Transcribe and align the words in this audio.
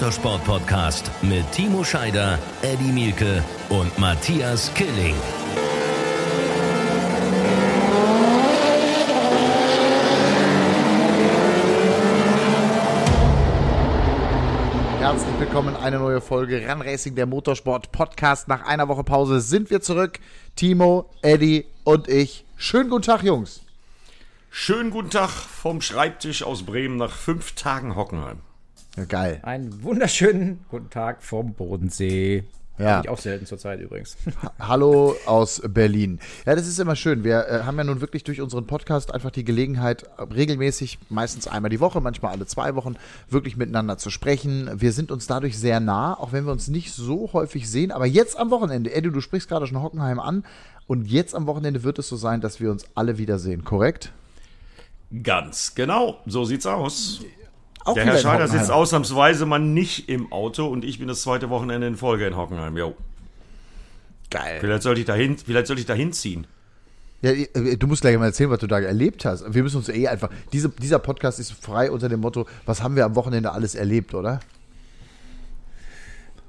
Motorsport-Podcast 0.00 1.10
mit 1.20 1.52
Timo 1.52 1.84
Scheider, 1.84 2.38
Eddie 2.62 2.90
Mielke 2.90 3.44
und 3.68 3.98
Matthias 3.98 4.72
Killing. 4.72 5.14
Herzlich 15.00 15.38
willkommen, 15.38 15.76
eine 15.76 15.98
neue 15.98 16.22
Folge 16.22 16.66
Run 16.66 16.80
Racing, 16.80 17.14
der 17.14 17.26
Motorsport 17.26 17.92
Podcast. 17.92 18.48
Nach 18.48 18.64
einer 18.64 18.88
Woche 18.88 19.04
Pause 19.04 19.42
sind 19.42 19.68
wir 19.68 19.82
zurück. 19.82 20.18
Timo, 20.56 21.10
Eddie 21.20 21.66
und 21.84 22.08
ich. 22.08 22.46
Schönen 22.56 22.88
guten 22.88 23.02
Tag, 23.02 23.22
Jungs. 23.22 23.60
Schönen 24.48 24.90
guten 24.90 25.10
Tag 25.10 25.28
vom 25.28 25.82
Schreibtisch 25.82 26.42
aus 26.42 26.62
Bremen 26.62 26.96
nach 26.96 27.12
fünf 27.12 27.52
Tagen 27.52 27.96
Hockenheim. 27.96 28.38
Ja, 28.96 29.04
geil. 29.04 29.40
Einen 29.42 29.82
wunderschönen 29.84 30.64
guten 30.68 30.90
Tag 30.90 31.22
vom 31.22 31.54
Bodensee. 31.54 32.44
Ja. 32.76 32.96
Bin 32.96 33.04
ich 33.04 33.10
auch 33.10 33.18
selten 33.18 33.46
zur 33.46 33.58
Zeit 33.58 33.80
übrigens. 33.80 34.16
Hallo 34.58 35.14
aus 35.26 35.62
Berlin. 35.68 36.18
Ja, 36.46 36.56
das 36.56 36.66
ist 36.66 36.78
immer 36.80 36.96
schön. 36.96 37.22
Wir 37.22 37.46
äh, 37.46 37.62
haben 37.64 37.76
ja 37.76 37.84
nun 37.84 38.00
wirklich 38.00 38.24
durch 38.24 38.40
unseren 38.40 38.66
Podcast 38.66 39.14
einfach 39.14 39.30
die 39.30 39.44
Gelegenheit, 39.44 40.06
regelmäßig, 40.18 40.98
meistens 41.08 41.46
einmal 41.46 41.68
die 41.68 41.78
Woche, 41.78 42.00
manchmal 42.00 42.32
alle 42.32 42.46
zwei 42.46 42.74
Wochen, 42.74 42.96
wirklich 43.28 43.56
miteinander 43.56 43.98
zu 43.98 44.10
sprechen. 44.10 44.70
Wir 44.74 44.92
sind 44.92 45.12
uns 45.12 45.26
dadurch 45.26 45.58
sehr 45.58 45.78
nah, 45.78 46.18
auch 46.18 46.32
wenn 46.32 46.46
wir 46.46 46.52
uns 46.52 46.68
nicht 46.68 46.92
so 46.92 47.32
häufig 47.32 47.70
sehen. 47.70 47.92
Aber 47.92 48.06
jetzt 48.06 48.36
am 48.38 48.50
Wochenende, 48.50 48.92
Eddie, 48.92 49.12
du 49.12 49.20
sprichst 49.20 49.48
gerade 49.48 49.66
schon 49.66 49.80
Hockenheim 49.80 50.18
an. 50.18 50.44
Und 50.86 51.06
jetzt 51.06 51.36
am 51.36 51.46
Wochenende 51.46 51.84
wird 51.84 52.00
es 52.00 52.08
so 52.08 52.16
sein, 52.16 52.40
dass 52.40 52.58
wir 52.58 52.70
uns 52.70 52.86
alle 52.96 53.18
wiedersehen, 53.18 53.62
korrekt? 53.62 54.10
Ganz 55.22 55.74
genau, 55.74 56.18
so 56.26 56.44
sieht's 56.44 56.66
aus. 56.66 57.20
Auch 57.84 57.94
Der 57.94 58.04
Herr 58.04 58.18
Scheider 58.18 58.48
sitzt 58.48 58.70
ausnahmsweise 58.70 59.46
mal 59.46 59.58
nicht 59.58 60.08
im 60.08 60.32
Auto 60.32 60.66
und 60.66 60.84
ich 60.84 60.98
bin 60.98 61.08
das 61.08 61.22
zweite 61.22 61.48
Wochenende 61.48 61.86
in 61.86 61.96
Folge 61.96 62.26
in 62.26 62.36
Hockenheim. 62.36 62.76
Jo. 62.76 62.94
Geil. 64.30 64.58
Vielleicht 64.60 64.82
sollte 64.82 65.00
ich 65.00 65.06
dahin, 65.06 65.38
vielleicht 65.38 65.66
sollte 65.66 65.80
ich 65.80 65.86
dahin 65.86 66.12
ziehen. 66.12 66.46
Ja, 67.22 67.32
äh, 67.32 67.76
du 67.76 67.86
musst 67.86 68.02
gleich 68.02 68.16
mal 68.18 68.26
erzählen, 68.26 68.50
was 68.50 68.60
du 68.60 68.66
da 68.66 68.78
erlebt 68.80 69.24
hast. 69.24 69.52
Wir 69.52 69.62
müssen 69.62 69.78
uns 69.78 69.88
eh 69.88 70.08
einfach. 70.08 70.30
Diese, 70.52 70.68
dieser 70.68 70.98
Podcast 70.98 71.38
ist 71.38 71.52
frei 71.52 71.90
unter 71.90 72.08
dem 72.08 72.20
Motto, 72.20 72.46
was 72.66 72.82
haben 72.82 72.96
wir 72.96 73.04
am 73.04 73.14
Wochenende 73.14 73.52
alles 73.52 73.74
erlebt, 73.74 74.14
oder? 74.14 74.40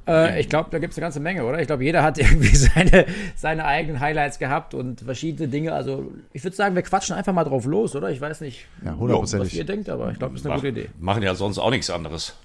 Äh, 0.07 0.39
ich 0.39 0.49
glaube, 0.49 0.69
da 0.71 0.79
gibt 0.79 0.91
es 0.93 0.97
eine 0.97 1.05
ganze 1.05 1.19
Menge, 1.19 1.43
oder? 1.45 1.59
Ich 1.59 1.67
glaube, 1.67 1.83
jeder 1.83 2.03
hat 2.03 2.17
irgendwie 2.19 2.55
seine, 2.55 3.05
seine 3.35 3.65
eigenen 3.65 3.99
Highlights 3.99 4.39
gehabt 4.39 4.73
und 4.73 5.01
verschiedene 5.01 5.47
Dinge. 5.47 5.73
Also, 5.73 6.11
ich 6.33 6.43
würde 6.43 6.55
sagen, 6.55 6.75
wir 6.75 6.81
quatschen 6.81 7.15
einfach 7.15 7.33
mal 7.33 7.43
drauf 7.43 7.65
los, 7.65 7.95
oder? 7.95 8.09
Ich 8.09 8.21
weiß 8.21 8.41
nicht, 8.41 8.67
Ja, 8.83 8.95
was 8.99 9.53
ihr 9.53 9.65
denkt, 9.65 9.89
aber 9.89 10.11
ich 10.11 10.19
glaube, 10.19 10.33
das 10.33 10.41
ist 10.41 10.47
eine 10.47 10.55
gute 10.55 10.67
Idee. 10.69 10.89
Machen 10.99 11.23
ja 11.23 11.35
sonst 11.35 11.57
auch 11.59 11.71
nichts 11.71 11.89
anderes. 11.89 12.35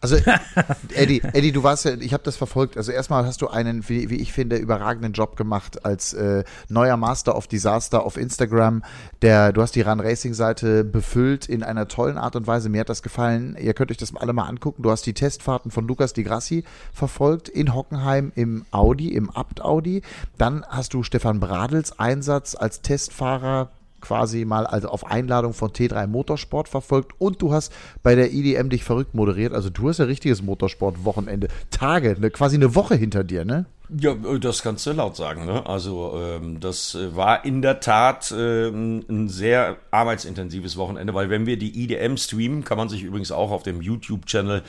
Also, 0.00 0.16
Eddie, 0.94 1.22
Eddie, 1.32 1.52
du 1.52 1.62
warst 1.62 1.84
ja, 1.84 1.94
ich 1.94 2.12
habe 2.12 2.22
das 2.22 2.36
verfolgt. 2.36 2.76
Also 2.76 2.92
erstmal 2.92 3.24
hast 3.26 3.42
du 3.42 3.48
einen, 3.48 3.88
wie, 3.88 4.10
wie 4.10 4.16
ich 4.16 4.32
finde, 4.32 4.56
überragenden 4.56 5.12
Job 5.12 5.36
gemacht 5.36 5.84
als 5.84 6.12
äh, 6.12 6.44
neuer 6.68 6.96
Master 6.96 7.36
of 7.36 7.48
Disaster 7.48 8.04
auf 8.04 8.16
Instagram. 8.16 8.82
Der, 9.22 9.52
du 9.52 9.60
hast 9.60 9.74
die 9.74 9.80
Run 9.80 10.00
Racing 10.00 10.34
Seite 10.34 10.84
befüllt 10.84 11.46
in 11.46 11.62
einer 11.62 11.88
tollen 11.88 12.16
Art 12.18 12.36
und 12.36 12.46
Weise. 12.46 12.68
Mir 12.68 12.80
hat 12.80 12.88
das 12.88 13.02
gefallen. 13.02 13.56
Ihr 13.60 13.74
könnt 13.74 13.90
euch 13.90 13.96
das 13.96 14.14
alle 14.14 14.32
mal 14.32 14.46
angucken. 14.46 14.82
Du 14.82 14.90
hast 14.90 15.04
die 15.06 15.14
Testfahrten 15.14 15.70
von 15.70 15.86
Lukas 15.88 16.12
Di 16.12 16.22
Grassi 16.22 16.64
verfolgt 16.92 17.48
in 17.48 17.74
Hockenheim 17.74 18.32
im 18.36 18.64
Audi, 18.70 19.08
im 19.08 19.30
Abt 19.30 19.62
Audi. 19.62 20.02
Dann 20.36 20.64
hast 20.68 20.94
du 20.94 21.02
Stefan 21.02 21.40
Bradels 21.40 21.98
Einsatz 21.98 22.54
als 22.54 22.82
Testfahrer 22.82 23.70
quasi 24.08 24.46
mal 24.46 24.66
also 24.66 24.88
auf 24.88 25.06
Einladung 25.06 25.52
von 25.52 25.70
T3 25.70 26.06
Motorsport 26.06 26.66
verfolgt 26.66 27.12
und 27.18 27.42
du 27.42 27.52
hast 27.52 27.70
bei 28.02 28.14
der 28.14 28.32
IDM 28.32 28.70
dich 28.70 28.82
verrückt 28.82 29.14
moderiert. 29.14 29.52
Also 29.52 29.68
du 29.68 29.86
hast 29.86 29.98
ja 29.98 30.06
richtiges 30.06 30.40
Motorsport-Wochenende. 30.40 31.48
Tage, 31.70 32.16
ne, 32.18 32.30
quasi 32.30 32.56
eine 32.56 32.74
Woche 32.74 32.94
hinter 32.94 33.22
dir, 33.22 33.44
ne? 33.44 33.66
Ja, 33.90 34.14
das 34.14 34.62
kannst 34.62 34.86
du 34.86 34.92
laut 34.92 35.16
sagen. 35.16 35.46
Ne? 35.46 35.64
Also 35.66 36.18
ähm, 36.18 36.60
das 36.60 36.94
äh, 36.94 37.16
war 37.16 37.44
in 37.46 37.62
der 37.62 37.80
Tat 37.80 38.34
ähm, 38.36 39.04
ein 39.08 39.28
sehr 39.28 39.76
arbeitsintensives 39.90 40.76
Wochenende, 40.76 41.14
weil 41.14 41.30
wenn 41.30 41.46
wir 41.46 41.58
die 41.58 41.84
IDM 41.84 42.16
streamen, 42.16 42.64
kann 42.64 42.76
man 42.76 42.90
sich 42.90 43.02
übrigens 43.02 43.32
auch 43.32 43.50
auf 43.50 43.62
dem 43.62 43.80
YouTube-Channel 43.80 44.62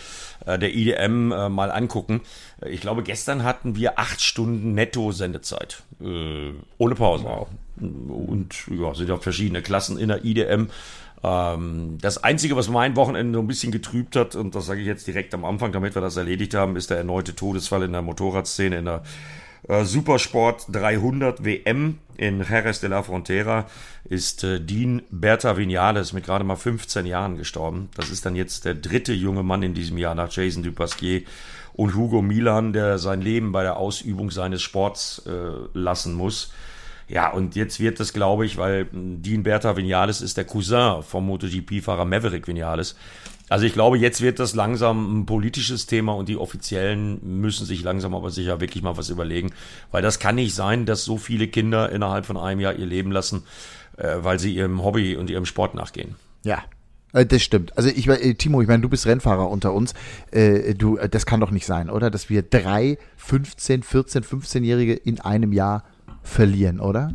äh, 0.46 0.60
der 0.60 0.74
IDM 0.74 1.34
äh, 1.34 1.50
mal 1.50 1.72
angucken. 1.72 2.22
Ich 2.66 2.80
glaube, 2.80 3.04
gestern 3.04 3.44
hatten 3.44 3.76
wir 3.76 4.00
acht 4.00 4.22
Stunden 4.22 4.74
Netto-Sendezeit. 4.74 5.84
Äh, 6.02 6.54
ohne 6.78 6.96
Pause. 6.96 7.26
Und 7.80 8.68
ja, 8.68 8.94
sind 8.94 9.10
ja 9.10 9.18
verschiedene 9.18 9.62
Klassen 9.62 9.98
in 9.98 10.10
der 10.10 10.26
IDM. 10.26 10.68
Ähm, 11.24 11.98
das 12.02 12.24
Einzige, 12.24 12.56
was 12.56 12.70
mein 12.70 12.96
Wochenende 12.96 13.38
so 13.38 13.44
ein 13.44 13.48
bisschen 13.48 13.72
getrübt 13.72 14.16
hat, 14.16 14.36
und 14.36 14.56
das 14.56 14.66
sage 14.66 14.82
ich 14.82 14.88
jetzt 14.88 15.08
direkt 15.08 15.34
am 15.34 15.46
Anfang, 15.46 15.72
damit 15.72 15.96
wir 15.96 16.02
das 16.02 16.18
erledigt 16.18 16.54
haben, 16.54 16.76
ist 16.76 16.90
der 16.90 16.98
erneute 16.98 17.36
Todesfall 17.36 17.84
in 17.84 17.92
der 17.92 18.02
Motorradszene, 18.02 18.78
in 18.78 18.86
der 18.86 19.04
äh, 19.68 19.84
Supersport 19.84 20.68
300 20.72 21.44
WM 21.44 22.00
in 22.18 22.44
Jerez 22.44 22.80
de 22.80 22.90
la 22.90 23.04
Frontera 23.04 23.66
ist 24.06 24.44
äh, 24.44 24.60
Dean 24.60 25.02
Berta 25.10 25.58
Vinales 25.58 26.14
mit 26.14 26.26
gerade 26.26 26.44
mal 26.44 26.56
15 26.56 27.06
Jahren 27.06 27.38
gestorben. 27.38 27.90
Das 27.96 28.10
ist 28.10 28.26
dann 28.26 28.36
jetzt 28.36 28.66
der 28.66 28.76
dritte 28.76 29.14
junge 29.14 29.44
Mann 29.44 29.64
in 29.64 29.74
diesem 29.74 29.98
Jahr 29.98 30.16
nach 30.16 30.32
Jason 30.32 30.64
Dupasquier 30.64 31.22
und 31.74 31.96
Hugo 31.96 32.22
Milan, 32.22 32.74
der 32.74 32.98
sein 32.98 33.22
Leben 33.22 33.52
bei 33.52 33.64
der 33.64 33.78
Ausübung 33.78 34.32
seines 34.32 34.62
Sports 34.62 35.24
äh, 35.26 35.78
lassen 35.78 36.14
muss. 36.14 36.52
Ja, 37.10 37.32
und 37.32 37.56
jetzt 37.56 37.80
wird 37.80 38.00
das, 38.00 38.14
glaube 38.14 38.46
ich, 38.46 38.58
weil 38.58 38.88
Dean 38.94 39.44
Berta 39.44 39.76
Vinales 39.76 40.22
ist 40.22 40.38
der 40.38 40.46
Cousin 40.46 41.02
vom 41.02 41.26
MotoGP-Fahrer 41.26 42.06
Maverick 42.06 42.48
Vinales. 42.48 42.96
Also 43.50 43.66
ich 43.66 43.74
glaube, 43.74 43.98
jetzt 43.98 44.22
wird 44.22 44.40
das 44.40 44.54
langsam 44.54 45.22
ein 45.22 45.26
politisches 45.26 45.88
Thema 45.88 46.14
und 46.14 46.30
die 46.30 46.38
Offiziellen 46.38 47.42
müssen 47.42 47.66
sich 47.66 47.82
langsam 47.82 48.14
aber 48.14 48.30
sicher 48.30 48.62
wirklich 48.62 48.84
mal 48.84 48.96
was 48.96 49.10
überlegen, 49.10 49.52
weil 49.90 50.04
das 50.04 50.20
kann 50.20 50.36
nicht 50.36 50.54
sein, 50.54 50.86
dass 50.86 51.04
so 51.04 51.18
viele 51.18 51.48
Kinder 51.48 51.92
innerhalb 51.92 52.28
von 52.28 52.38
einem 52.38 52.60
Jahr 52.60 52.76
ihr 52.76 52.86
Leben 52.86 53.12
lassen, 53.12 53.44
äh, 53.98 54.18
weil 54.20 54.38
sie 54.38 54.54
ihrem 54.54 54.84
Hobby 54.84 55.16
und 55.16 55.32
ihrem 55.32 55.48
Sport 55.48 55.74
nachgehen. 55.74 56.14
Ja. 56.44 56.64
Äh, 57.12 57.26
Das 57.26 57.42
stimmt. 57.42 57.76
Also 57.76 57.90
ich, 57.90 58.08
äh, 58.08 58.36
Timo, 58.36 58.62
ich 58.62 58.68
meine, 58.68 58.84
du 58.84 58.90
bist 58.90 59.08
Rennfahrer 59.08 59.50
unter 59.50 59.74
uns. 59.74 59.96
Du, 60.78 61.00
das 61.10 61.26
kann 61.26 61.40
doch 61.40 61.50
nicht 61.50 61.66
sein, 61.66 61.90
oder? 61.90 62.12
Dass 62.12 62.30
wir 62.30 62.44
drei 62.44 63.00
15, 63.18 63.82
14, 63.82 64.24
15-Jährige 64.24 64.94
in 64.94 65.20
einem 65.20 65.54
Jahr 65.54 65.84
verlieren, 66.30 66.80
oder? 66.80 67.14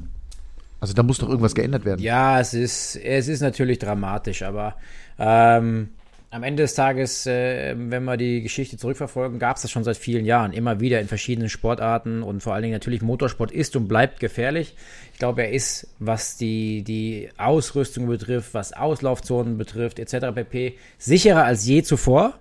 Also 0.80 0.92
da 0.92 1.02
muss 1.02 1.18
doch 1.18 1.28
irgendwas 1.28 1.54
geändert 1.54 1.84
werden. 1.84 2.02
Ja, 2.02 2.40
es 2.40 2.52
ist, 2.52 2.96
es 2.96 3.28
ist 3.28 3.40
natürlich 3.40 3.78
dramatisch, 3.78 4.42
aber 4.42 4.76
ähm, 5.18 5.88
am 6.34 6.42
Ende 6.42 6.64
des 6.64 6.74
Tages, 6.74 7.26
äh, 7.26 7.74
wenn 7.78 8.04
wir 8.04 8.16
die 8.16 8.42
Geschichte 8.42 8.76
zurückverfolgen, 8.76 9.38
gab 9.38 9.56
es 9.56 9.62
das 9.62 9.70
schon 9.70 9.84
seit 9.84 9.96
vielen 9.96 10.24
Jahren, 10.24 10.52
immer 10.52 10.80
wieder 10.80 11.00
in 11.00 11.06
verschiedenen 11.06 11.48
Sportarten 11.48 12.24
und 12.24 12.42
vor 12.42 12.54
allen 12.54 12.64
Dingen 12.64 12.74
natürlich 12.74 13.02
Motorsport 13.02 13.52
ist 13.52 13.76
und 13.76 13.86
bleibt 13.86 14.18
gefährlich. 14.18 14.74
Ich 15.12 15.20
glaube, 15.20 15.42
er 15.42 15.52
ist, 15.52 15.86
was 16.00 16.36
die, 16.36 16.82
die 16.82 17.28
Ausrüstung 17.38 18.06
betrifft, 18.06 18.52
was 18.52 18.72
Auslaufzonen 18.72 19.56
betrifft, 19.56 20.00
etc. 20.00 20.34
pp. 20.34 20.76
sicherer 20.98 21.44
als 21.44 21.64
je 21.66 21.84
zuvor. 21.84 22.34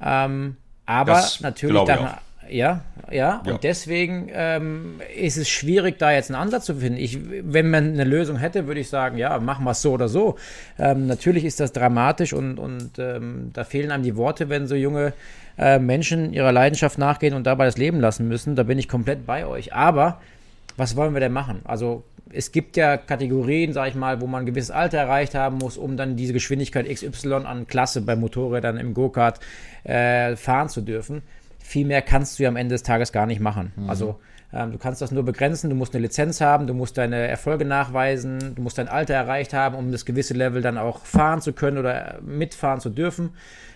Ähm, 0.00 0.56
aber 0.86 1.12
Das 1.12 1.40
natürlich 1.42 1.76
auch. 1.76 2.18
Ja, 2.50 2.82
ja, 3.10 3.42
Ja. 3.44 3.52
und 3.52 3.64
deswegen 3.64 4.28
ähm, 4.32 5.00
ist 5.16 5.36
es 5.36 5.48
schwierig, 5.48 5.98
da 5.98 6.12
jetzt 6.12 6.30
einen 6.30 6.40
Ansatz 6.40 6.66
zu 6.66 6.74
finden. 6.76 6.98
Ich, 6.98 7.18
wenn 7.42 7.70
man 7.70 7.92
eine 7.92 8.04
Lösung 8.04 8.36
hätte, 8.36 8.66
würde 8.66 8.80
ich 8.80 8.88
sagen, 8.88 9.16
ja, 9.18 9.38
machen 9.38 9.64
wir 9.64 9.70
es 9.72 9.82
so 9.82 9.92
oder 9.92 10.08
so. 10.08 10.36
Ähm, 10.78 11.06
natürlich 11.06 11.44
ist 11.44 11.60
das 11.60 11.72
dramatisch 11.72 12.32
und, 12.32 12.58
und 12.58 12.98
ähm, 12.98 13.50
da 13.52 13.64
fehlen 13.64 13.90
einem 13.90 14.02
die 14.02 14.16
Worte, 14.16 14.48
wenn 14.48 14.66
so 14.66 14.74
junge 14.74 15.12
äh, 15.58 15.78
Menschen 15.78 16.32
ihrer 16.32 16.52
Leidenschaft 16.52 16.98
nachgehen 16.98 17.34
und 17.34 17.46
dabei 17.46 17.64
das 17.64 17.78
Leben 17.78 18.00
lassen 18.00 18.28
müssen. 18.28 18.56
Da 18.56 18.62
bin 18.62 18.78
ich 18.78 18.88
komplett 18.88 19.26
bei 19.26 19.46
euch. 19.46 19.72
Aber 19.72 20.20
was 20.76 20.94
wollen 20.96 21.14
wir 21.14 21.20
denn 21.20 21.32
machen? 21.32 21.60
Also 21.64 22.04
es 22.30 22.52
gibt 22.52 22.76
ja 22.76 22.96
Kategorien, 22.96 23.72
sag 23.72 23.88
ich 23.88 23.94
mal, 23.94 24.20
wo 24.20 24.26
man 24.26 24.42
ein 24.42 24.46
gewisses 24.46 24.70
Alter 24.70 24.98
erreicht 24.98 25.34
haben 25.34 25.56
muss, 25.56 25.78
um 25.78 25.96
dann 25.96 26.16
diese 26.16 26.32
Geschwindigkeit 26.32 26.86
XY 26.88 27.32
an 27.46 27.66
Klasse 27.66 28.02
bei 28.02 28.16
Motorrädern 28.16 28.76
im 28.76 28.94
Go-Kart 28.94 29.40
äh, 29.84 30.36
fahren 30.36 30.68
zu 30.68 30.82
dürfen. 30.82 31.22
Viel 31.68 31.86
mehr 31.86 32.00
kannst 32.00 32.38
du 32.38 32.44
ja 32.44 32.48
am 32.48 32.56
Ende 32.56 32.74
des 32.74 32.82
Tages 32.82 33.12
gar 33.12 33.26
nicht 33.26 33.40
machen. 33.40 33.72
Also 33.88 34.18
ähm, 34.54 34.72
du 34.72 34.78
kannst 34.78 35.02
das 35.02 35.10
nur 35.12 35.22
begrenzen, 35.22 35.68
du 35.68 35.76
musst 35.76 35.94
eine 35.94 36.00
Lizenz 36.02 36.40
haben, 36.40 36.66
du 36.66 36.72
musst 36.72 36.96
deine 36.96 37.16
Erfolge 37.28 37.66
nachweisen, 37.66 38.54
du 38.54 38.62
musst 38.62 38.78
dein 38.78 38.88
Alter 38.88 39.12
erreicht 39.12 39.52
haben, 39.52 39.76
um 39.76 39.92
das 39.92 40.06
gewisse 40.06 40.32
Level 40.32 40.62
dann 40.62 40.78
auch 40.78 41.04
fahren 41.04 41.42
zu 41.42 41.52
können 41.52 41.76
oder 41.76 42.20
mitfahren 42.24 42.80
zu 42.80 42.88
dürfen. 42.88 43.30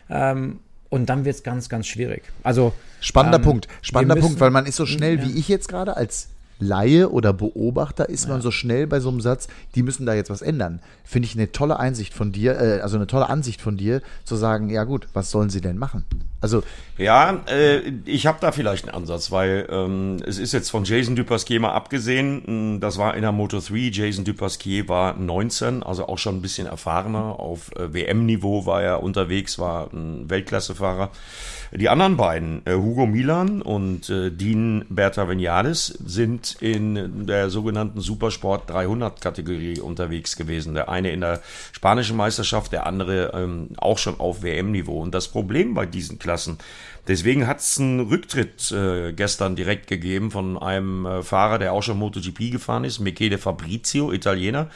Ähm, 0.09 0.61
und 0.89 1.11
dann 1.11 1.27
wird 1.27 1.37
es 1.37 1.43
ganz, 1.43 1.69
ganz 1.69 1.87
schwierig. 1.87 2.23
Also 2.43 2.73
Spannender 3.01 3.37
ähm, 3.39 3.45
Punkt. 3.45 3.69
Spannender 3.83 4.15
müssen- 4.15 4.27
Punkt, 4.29 4.41
weil 4.41 4.51
man 4.51 4.65
ist 4.65 4.77
so 4.77 4.87
schnell 4.87 5.19
Ja. 5.19 5.25
wie 5.27 5.39
ich 5.39 5.49
jetzt 5.49 5.69
gerade 5.69 5.95
als 5.95 6.29
Laie 6.61 7.11
oder 7.11 7.35
Beobachter 7.35 8.09
ist 8.09 8.27
man 8.29 8.41
so 8.41 8.51
schnell 8.51 8.87
bei 8.87 9.01
so 9.01 9.09
einem 9.11 9.21
Satz, 9.21 9.49
die 9.75 9.83
müssen 9.83 10.07
da 10.07 10.15
jetzt 10.15 10.31
was 10.31 10.41
ändern. 10.43 10.81
Finde 11.05 11.27
ich 11.27 11.35
eine 11.35 11.53
tolle 11.53 11.79
Einsicht 11.79 12.15
von 12.15 12.33
dir, 12.33 12.59
äh, 12.59 12.81
also 12.81 12.97
eine 12.97 13.07
tolle 13.07 13.29
Ansicht 13.29 13.61
von 13.61 13.77
dir, 13.77 14.01
zu 14.25 14.37
sagen, 14.37 14.71
ja 14.71 14.85
gut, 14.85 15.09
was 15.13 15.31
sollen 15.31 15.51
sie 15.51 15.61
denn 15.61 15.77
machen? 15.77 16.05
Also 16.43 16.65
ja, 16.99 17.41
äh, 17.47 17.79
ich 18.05 18.27
habe 18.27 18.39
da 18.41 18.53
vielleicht 18.53 18.85
einen 18.85 18.95
Ansatz, 18.95 19.31
weil 19.31 19.67
ähm, 19.71 20.19
es 20.27 20.39
ist 20.39 20.53
jetzt 20.53 20.71
von 20.71 20.85
Jason 20.85 21.17
Dupasquier 21.17 21.61
mal 21.61 21.73
abgesehen. 21.73 22.81
Das 22.81 22.99
war 22.99 23.15
in 23.15 23.23
der 23.23 23.33
Moto 23.33 23.61
3. 23.61 23.91
Jason 23.93 24.25
Dupasquier 24.25 24.89
war 24.89 25.15
19, 25.15 25.83
also 25.85 26.09
auch 26.09 26.19
schon 26.19 26.37
ein 26.37 26.43
bisschen 26.43 26.67
erfahrener. 26.67 27.39
Auf 27.39 27.75
äh, 27.77 27.95
WM-Niveau 27.95 28.67
war 28.67 28.83
er 28.83 29.03
unterwegs, 29.03 29.59
war 29.59 29.89
ein 29.93 30.29
Weltklassefahrer. 30.29 31.11
Die 31.75 31.89
anderen 31.89 32.19
beiden, 32.19 32.61
äh, 32.67 32.75
Hugo 32.75 33.07
Milan 33.07 33.63
und 33.63 34.11
äh, 34.11 34.31
Dean 34.31 34.85
Berta 34.91 35.31
Vinales, 35.31 35.87
sind 36.05 36.59
in 36.61 37.27
der 37.27 37.49
sogenannten 37.49 38.03
Supersport 38.03 38.69
300 38.69 39.23
Kategorie 39.23 39.81
unterwegs 39.81 40.37
gewesen. 40.37 40.75
Der 40.75 40.91
eine 40.91 41.13
in 41.13 41.23
der 41.23 41.41
spanischen 41.73 42.19
Meisterschaft, 42.19 42.73
der 42.73 42.85
andere 42.85 43.33
ähm, 43.33 43.71
auch 43.79 43.97
schon 43.97 44.21
auf 44.21 44.43
WM-Niveau. 44.43 45.01
Und 45.01 45.15
das 45.15 45.29
Problem 45.29 45.73
bei 45.73 45.87
diesen 45.87 46.19
Klassen, 46.19 46.59
deswegen 47.09 47.47
hat 47.47 47.61
es 47.61 47.81
einen 47.81 48.01
Rücktritt 48.01 48.71
äh, 48.71 49.15
gestern 49.15 49.57
direkt 49.57 49.87
gegeben 49.87 50.31
von 50.31 50.59
einem 50.59 51.07
äh, 51.07 51.23
Fahrer, 51.23 51.59
der 51.59 51.73
auch 51.73 51.83
schon 51.83 51.99
MotoGP 51.99 52.53
gefahren 52.53 52.85
ist, 52.85 53.01
Michele 53.01 53.39
Fabrizio, 53.39 54.13
Italiener. 54.13 54.69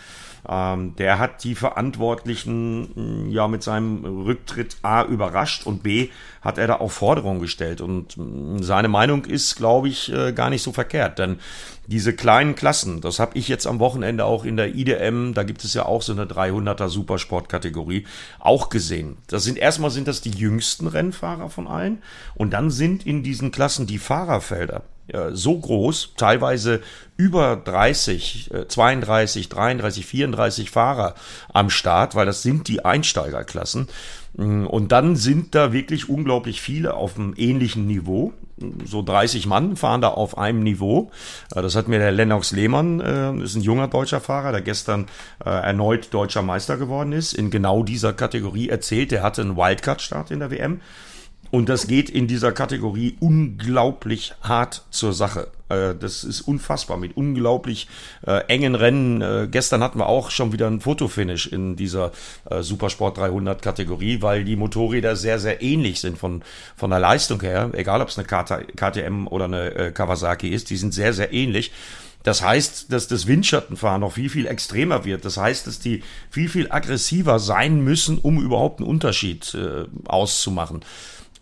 Ähm, 0.49 0.95
der 0.97 1.19
hat 1.19 1.45
die 1.45 1.55
Verantwortlichen 1.55 3.31
ja 3.31 3.49
mit 3.49 3.63
seinem 3.63 4.05
Rücktritt 4.05 4.77
A 4.83 5.05
überrascht 5.05 5.67
und 5.67 5.83
B 5.83 6.11
hat 6.41 6.59
er 6.59 6.67
da 6.69 6.77
auch 6.77 6.91
Forderungen 6.91 7.41
gestellt. 7.41 7.81
Und 7.81 8.17
seine 8.61 8.89
Meinung 8.89 9.25
ist, 9.25 9.57
glaube 9.57 9.89
ich, 9.89 10.13
äh, 10.13 10.33
gar 10.33 10.51
nicht 10.51 10.63
so 10.63 10.73
verkehrt. 10.73 11.19
Denn 11.19 11.41
diese 11.87 12.15
kleinen 12.15 12.55
Klassen, 12.55 13.01
das 13.01 13.19
habe 13.19 13.37
ich 13.39 13.49
jetzt 13.49 13.67
am 13.67 13.79
Wochenende 13.79 14.25
auch 14.25 14.45
in 14.45 14.57
der 14.57 14.75
IDM, 14.75 15.35
da 15.35 15.43
gibt 15.43 15.65
es 15.65 15.75
ja 15.75 15.87
auch 15.87 16.03
so 16.03 16.13
eine 16.13 16.25
300er 16.25 16.89
Supersportkategorie, 16.89 18.07
auch 18.39 18.71
gesehen. 18.71 19.19
Das 19.29 19.45
sind 19.45 19.59
erstmal 19.59 19.91
sind 19.91 20.09
das 20.09 20.21
die 20.21 20.31
jüngsten 20.31 20.87
Rennfahrer 20.87 21.49
von 21.49 21.67
allen 21.67 22.03
und 22.35 22.53
dann 22.53 22.71
sind 22.71 23.07
in 23.07 23.23
diesen 23.23 23.51
Klassen 23.53 23.87
die 23.87 23.99
Fahrerfelder 23.99 24.83
so 25.33 25.59
groß, 25.59 26.15
teilweise 26.17 26.81
über 27.17 27.57
30, 27.57 28.51
32, 28.69 29.49
33, 29.49 30.05
34 30.05 30.71
Fahrer 30.71 31.15
am 31.53 31.71
Start, 31.71 32.15
weil 32.15 32.27
das 32.27 32.43
sind 32.43 32.69
die 32.69 32.85
Einsteigerklassen. 32.85 33.89
Mm, 34.37 34.67
und 34.67 34.93
dann 34.93 35.17
sind 35.17 35.55
da 35.55 35.73
wirklich 35.73 36.09
unglaublich 36.09 36.61
viele 36.61 36.95
auf 36.95 37.17
einem 37.17 37.35
ähnlichen 37.37 37.87
Niveau. 37.87 38.33
So 38.85 39.03
30 39.03 39.47
Mann 39.47 39.77
fahren 39.77 40.01
da 40.01 40.09
auf 40.09 40.39
einem 40.39 40.63
Niveau. 40.63 41.11
Äh, 41.55 41.63
das 41.63 41.75
hat 41.75 41.89
mir 41.89 41.99
der 41.99 42.13
Lennox 42.13 42.53
Lehmann, 42.53 43.01
äh, 43.01 43.35
ist 43.43 43.57
ein 43.57 43.63
junger 43.63 43.89
deutscher 43.89 44.21
Fahrer, 44.21 44.53
der 44.53 44.61
gestern 44.63 45.07
äh, 45.45 45.51
erneut 45.51 46.13
deutscher 46.13 46.43
Meister 46.43 46.77
geworden 46.77 47.13
ist, 47.13 47.33
in 47.33 47.51
genau 47.51 47.83
dieser 47.83 48.13
Kategorie 48.13 48.69
erzählt. 48.69 49.11
Der 49.11 49.23
hatte 49.23 49.43
einen 49.43 49.57
Wildcard-Start 49.57 50.31
in 50.31 50.41
der 50.41 50.51
WM 50.51 50.81
und 51.51 51.69
das 51.69 51.87
geht 51.87 52.11
in 52.11 52.27
dieser 52.27 52.53
Kategorie 52.53 53.17
unglaublich 53.21 54.35
hart 54.43 54.85
zur 54.91 55.13
Sache. 55.13 55.49
Äh, 55.69 55.95
das 55.95 56.25
ist 56.25 56.43
unfassbar 56.43 56.97
mit 56.97 57.17
unglaublich 57.17 57.89
äh, 58.27 58.45
engen 58.49 58.75
Rennen. 58.75 59.23
Äh, 59.23 59.49
gestern 59.51 59.83
hatten 59.83 59.99
wir 59.99 60.09
auch 60.09 60.31
schon 60.31 60.53
wieder 60.53 60.67
ein 60.67 60.81
Fotofinish 60.81 61.47
in 61.47 61.77
dieser 61.77 62.13
äh, 62.51 62.63
Supersport 62.63 63.19
300 63.19 63.63
Kategorie, 63.63 64.23
weil 64.23 64.45
die 64.45 64.57
Motorräder 64.57 65.17
sehr, 65.17 65.39
sehr 65.39 65.63
ähnlich 65.63 66.01
sind 66.01 66.19
von, 66.19 66.43
von 66.77 66.91
der 66.91 67.01
Leistung 67.01 67.41
her. 67.41 67.71
Egal 67.73 68.01
ob 68.01 68.09
es 68.09 68.19
eine 68.19 68.27
KTM 68.27 69.27
oder 69.27 69.47
eine 69.47 69.75
äh, 69.75 69.93
Kawasaki 69.93 70.49
ist, 70.49 70.71
die 70.71 70.77
sind 70.77 70.95
sehr, 70.95 71.13
sehr 71.13 71.33
ähnlich. 71.33 71.73
Das 72.27 72.43
heißt, 72.43 72.93
dass 72.93 73.07
das 73.07 73.29
Windschattenfahren 73.29 74.01
noch 74.01 74.15
viel, 74.15 74.29
viel 74.29 74.49
extremer 74.49 75.05
wird. 75.05 75.25
Das 75.25 75.37
heißt, 75.37 75.69
dass 75.69 75.79
die 75.79 76.03
viel, 76.29 76.49
viel 76.49 76.73
aggressiver 76.73 77.39
sein 77.39 77.85
müssen, 77.85 78.19
um 78.19 78.43
überhaupt 78.43 78.81
einen 78.81 78.89
Unterschied 78.89 79.55
äh, 79.55 79.85
auszumachen. 80.09 80.81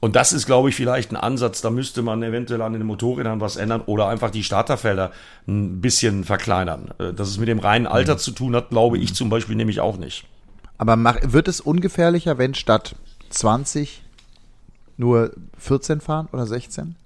Und 0.05 0.17
das 0.17 0.35
ist, 0.35 0.45
glaube 0.45 0.69
ich, 0.69 0.75
vielleicht 0.75 1.13
ein 1.13 1.17
Ansatz. 1.17 1.63
Da 1.63 1.71
müsste 1.71 2.03
man 2.03 2.23
eventuell 2.23 2.61
an 2.61 2.75
den 2.75 2.85
Motorrädern 2.85 3.41
was 3.41 3.57
ändern 3.57 3.81
oder 3.87 4.07
einfach 4.09 4.31
die 4.31 4.45
Starterfelder 4.45 5.13
ein 5.49 5.81
bisschen 5.81 6.25
verkleinern. 6.25 6.91
Äh, 6.99 7.15
dass 7.15 7.29
es 7.29 7.39
mit 7.39 7.49
dem 7.49 7.59
reinen 7.59 7.87
Alter 7.87 8.17
mhm. 8.17 8.19
zu 8.19 8.33
tun 8.33 8.55
hat, 8.55 8.69
glaube 8.69 8.99
ich 8.99 9.15
zum 9.15 9.31
Beispiel 9.31 9.57
nämlich 9.57 9.81
auch 9.81 9.97
nicht. 9.97 10.27
Aber 10.77 10.99
wird 11.23 11.49
es 11.49 11.63
ungefährlicher, 11.63 12.37
wenn 12.37 12.53
statt 12.53 12.97
20 13.31 14.03
nur 14.99 15.33
14 15.57 16.03
fahren 16.03 16.29
oder 16.35 16.47
16? 16.47 16.97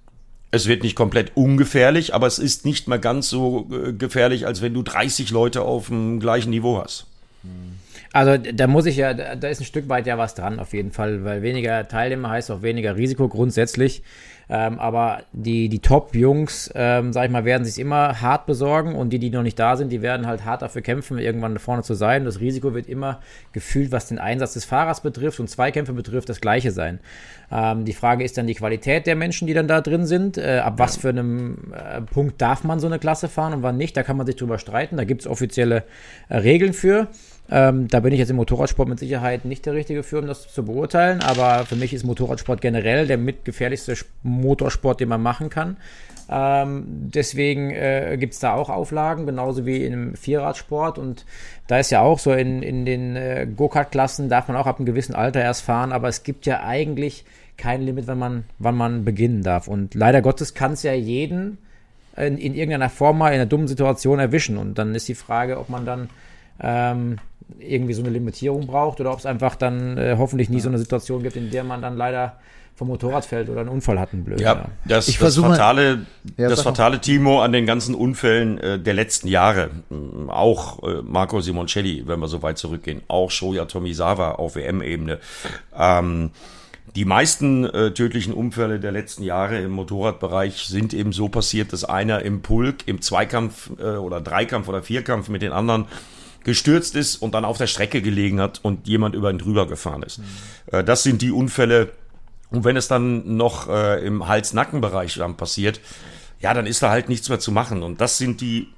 Es 0.51 0.67
wird 0.67 0.83
nicht 0.83 0.97
komplett 0.97 1.37
ungefährlich, 1.37 2.17
aber 2.17 2.27
es 2.27 2.41
ist 2.41 2.65
nicht 2.65 2.89
mehr 2.89 2.99
ganz 2.99 3.29
so 3.29 3.69
äh, 3.71 3.93
gefährlich, 3.93 4.45
als 4.45 4.61
wenn 4.61 4.75
du 4.75 4.83
30 4.83 5.31
Leute 5.31 5.63
auf 5.63 5.87
dem 5.87 6.19
gleichen 6.19 6.51
Niveau 6.51 6.83
hast. 6.83 7.07
Mhm. 7.45 7.79
Also 8.13 8.37
da 8.37 8.67
muss 8.67 8.87
ich 8.87 8.97
ja, 8.97 9.15
da 9.15 9.49
ist 9.49 9.61
ein 9.61 9.65
Stück 9.65 9.89
weit 9.89 10.07
ja 10.07 10.19
was 10.19 10.35
dran 10.35 10.61
auf 10.61 10.73
jeden 10.73 10.93
Fall, 10.93 11.25
weil 11.25 11.43
weniger 11.43 11.87
Teilnehmer 11.89 12.31
heißt 12.31 12.51
auch 12.51 12.63
weniger 12.63 12.97
Risiko 12.97 13.29
grundsätzlich. 13.29 14.03
Ähm, 14.51 14.79
aber 14.79 15.25
die, 15.33 15.69
die 15.69 15.81
Top-Jungs, 15.81 16.71
ähm, 16.75 17.13
sag 17.13 17.27
ich 17.27 17.31
mal, 17.31 17.45
werden 17.45 17.67
sich 17.67 17.79
immer 17.79 18.23
hart 18.23 18.47
besorgen 18.47 18.95
und 18.95 19.11
die, 19.11 19.19
die 19.19 19.29
noch 19.29 19.43
nicht 19.43 19.59
da 19.59 19.77
sind, 19.77 19.93
die 19.93 20.01
werden 20.01 20.27
halt 20.27 20.45
hart 20.47 20.63
dafür 20.63 20.81
kämpfen, 20.81 21.19
irgendwann 21.19 21.59
vorne 21.59 21.83
zu 21.83 21.93
sein. 21.93 22.25
Das 22.25 22.41
Risiko 22.41 22.73
wird 22.73 22.87
immer 22.87 23.21
gefühlt, 23.53 23.93
was 23.93 24.09
den 24.09 24.19
Einsatz 24.19 24.55
des 24.55 24.65
Fahrers 24.65 25.03
betrifft 25.03 25.39
und 25.39 25.51
Zweikämpfe 25.51 25.93
betrifft, 25.93 26.31
das 26.31 26.41
gleiche 26.41 26.71
sein. 26.71 26.99
Ähm, 27.53 27.85
die 27.85 27.93
Frage 27.93 28.25
ist 28.25 28.39
dann 28.39 28.47
die 28.47 28.55
Qualität 28.55 29.07
der 29.07 29.17
Menschen, 29.17 29.47
die 29.47 29.55
dann 29.55 29.69
da 29.69 29.83
drin 29.83 30.07
sind. 30.07 30.39
Äh, 30.39 30.61
ab 30.65 30.75
was 30.79 30.97
für 30.97 31.11
einem 31.11 31.75
äh, 31.75 32.01
Punkt 32.01 32.41
darf 32.41 32.65
man 32.65 32.81
so 32.81 32.87
eine 32.87 32.99
Klasse 32.99 33.29
fahren 33.29 33.53
und 33.53 33.63
wann 33.63 33.77
nicht? 33.77 33.99
Da 33.99 34.03
kann 34.03 34.17
man 34.17 34.27
sich 34.27 34.37
drüber 34.37 34.59
streiten. 34.59 34.97
Da 34.97 35.05
gibt 35.05 35.23
es 35.23 35.27
offizielle 35.27 35.85
äh, 36.31 36.39
Regeln 36.39 36.73
für. 36.73 37.09
Ähm, 37.51 37.89
da 37.89 38.01
bin 38.01 38.13
ich 38.13 38.19
jetzt 38.19 38.31
im 38.31 38.37
Motorradsport 38.37 38.89
mit 38.89 38.99
Sicherheit 38.99 39.45
nicht 39.45 39.65
der 39.65 39.73
Richtige 39.73 40.03
für, 40.03 40.19
um 40.19 40.27
das 40.27 40.53
zu 40.53 40.65
beurteilen. 40.65 41.21
Aber 41.23 41.65
für 41.65 41.77
mich 41.77 41.95
ist 41.95 42.05
Motorradsport 42.05 42.61
generell 42.61 43.07
der 43.07 43.19
mitgefährlichste 43.19 43.97
Motorsport, 44.23 45.01
den 45.01 45.09
man 45.09 45.23
machen 45.23 45.49
kann. 45.49 45.77
Ähm, 46.31 46.85
deswegen 46.87 47.71
äh, 47.71 48.17
gibt 48.19 48.35
es 48.35 48.41
da 48.41 48.53
auch 48.53 48.69
Auflagen, 48.69 49.25
genauso 49.25 49.65
wie 49.65 49.85
im 49.85 50.15
Vierradsport. 50.15 50.99
Und 50.99 51.25
da 51.67 51.79
ist 51.79 51.91
ja 51.91 52.03
auch 52.03 52.19
so, 52.19 52.33
in, 52.33 52.63
in 52.63 52.85
den 52.85 53.17
äh, 53.17 53.47
Go-Kart-Klassen 53.55 54.29
darf 54.29 54.49
man 54.49 54.57
auch 54.57 54.67
ab 54.67 54.79
einem 54.79 54.87
gewissen 54.87 55.15
Alter 55.15 55.41
erst 55.41 55.63
fahren, 55.63 55.93
aber 55.93 56.09
es 56.09 56.23
gibt 56.23 56.45
ja 56.45 56.63
eigentlich 56.63 57.25
kein 57.57 57.83
Limit, 57.83 58.07
wann 58.07 58.19
man, 58.19 58.45
wann 58.59 58.77
man 58.77 59.05
beginnen 59.05 59.43
darf. 59.43 59.69
Und 59.69 59.95
leider 59.95 60.21
Gottes 60.21 60.53
kann 60.53 60.73
es 60.73 60.83
ja 60.83 60.93
jeden 60.93 61.59
in, 62.17 62.37
in, 62.37 62.55
irgendeiner 62.55 62.91
Form 62.91 63.19
mal 63.19 63.29
in 63.29 63.35
einer 63.35 63.47
dummen 63.47 63.69
Situation 63.69 64.19
erwischen. 64.19 64.59
Und 64.59 64.79
dann 64.79 64.95
ist 64.95 65.09
die 65.09 65.15
Frage, 65.15 65.59
ob 65.59 65.69
man 65.69 65.87
dann 65.87 66.11
ähm, 66.61 67.17
irgendwie 67.59 67.95
so 67.95 68.03
eine 68.03 68.11
Limitierung 68.11 68.67
braucht 68.67 69.01
oder 69.01 69.13
ob 69.13 69.19
es 69.19 69.27
einfach 69.27 69.57
dann 69.57 69.97
äh, 69.97 70.17
hoffentlich 70.19 70.51
nie 70.51 70.61
so 70.61 70.69
eine 70.69 70.79
Situation 70.79 71.23
gibt, 71.23 71.37
in 71.37 71.51
der 71.51 71.65
man 71.65 71.83
dann 71.83 71.97
leider 71.97 72.37
vom 72.79 72.89
Motorrad 72.89 73.25
fällt 73.25 73.49
oder 73.49 73.63
einen 73.63 73.71
Unfall 73.71 73.99
hat, 73.99 74.13
ein 74.13 74.23
blöd. 74.23 74.41
Ja, 74.41 74.67
das, 74.85 75.09
ich 75.09 75.19
das 75.19 75.37
fatale, 75.37 76.07
ja, 76.37 76.49
das 76.49 76.63
fatale 76.63 77.01
Timo 77.01 77.43
an 77.43 77.51
den 77.51 77.67
ganzen 77.67 77.95
Unfällen 77.95 78.59
äh, 78.59 78.79
der 78.79 78.95
letzten 78.95 79.27
Jahre, 79.27 79.71
auch 80.29 80.83
äh, 80.85 81.03
Marco 81.03 81.41
Simoncelli, 81.41 82.05
wenn 82.07 82.21
wir 82.21 82.29
so 82.29 82.41
weit 82.43 82.57
zurückgehen, 82.57 83.03
auch 83.09 83.33
Shoya 83.33 83.65
Tomizawa 83.65 84.33
auf 84.33 84.55
WM-Ebene. 84.55 85.19
Ähm, 85.77 86.31
die 86.95 87.05
meisten 87.05 87.65
äh, 87.65 87.93
tödlichen 87.93 88.33
Unfälle 88.33 88.79
der 88.79 88.93
letzten 88.93 89.25
Jahre 89.25 89.59
im 89.59 89.73
Motorradbereich 89.73 90.69
sind 90.69 90.95
eben 90.95 91.13
so 91.13 91.29
passiert, 91.29 91.73
dass 91.73 91.85
einer 91.85 92.23
im 92.23 92.43
Pulk, 92.43 92.87
im 92.87 93.03
Zweikampf 93.03 93.71
äh, 93.81 93.97
oder 93.97 94.21
Dreikampf 94.21 94.69
oder 94.69 94.83
Vierkampf 94.83 95.29
mit 95.29 95.43
den 95.43 95.53
anderen 95.53 95.87
gestürzt 96.45 96.95
ist 96.97 97.17
und 97.17 97.35
dann 97.35 97.45
auf 97.45 97.59
der 97.59 97.67
Strecke 97.67 98.01
gelegen 98.03 98.41
hat 98.41 98.61
und 98.63 98.87
jemand 98.89 99.15
über 99.15 99.31
ihn 99.31 99.39
drüber 99.39 99.67
gefahren 99.67 100.03
ist. 100.03 100.19
Mhm. 100.19 100.87
Das 100.87 101.03
sind 101.03 101.23
die 101.23 101.31
Unfälle. 101.31 101.93
Und 102.51 102.65
wenn 102.65 102.77
es 102.77 102.89
dann 102.89 103.37
noch 103.37 103.69
äh, 103.69 104.05
im 104.07 104.27
Hals-Nacken-Bereich 104.27 105.21
passiert, 105.37 105.81
ja, 106.41 106.55
dann 106.55 106.67
ist 106.67 106.83
da 106.83 106.91
halt 106.91 107.09
nichts 107.09 107.29
mehr 107.29 107.39
zu 107.39 107.53
machen. 107.53 107.83
Und 107.83 108.01
das 108.01 108.17
sind 108.17 108.41
die 108.41 108.69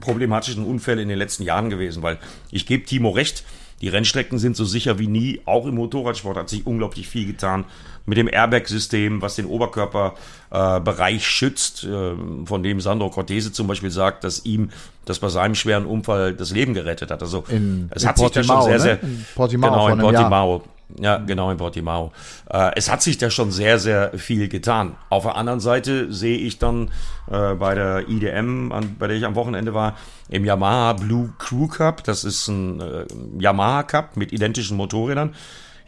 problematischen 0.00 0.64
Unfälle 0.64 1.02
in 1.02 1.08
den 1.08 1.18
letzten 1.18 1.42
Jahren 1.42 1.70
gewesen, 1.70 2.02
weil 2.02 2.18
ich 2.50 2.66
gebe 2.66 2.84
Timo 2.84 3.10
recht, 3.10 3.44
die 3.80 3.88
Rennstrecken 3.88 4.38
sind 4.38 4.56
so 4.56 4.64
sicher 4.64 4.98
wie 4.98 5.06
nie. 5.06 5.40
Auch 5.44 5.66
im 5.66 5.74
Motorradsport 5.74 6.36
hat 6.36 6.48
sich 6.48 6.66
unglaublich 6.66 7.08
viel 7.08 7.26
getan 7.26 7.64
mit 8.06 8.18
dem 8.18 8.28
Airbag-System, 8.28 9.22
was 9.22 9.36
den 9.36 9.46
Oberkörperbereich 9.46 11.16
äh, 11.16 11.20
schützt, 11.20 11.84
äh, 11.84 12.12
von 12.44 12.62
dem 12.62 12.80
Sandro 12.80 13.10
Cortese 13.10 13.52
zum 13.52 13.66
Beispiel 13.66 13.90
sagt, 13.90 14.24
dass 14.24 14.44
ihm 14.44 14.70
das 15.04 15.18
bei 15.18 15.28
seinem 15.28 15.54
schweren 15.54 15.86
Unfall 15.86 16.34
das 16.34 16.50
Leben 16.50 16.74
gerettet 16.74 17.10
hat. 17.10 17.22
Also 17.22 17.44
in, 17.48 17.88
es 17.90 18.02
in 18.02 18.08
hat 18.08 18.16
Portimao, 18.16 18.62
sich 18.62 18.72
da 18.72 18.78
schon 18.78 18.80
sehr, 18.80 18.80
sehr 18.80 18.94
ne? 18.96 19.00
in 19.02 19.26
Portimao 19.34 19.70
genau 19.70 19.88
in 19.88 19.98
Portimao. 19.98 20.62
Ja, 21.00 21.16
genau, 21.18 21.50
in 21.50 21.56
Portimao. 21.56 22.12
Äh, 22.48 22.70
es 22.76 22.90
hat 22.90 23.02
sich 23.02 23.18
da 23.18 23.30
schon 23.30 23.50
sehr, 23.50 23.78
sehr 23.78 24.16
viel 24.16 24.48
getan. 24.48 24.96
Auf 25.10 25.24
der 25.24 25.36
anderen 25.36 25.60
Seite 25.60 26.12
sehe 26.12 26.38
ich 26.38 26.58
dann 26.58 26.90
äh, 27.30 27.54
bei 27.54 27.74
der 27.74 28.08
IDM, 28.08 28.72
bei 28.98 29.08
der 29.08 29.16
ich 29.16 29.24
am 29.24 29.34
Wochenende 29.34 29.74
war, 29.74 29.96
im 30.28 30.44
Yamaha 30.44 30.92
Blue 30.92 31.32
Crew 31.38 31.66
Cup. 31.66 32.04
Das 32.04 32.22
ist 32.24 32.48
ein 32.48 32.80
äh, 32.80 33.06
Yamaha 33.38 33.82
Cup 33.82 34.16
mit 34.16 34.32
identischen 34.32 34.76
Motorrädern. 34.76 35.34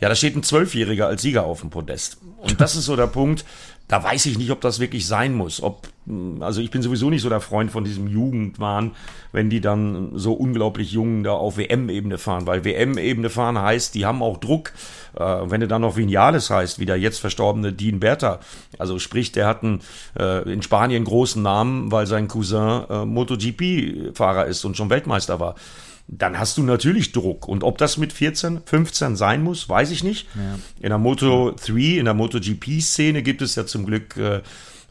Ja, 0.01 0.09
da 0.11 0.15
steht 0.15 0.37
ein 0.37 0.43
Zwölfjähriger 0.43 1.07
als 1.07 1.23
Sieger 1.23 1.45
auf 1.45 1.61
dem 1.61 1.71
Podest. 1.71 2.19
Und 2.39 2.61
das 2.61 2.77
ist 2.77 2.85
so 2.85 2.97
der 2.97 3.07
Punkt, 3.07 3.47
da 3.88 4.02
weiß 4.02 4.26
ich 4.26 4.38
nicht, 4.38 4.50
ob 4.50 4.61
das 4.61 4.81
wirklich 4.81 5.07
sein 5.07 5.35
muss. 5.35 5.62
Ob 5.62 5.88
also 6.40 6.61
ich 6.61 6.71
bin 6.71 6.83
sowieso 6.83 7.11
nicht 7.11 7.23
so 7.23 7.28
der 7.28 7.40
Freund 7.40 7.71
von 7.71 7.85
diesem 7.85 8.07
Jugendwahn, 8.07 8.93
wenn 9.33 9.50
die 9.50 9.61
dann 9.61 10.12
so 10.14 10.35
unglaublich 10.35 10.93
jung 10.93 11.25
da 11.25 11.33
auf 11.33 11.57
WM-Ebene 11.57 12.16
fahren, 12.19 12.47
weil 12.47 12.64
WM-Ebene 12.64 13.28
fahren 13.28 13.61
heißt, 13.61 13.95
die 13.95 14.07
haben 14.07 14.23
auch 14.23 14.38
Druck. 14.38 14.73
Äh, 15.16 15.25
wenn 15.25 15.61
du 15.61 15.69
dann 15.69 15.83
noch 15.83 15.97
Vinales 15.97 16.50
heißt, 16.50 16.78
wie 16.78 16.87
der 16.87 16.97
jetzt 16.97 17.19
verstorbene 17.19 17.73
Dean 17.73 17.99
Bertha, 17.99 18.38
also 18.78 18.99
sprich, 18.99 19.33
der 19.33 19.47
hat 19.47 19.64
einen, 19.64 19.81
äh, 20.19 20.49
in 20.52 20.62
Spanien 20.62 21.05
großen 21.05 21.43
Namen, 21.43 21.90
weil 21.90 22.07
sein 22.07 22.28
Cousin 22.28 22.85
äh, 22.88 23.05
MotoGP-Fahrer 23.05 24.47
ist 24.47 24.64
und 24.64 24.76
schon 24.76 24.90
Weltmeister 24.90 25.40
war 25.40 25.57
dann 26.09 26.39
hast 26.39 26.57
du 26.57 26.63
natürlich 26.63 27.13
Druck. 27.13 27.49
Und 27.49 27.65
ob 27.65 27.79
das 27.79 27.97
mit 27.97 28.13
14, 28.13 28.61
15 28.65 29.17
sein 29.17 29.43
muss, 29.43 29.69
weiß 29.69 29.91
ich 29.91 30.05
nicht. 30.05 30.29
Ja. 30.35 30.59
In 30.81 30.91
der 30.91 30.99
Moto 30.99 31.53
3, 31.53 31.99
in 31.99 32.05
der 32.05 32.15
MotoGP-Szene 32.15 33.23
gibt 33.23 33.43
es 33.43 33.57
ja 33.57 33.67
zum 33.67 33.87
Glück 33.87 34.17
äh, 34.17 34.43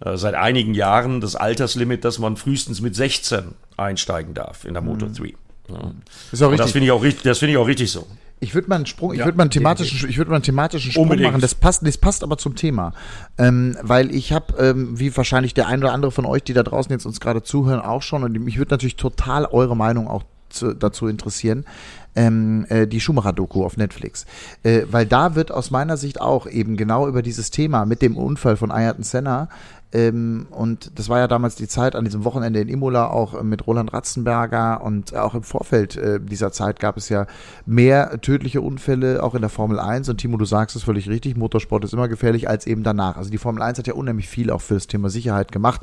äh, 0.02 0.18
seit 0.18 0.36
einigen 0.36 0.74
Jahren 0.74 1.22
das 1.22 1.36
Alterslimit, 1.36 2.04
dass 2.04 2.20
man 2.20 2.36
frühestens 2.36 2.82
mit 2.82 2.96
16 2.96 3.56
einsteigen 3.78 4.34
darf 4.34 4.66
in 4.66 4.74
der 4.74 4.82
Moto 4.84 5.08
3. 5.08 5.34
Ja. 5.70 5.92
Ist 6.32 6.44
auch 6.44 6.50
richtig. 6.50 6.66
das 6.66 6.72
finde 6.72 6.86
ich 6.88 6.92
auch 6.92 7.02
richtig, 7.02 7.24
das 7.24 7.40
finde 7.40 7.54
ich 7.54 7.58
auch 7.58 7.68
richtig 7.68 7.92
so. 7.92 8.06
Ich 8.42 8.54
würde 8.54 8.68
mal 8.68 8.76
einen 8.76 8.86
Sprung, 8.86 9.14
ich 9.14 9.20
würde 9.20 9.38
mal 9.38 9.44
einen 9.44 9.52
thematischen, 9.52 10.10
ich 10.10 10.18
würde 10.18 10.30
mal 10.30 10.36
einen 10.36 10.44
thematischen 10.44 10.92
Sprung 10.92 11.04
Unbedingt. 11.04 11.32
machen. 11.32 11.42
Das 11.42 11.56
passt, 11.56 11.88
das 11.88 11.98
passt 11.98 12.22
aber 12.22 12.38
zum 12.38 12.56
Thema, 12.56 12.94
ähm, 13.38 13.78
weil 13.82 14.14
ich 14.14 14.34
habe, 14.34 14.54
ähm, 14.60 15.00
wie 15.00 15.16
wahrscheinlich 15.16 15.54
der 15.54 15.68
ein 15.68 15.80
oder 15.80 15.94
andere 15.94 16.12
von 16.12 16.26
euch, 16.26 16.44
die 16.44 16.54
da 16.54 16.62
draußen 16.62 16.92
jetzt 16.92 17.06
uns 17.06 17.22
gerade 17.22 17.42
zuhören, 17.42 17.80
auch 17.80 18.02
schon 18.02 18.24
und 18.24 18.34
mich 18.34 18.58
würde 18.58 18.72
natürlich 18.72 18.98
total 18.98 19.46
eure 19.46 19.78
Meinung 19.78 20.10
auch 20.10 20.24
zu, 20.56 20.74
dazu 20.74 21.08
interessieren, 21.08 21.66
ähm, 22.16 22.66
äh, 22.70 22.88
die 22.88 23.02
Schumacher-Doku 23.02 23.64
auf 23.64 23.78
Netflix. 23.78 24.26
Äh, 24.64 24.84
weil 24.90 25.06
da 25.06 25.36
wird 25.36 25.52
aus 25.52 25.72
meiner 25.72 25.98
Sicht 25.98 26.22
auch 26.22 26.48
eben 26.48 26.78
genau 26.78 27.08
über 27.08 27.22
dieses 27.22 27.52
Thema 27.52 27.86
mit 27.86 28.02
dem 28.02 28.18
Unfall 28.18 28.58
von 28.58 28.72
Ayrton 28.72 29.04
Senna 29.04 29.50
ähm, 29.96 30.48
und 30.50 31.00
das 31.00 31.08
war 31.08 31.20
ja 31.20 31.28
damals 31.28 31.56
die 31.56 31.70
Zeit 31.70 31.96
an 31.96 32.04
diesem 32.04 32.26
Wochenende 32.26 32.60
in 32.60 32.68
Imola 32.68 33.08
auch 33.08 33.42
mit 33.44 33.66
Roland 33.66 33.94
Ratzenberger 33.94 34.82
und 34.84 35.16
auch 35.16 35.36
im 35.36 35.44
Vorfeld 35.44 35.96
äh, 35.96 36.20
dieser 36.20 36.52
Zeit 36.52 36.82
gab 36.82 36.98
es 36.98 37.08
ja 37.08 37.28
mehr 37.66 38.20
tödliche 38.20 38.60
Unfälle, 38.60 39.24
auch 39.24 39.36
in 39.36 39.42
der 39.42 39.50
Formel 39.50 39.80
1. 39.80 40.10
Und 40.10 40.18
Timo, 40.18 40.36
du 40.36 40.44
sagst 40.44 40.76
es 40.76 40.84
völlig 40.84 41.08
richtig, 41.08 41.38
Motorsport 41.38 41.86
ist 41.86 41.94
immer 41.94 42.10
gefährlich 42.10 42.50
als 42.50 42.68
eben 42.68 42.84
danach. 42.84 43.16
Also 43.16 43.30
die 43.30 43.38
Formel 43.38 43.62
1 43.62 43.78
hat 43.78 43.88
ja 43.88 43.94
unheimlich 43.94 44.28
viel 44.28 44.52
auch 44.52 44.62
für 44.62 44.74
das 44.74 44.88
Thema 44.88 45.10
Sicherheit 45.10 45.54
gemacht 45.54 45.80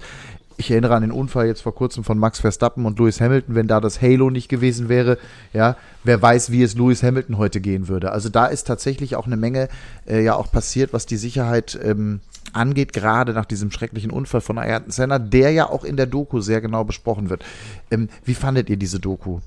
ich 0.56 0.70
erinnere 0.70 0.94
an 0.94 1.02
den 1.02 1.12
Unfall 1.12 1.46
jetzt 1.46 1.62
vor 1.62 1.74
kurzem 1.74 2.04
von 2.04 2.18
Max 2.18 2.40
Verstappen 2.40 2.86
und 2.86 2.98
Lewis 2.98 3.20
Hamilton, 3.20 3.54
wenn 3.54 3.68
da 3.68 3.80
das 3.80 4.00
Halo 4.00 4.30
nicht 4.30 4.48
gewesen 4.48 4.88
wäre, 4.88 5.18
ja, 5.52 5.76
wer 6.04 6.20
weiß, 6.20 6.50
wie 6.50 6.62
es 6.62 6.74
Lewis 6.74 7.02
Hamilton 7.02 7.38
heute 7.38 7.60
gehen 7.60 7.88
würde. 7.88 8.12
Also 8.12 8.28
da 8.28 8.46
ist 8.46 8.66
tatsächlich 8.66 9.16
auch 9.16 9.26
eine 9.26 9.36
Menge 9.36 9.68
äh, 10.06 10.22
ja 10.22 10.34
auch 10.34 10.50
passiert, 10.50 10.92
was 10.92 11.06
die 11.06 11.16
Sicherheit 11.16 11.78
ähm, 11.82 12.20
angeht, 12.52 12.92
gerade 12.92 13.32
nach 13.32 13.46
diesem 13.46 13.70
schrecklichen 13.70 14.10
Unfall 14.10 14.40
von 14.40 14.58
Ayrton 14.58 14.90
Senna, 14.90 15.18
der 15.18 15.52
ja 15.52 15.68
auch 15.68 15.84
in 15.84 15.96
der 15.96 16.06
Doku 16.06 16.40
sehr 16.40 16.60
genau 16.60 16.84
besprochen 16.84 17.30
wird. 17.30 17.44
Ähm, 17.90 18.08
wie 18.24 18.34
fandet 18.34 18.68
ihr 18.70 18.76
diese 18.76 19.00
Doku? 19.00 19.40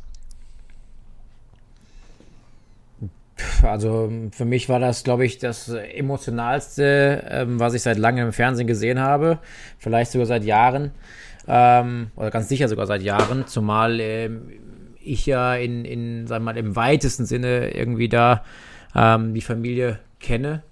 Also 3.63 4.11
für 4.31 4.45
mich 4.45 4.69
war 4.69 4.79
das, 4.79 5.03
glaube 5.03 5.25
ich, 5.25 5.37
das 5.37 5.69
emotionalste, 5.69 7.23
ähm, 7.29 7.59
was 7.59 7.73
ich 7.73 7.81
seit 7.81 7.97
langem 7.97 8.27
im 8.27 8.33
Fernsehen 8.33 8.67
gesehen 8.67 8.99
habe. 8.99 9.39
Vielleicht 9.77 10.11
sogar 10.11 10.25
seit 10.25 10.43
Jahren. 10.43 10.91
Ähm, 11.47 12.07
oder 12.15 12.31
ganz 12.31 12.49
sicher 12.49 12.67
sogar 12.67 12.87
seit 12.87 13.01
Jahren. 13.01 13.45
Zumal 13.47 13.99
ähm, 13.99 14.49
ich 15.01 15.25
ja 15.25 15.55
in, 15.55 15.85
in 15.85 16.29
wir 16.29 16.39
mal, 16.39 16.57
im 16.57 16.75
weitesten 16.75 17.25
Sinne 17.25 17.75
irgendwie 17.75 18.09
da 18.09 18.43
ähm, 18.95 19.33
die 19.33 19.41
Familie 19.41 19.99
kenne. 20.19 20.63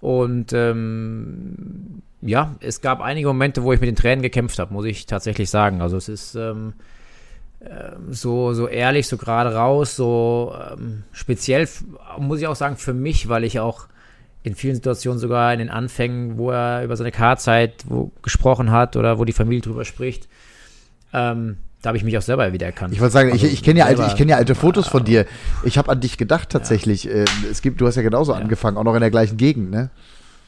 Und 0.00 0.52
ähm, 0.52 2.02
ja, 2.20 2.56
es 2.60 2.80
gab 2.80 3.00
einige 3.00 3.28
Momente, 3.28 3.62
wo 3.62 3.72
ich 3.72 3.80
mit 3.80 3.88
den 3.88 3.96
Tränen 3.96 4.22
gekämpft 4.22 4.58
habe, 4.58 4.72
muss 4.72 4.84
ich 4.84 5.06
tatsächlich 5.06 5.50
sagen. 5.50 5.80
Also 5.80 5.96
es 5.96 6.08
ist 6.08 6.34
ähm, 6.34 6.74
so, 8.10 8.54
so 8.54 8.68
ehrlich, 8.68 9.08
so 9.08 9.16
gerade 9.16 9.54
raus, 9.54 9.96
so 9.96 10.54
ähm, 10.72 11.02
speziell, 11.12 11.68
muss 12.18 12.40
ich 12.40 12.46
auch 12.46 12.56
sagen, 12.56 12.76
für 12.76 12.94
mich, 12.94 13.28
weil 13.28 13.44
ich 13.44 13.58
auch 13.58 13.86
in 14.44 14.54
vielen 14.54 14.76
Situationen 14.76 15.18
sogar 15.18 15.52
in 15.52 15.58
den 15.58 15.68
Anfängen, 15.68 16.38
wo 16.38 16.50
er 16.50 16.84
über 16.84 16.96
seine 16.96 17.10
Karzeit 17.10 17.84
gesprochen 18.22 18.70
hat 18.70 18.96
oder 18.96 19.18
wo 19.18 19.24
die 19.24 19.32
Familie 19.32 19.60
drüber 19.60 19.84
spricht, 19.84 20.28
ähm, 21.12 21.58
da 21.82 21.88
habe 21.88 21.98
ich 21.98 22.04
mich 22.04 22.16
auch 22.16 22.22
selber 22.22 22.52
wieder 22.52 22.66
erkannt. 22.66 22.92
Ich 22.92 23.00
wollte 23.00 23.12
sagen, 23.12 23.32
also 23.32 23.46
ich, 23.46 23.52
ich 23.52 23.62
kenne 23.62 23.80
ja 23.80 23.86
alte, 23.86 24.04
ich 24.06 24.16
kenne 24.16 24.32
ja 24.32 24.36
alte 24.36 24.54
Fotos 24.54 24.88
von 24.88 25.04
dir. 25.04 25.26
Ich 25.64 25.78
habe 25.78 25.90
an 25.90 26.00
dich 26.00 26.18
gedacht 26.18 26.50
tatsächlich. 26.50 27.04
Ja. 27.04 27.12
Ähm, 27.12 27.26
es 27.50 27.62
gibt, 27.62 27.80
du 27.80 27.86
hast 27.86 27.96
ja 27.96 28.02
genauso 28.02 28.32
ja. 28.32 28.38
angefangen, 28.38 28.76
auch 28.76 28.84
noch 28.84 28.94
in 28.94 29.00
der 29.00 29.10
gleichen 29.10 29.36
Gegend, 29.36 29.70
ne? 29.70 29.90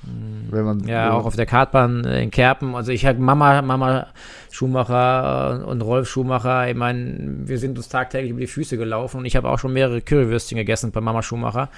Wenn 0.02 0.64
man, 0.64 0.88
ja, 0.88 1.12
auch 1.12 1.26
auf 1.26 1.36
der 1.36 1.46
Kartbahn 1.46 2.04
in 2.04 2.30
Kerpen. 2.30 2.74
Also 2.74 2.90
ich 2.90 3.04
habe 3.04 3.18
Mama, 3.18 3.60
Mama 3.60 4.06
Schumacher 4.50 5.66
und 5.66 5.82
Rolf 5.82 6.08
Schumacher. 6.08 6.68
Ich 6.68 6.76
meine, 6.76 7.18
wir 7.46 7.58
sind 7.58 7.76
uns 7.76 7.88
tagtäglich 7.88 8.30
über 8.30 8.40
die 8.40 8.46
Füße 8.46 8.78
gelaufen 8.78 9.18
und 9.18 9.24
ich 9.26 9.36
habe 9.36 9.48
auch 9.48 9.58
schon 9.58 9.72
mehrere 9.72 10.00
Currywürstchen 10.00 10.56
gegessen 10.56 10.90
bei 10.90 11.00
Mama 11.00 11.22
Schumacher 11.22 11.68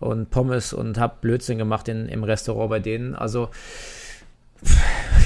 und 0.00 0.30
Pommes 0.30 0.72
und 0.72 0.98
habe 0.98 1.16
Blödsinn 1.20 1.58
gemacht 1.58 1.88
in, 1.88 2.08
im 2.08 2.24
Restaurant 2.24 2.70
bei 2.70 2.80
denen. 2.80 3.14
Also 3.14 3.50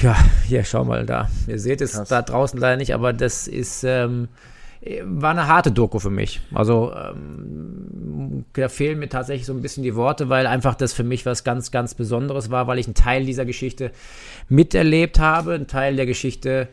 ja, 0.01 0.17
hier 0.45 0.63
schau 0.63 0.83
mal 0.83 1.05
da. 1.05 1.29
Ihr 1.47 1.59
seht 1.59 1.81
es 1.81 1.93
Krass. 1.93 2.09
da 2.09 2.21
draußen 2.21 2.59
leider 2.59 2.77
nicht, 2.77 2.93
aber 2.93 3.13
das 3.13 3.47
ist 3.47 3.83
ähm, 3.83 4.27
war 5.03 5.31
eine 5.31 5.47
harte 5.47 5.71
Doku 5.71 5.99
für 5.99 6.09
mich. 6.09 6.41
Also 6.53 6.93
ähm, 6.93 8.45
da 8.53 8.69
fehlen 8.69 8.99
mir 8.99 9.09
tatsächlich 9.09 9.45
so 9.45 9.53
ein 9.53 9.61
bisschen 9.61 9.83
die 9.83 9.95
Worte, 9.95 10.29
weil 10.29 10.47
einfach 10.47 10.75
das 10.75 10.93
für 10.93 11.03
mich 11.03 11.25
was 11.25 11.43
ganz, 11.43 11.71
ganz 11.71 11.95
Besonderes 11.95 12.51
war, 12.51 12.67
weil 12.67 12.79
ich 12.79 12.87
einen 12.87 12.95
Teil 12.95 13.25
dieser 13.25 13.45
Geschichte 13.45 13.91
miterlebt 14.49 15.19
habe. 15.19 15.53
Ein 15.53 15.67
Teil 15.67 15.95
der 15.95 16.05
Geschichte 16.05 16.67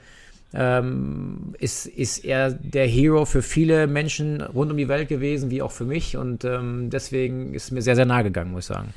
ähm, 0.52 1.54
ist, 1.58 1.86
ist 1.86 2.24
er 2.24 2.50
der 2.50 2.86
Hero 2.86 3.24
für 3.24 3.42
viele 3.42 3.86
Menschen 3.86 4.40
rund 4.40 4.70
um 4.70 4.76
die 4.76 4.88
Welt 4.88 5.08
gewesen, 5.08 5.50
wie 5.50 5.62
auch 5.62 5.72
für 5.72 5.84
mich. 5.84 6.16
Und 6.16 6.44
ähm, 6.44 6.90
deswegen 6.90 7.54
ist 7.54 7.70
mir 7.70 7.82
sehr, 7.82 7.96
sehr 7.96 8.06
nahe 8.06 8.24
gegangen, 8.24 8.52
muss 8.52 8.64
ich 8.64 8.74
sagen. 8.74 8.92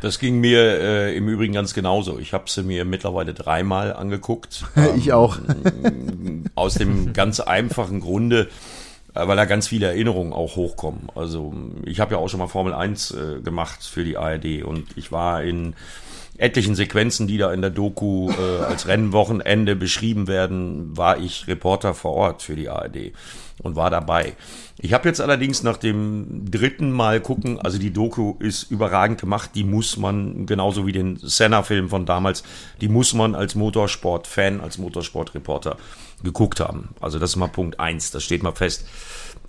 Das 0.00 0.18
ging 0.18 0.40
mir 0.40 0.60
äh, 0.60 1.16
im 1.16 1.28
Übrigen 1.28 1.52
ganz 1.52 1.74
genauso. 1.74 2.18
Ich 2.18 2.32
habe 2.32 2.44
sie 2.48 2.62
mir 2.62 2.84
mittlerweile 2.84 3.34
dreimal 3.34 3.92
angeguckt. 3.92 4.64
ich 4.96 5.12
auch. 5.12 5.38
Ähm, 5.84 6.44
aus 6.54 6.74
dem 6.74 7.12
ganz 7.12 7.40
einfachen 7.40 8.00
Grunde, 8.00 8.48
äh, 9.14 9.26
weil 9.26 9.36
da 9.36 9.44
ganz 9.44 9.68
viele 9.68 9.86
Erinnerungen 9.86 10.32
auch 10.32 10.56
hochkommen. 10.56 11.08
Also 11.14 11.52
ich 11.84 12.00
habe 12.00 12.14
ja 12.14 12.20
auch 12.20 12.28
schon 12.28 12.40
mal 12.40 12.48
Formel 12.48 12.74
1 12.74 13.10
äh, 13.10 13.40
gemacht 13.40 13.84
für 13.84 14.04
die 14.04 14.16
ARD 14.16 14.62
und 14.62 14.86
ich 14.96 15.10
war 15.10 15.42
in 15.42 15.74
etlichen 16.36 16.76
Sequenzen, 16.76 17.26
die 17.26 17.36
da 17.36 17.52
in 17.52 17.60
der 17.60 17.70
Doku 17.70 18.30
äh, 18.30 18.64
als 18.64 18.86
Rennwochenende 18.86 19.74
beschrieben 19.74 20.28
werden, 20.28 20.96
war 20.96 21.18
ich 21.18 21.48
Reporter 21.48 21.94
vor 21.94 22.12
Ort 22.14 22.42
für 22.42 22.54
die 22.54 22.68
ARD 22.68 23.12
und 23.62 23.76
war 23.76 23.90
dabei. 23.90 24.34
Ich 24.80 24.92
habe 24.92 25.08
jetzt 25.08 25.20
allerdings 25.20 25.62
nach 25.62 25.76
dem 25.76 26.50
dritten 26.50 26.92
Mal 26.92 27.20
gucken, 27.20 27.60
also 27.60 27.78
die 27.78 27.92
Doku 27.92 28.36
ist 28.38 28.70
überragend 28.70 29.20
gemacht, 29.20 29.50
die 29.54 29.64
muss 29.64 29.96
man, 29.96 30.46
genauso 30.46 30.86
wie 30.86 30.92
den 30.92 31.16
Senna-Film 31.16 31.88
von 31.88 32.06
damals, 32.06 32.44
die 32.80 32.88
muss 32.88 33.14
man 33.14 33.34
als 33.34 33.54
Motorsport-Fan, 33.54 34.60
als 34.60 34.78
Motorsport-Reporter 34.78 35.76
geguckt 36.22 36.60
haben. 36.60 36.90
Also 37.00 37.18
das 37.18 37.30
ist 37.30 37.36
mal 37.36 37.48
Punkt 37.48 37.80
eins, 37.80 38.10
das 38.10 38.22
steht 38.22 38.42
mal 38.42 38.52
fest. 38.52 38.86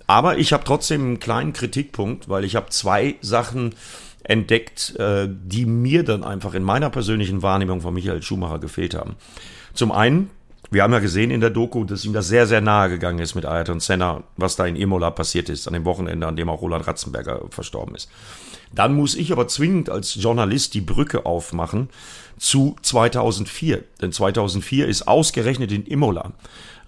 Aber 0.06 0.38
ich 0.38 0.52
habe 0.52 0.64
trotzdem 0.64 1.02
einen 1.02 1.20
kleinen 1.20 1.52
Kritikpunkt, 1.52 2.28
weil 2.28 2.44
ich 2.44 2.56
habe 2.56 2.70
zwei 2.70 3.14
Sachen 3.20 3.74
entdeckt, 4.24 4.96
äh, 4.98 5.28
die 5.30 5.66
mir 5.66 6.04
dann 6.04 6.24
einfach 6.24 6.54
in 6.54 6.64
meiner 6.64 6.90
persönlichen 6.90 7.42
Wahrnehmung 7.42 7.80
von 7.80 7.94
Michael 7.94 8.22
Schumacher 8.22 8.58
gefehlt 8.58 8.94
haben. 8.94 9.14
Zum 9.72 9.92
einen 9.92 10.30
wir 10.70 10.82
haben 10.82 10.92
ja 10.92 11.00
gesehen 11.00 11.30
in 11.30 11.40
der 11.40 11.50
Doku, 11.50 11.84
dass 11.84 12.04
ihm 12.04 12.12
das 12.12 12.28
sehr, 12.28 12.46
sehr 12.46 12.60
nahe 12.60 12.88
gegangen 12.88 13.18
ist 13.18 13.34
mit 13.34 13.44
Ayrton 13.44 13.80
Senna, 13.80 14.22
was 14.36 14.56
da 14.56 14.66
in 14.66 14.76
Imola 14.76 15.10
passiert 15.10 15.48
ist, 15.48 15.66
an 15.66 15.74
dem 15.74 15.84
Wochenende, 15.84 16.26
an 16.26 16.36
dem 16.36 16.48
auch 16.48 16.62
Roland 16.62 16.86
Ratzenberger 16.86 17.42
verstorben 17.50 17.94
ist. 17.94 18.08
Dann 18.72 18.94
muss 18.94 19.16
ich 19.16 19.32
aber 19.32 19.48
zwingend 19.48 19.90
als 19.90 20.14
Journalist 20.14 20.74
die 20.74 20.80
Brücke 20.80 21.26
aufmachen 21.26 21.88
zu 22.38 22.76
2004. 22.82 23.82
Denn 24.00 24.12
2004 24.12 24.86
ist 24.86 25.08
ausgerechnet 25.08 25.72
in 25.72 25.86
Imola 25.86 26.32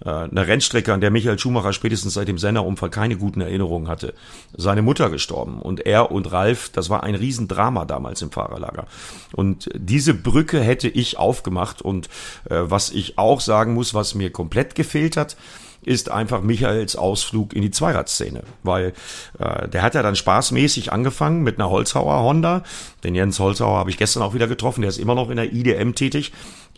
eine 0.09 0.47
Rennstrecke, 0.47 0.93
an 0.93 1.01
der 1.01 1.11
Michael 1.11 1.39
Schumacher 1.39 1.73
spätestens 1.73 2.13
seit 2.13 2.27
dem 2.27 2.37
Senna-Unfall 2.37 2.89
keine 2.89 3.17
guten 3.17 3.41
Erinnerungen 3.41 3.87
hatte. 3.87 4.13
Seine 4.55 4.81
Mutter 4.81 5.09
gestorben 5.09 5.61
und 5.61 5.85
er 5.85 6.11
und 6.11 6.31
Ralf, 6.31 6.69
das 6.69 6.89
war 6.89 7.03
ein 7.03 7.15
Riesendrama 7.15 7.85
damals 7.85 8.21
im 8.21 8.31
Fahrerlager. 8.31 8.85
Und 9.31 9.69
diese 9.75 10.13
Brücke 10.13 10.61
hätte 10.61 10.89
ich 10.89 11.17
aufgemacht 11.17 11.81
und 11.81 12.07
äh, 12.49 12.59
was 12.63 12.89
ich 12.89 13.17
auch 13.17 13.39
sagen 13.39 13.73
muss, 13.73 13.93
was 13.93 14.15
mir 14.15 14.31
komplett 14.31 14.75
gefehlt 14.75 15.17
hat, 15.17 15.37
ist 15.85 16.09
einfach 16.09 16.41
Michaels 16.41 16.95
Ausflug 16.95 17.53
in 17.53 17.61
die 17.61 17.71
Zweiradszene, 17.71 18.43
weil 18.63 18.93
äh, 19.39 19.67
der 19.67 19.81
hat 19.81 19.95
ja 19.95 20.03
dann 20.03 20.15
spaßmäßig 20.15 20.91
angefangen 20.91 21.43
mit 21.43 21.59
einer 21.59 21.69
Holzhauer 21.69 22.23
Honda. 22.23 22.63
Den 23.03 23.15
Jens 23.15 23.39
Holzhauer 23.39 23.77
habe 23.77 23.89
ich 23.89 23.97
gestern 23.97 24.23
auch 24.23 24.33
wieder 24.33 24.47
getroffen, 24.47 24.81
der 24.81 24.89
ist 24.89 24.97
immer 24.97 25.15
noch 25.15 25.29
in 25.29 25.37
der 25.37 25.51
IDM 25.51 25.93
tätig. 25.93 26.31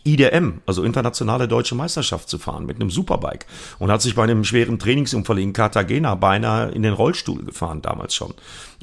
IDM, 0.06 0.60
also 0.66 0.82
internationale 0.82 1.48
deutsche 1.48 1.74
Meisterschaft 1.74 2.28
zu 2.28 2.38
fahren 2.38 2.66
mit 2.66 2.76
einem 2.76 2.90
Superbike 2.90 3.46
und 3.78 3.90
hat 3.90 4.02
sich 4.02 4.14
bei 4.14 4.22
einem 4.22 4.44
schweren 4.44 4.78
Trainingsunfall 4.78 5.38
in 5.38 5.52
Cartagena 5.52 6.14
beinahe 6.14 6.70
in 6.70 6.82
den 6.82 6.92
Rollstuhl 6.92 7.44
gefahren 7.44 7.82
damals 7.82 8.14
schon. 8.14 8.32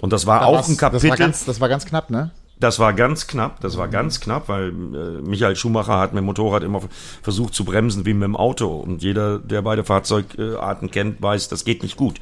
Und 0.01 0.13
das 0.13 0.25
war 0.25 0.42
da 0.42 0.46
auch 0.48 0.68
ein 0.68 0.77
Kapitel. 0.77 1.10
Das 1.10 1.10
war, 1.10 1.18
ganz, 1.18 1.46
das 1.46 1.62
war 1.62 1.70
ganz 1.70 1.86
knapp, 1.86 2.10
ne? 2.10 2.32
Das 2.63 2.79
war 2.79 2.93
ganz 2.93 3.27
knapp, 3.27 3.60
das 3.60 3.75
war 3.75 3.89
ganz 3.89 4.22
knapp, 4.22 4.48
weil 4.48 4.70
äh, 4.70 5.22
Michael 5.22 5.58
Schumacher 5.58 6.00
hat 6.00 6.13
mit 6.13 6.22
dem 6.22 6.27
Motorrad 6.27 6.63
immer 6.63 6.82
versucht 7.22 7.53
zu 7.53 7.65
bremsen 7.65 8.05
wie 8.05 8.13
mit 8.13 8.24
dem 8.24 8.38
Auto. 8.38 8.67
Und 8.67 9.03
jeder, 9.03 9.38
der 9.38 9.62
beide 9.63 9.84
Fahrzeugarten 9.84 10.89
kennt, 10.89 11.22
weiß, 11.22 11.50
das 11.50 11.65
geht 11.65 11.84
nicht 11.84 11.98
gut. 11.98 12.22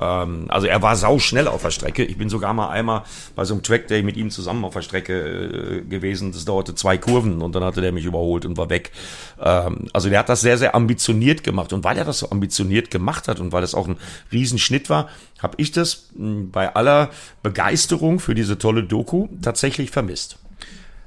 Ähm, 0.00 0.44
also 0.46 0.68
er 0.68 0.80
war 0.80 0.94
sau 0.94 1.18
schnell 1.18 1.48
auf 1.48 1.62
der 1.62 1.72
Strecke. 1.72 2.04
Ich 2.04 2.16
bin 2.16 2.28
sogar 2.28 2.54
mal 2.54 2.68
einmal 2.68 3.02
bei 3.34 3.44
so 3.44 3.52
einem 3.52 3.64
Track 3.64 3.88
Day 3.88 4.04
mit 4.04 4.16
ihm 4.16 4.30
zusammen 4.30 4.64
auf 4.64 4.74
der 4.74 4.82
Strecke 4.82 5.12
äh, 5.12 5.80
gewesen. 5.80 6.30
Das 6.30 6.44
dauerte 6.44 6.76
zwei 6.76 6.96
Kurven 6.96 7.42
und 7.42 7.56
dann 7.56 7.64
hatte 7.64 7.80
der 7.80 7.90
mich 7.90 8.04
überholt 8.04 8.44
und 8.44 8.56
war 8.56 8.70
weg. 8.70 8.92
Ähm, 9.40 9.88
also 9.92 10.08
der 10.08 10.20
hat 10.20 10.28
das 10.28 10.40
sehr, 10.40 10.56
sehr 10.56 10.76
ambitioniert 10.76 11.42
gemacht. 11.42 11.72
Und 11.72 11.82
weil 11.82 11.98
er 11.98 12.04
das 12.04 12.20
so 12.20 12.30
ambitioniert 12.30 12.92
gemacht 12.92 13.26
hat 13.26 13.40
und 13.40 13.50
weil 13.50 13.62
das 13.62 13.74
auch 13.74 13.88
ein 13.88 13.96
Riesenschnitt 14.30 14.88
war, 14.88 15.08
habe 15.42 15.54
ich 15.58 15.72
das 15.72 16.10
hm, 16.16 16.50
bei 16.50 16.74
aller 16.74 17.10
Begeisterung 17.42 18.20
für 18.20 18.34
diese 18.34 18.58
tolle 18.58 18.84
Doku 18.84 19.28
tatsächlich 19.42 19.90
vermisst. 19.90 20.38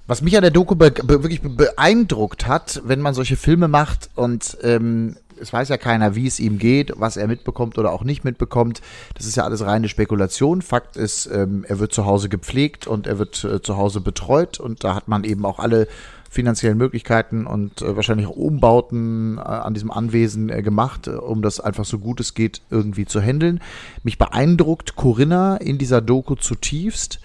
Was 0.06 0.22
mich 0.22 0.36
an 0.36 0.42
der 0.42 0.52
Doku 0.52 0.76
be 0.76 0.92
be 0.92 1.24
wirklich 1.24 1.42
beeindruckt 1.42 2.46
hat, 2.46 2.82
wenn 2.84 3.00
man 3.00 3.14
solche 3.14 3.38
Filme 3.38 3.70
macht 3.70 4.10
und 4.16 4.58
ähm, 4.62 5.16
es 5.40 5.52
weiß 5.52 5.70
ja 5.70 5.78
keiner, 5.78 6.16
wie 6.16 6.28
es 6.28 6.40
ihm 6.40 6.58
geht, 6.58 6.94
was 6.96 7.18
er 7.18 7.28
mitbekommt 7.28 7.78
oder 7.78 7.92
auch 7.92 8.04
nicht 8.04 8.24
mitbekommt. 8.24 8.82
Das 9.16 9.26
ist 9.26 9.36
ja 9.36 9.44
alles 9.44 9.66
reine 9.66 9.90
Spekulation. 9.90 10.62
Fakt 10.62 10.96
ist, 10.96 11.26
ähm, 11.28 11.66
er 11.68 11.80
wird 11.80 11.94
zu 11.94 12.06
Hause 12.06 12.30
gepflegt 12.30 12.88
und 12.88 13.08
er 13.08 13.20
wird 13.20 13.44
äh, 13.44 13.62
zu 13.62 13.78
Hause 13.78 14.02
betreut 14.02 14.60
und 14.60 14.84
da 14.84 14.96
hat 14.96 15.08
man 15.08 15.24
eben 15.24 15.46
auch 15.46 15.60
alle 15.60 15.88
finanziellen 16.34 16.78
Möglichkeiten 16.78 17.46
und 17.46 17.82
äh, 17.82 17.96
wahrscheinlich 17.96 18.28
auch 18.28 18.36
Umbauten 18.36 19.38
äh, 19.38 19.42
an 19.42 19.74
diesem 19.74 19.92
Anwesen 19.92 20.50
äh, 20.50 20.62
gemacht, 20.62 21.08
äh, 21.08 21.12
um 21.12 21.42
das 21.42 21.60
einfach 21.60 21.86
so 21.86 22.00
gut 22.00 22.20
es 22.20 22.34
geht 22.34 22.62
irgendwie 22.70 23.06
zu 23.06 23.22
handeln. 23.22 23.62
Mich 24.04 24.18
beeindruckt 24.18 24.96
Corinna 24.96 25.58
in 25.58 25.78
dieser 25.78 26.02
Doku 26.02 26.36
zutiefst 26.36 27.20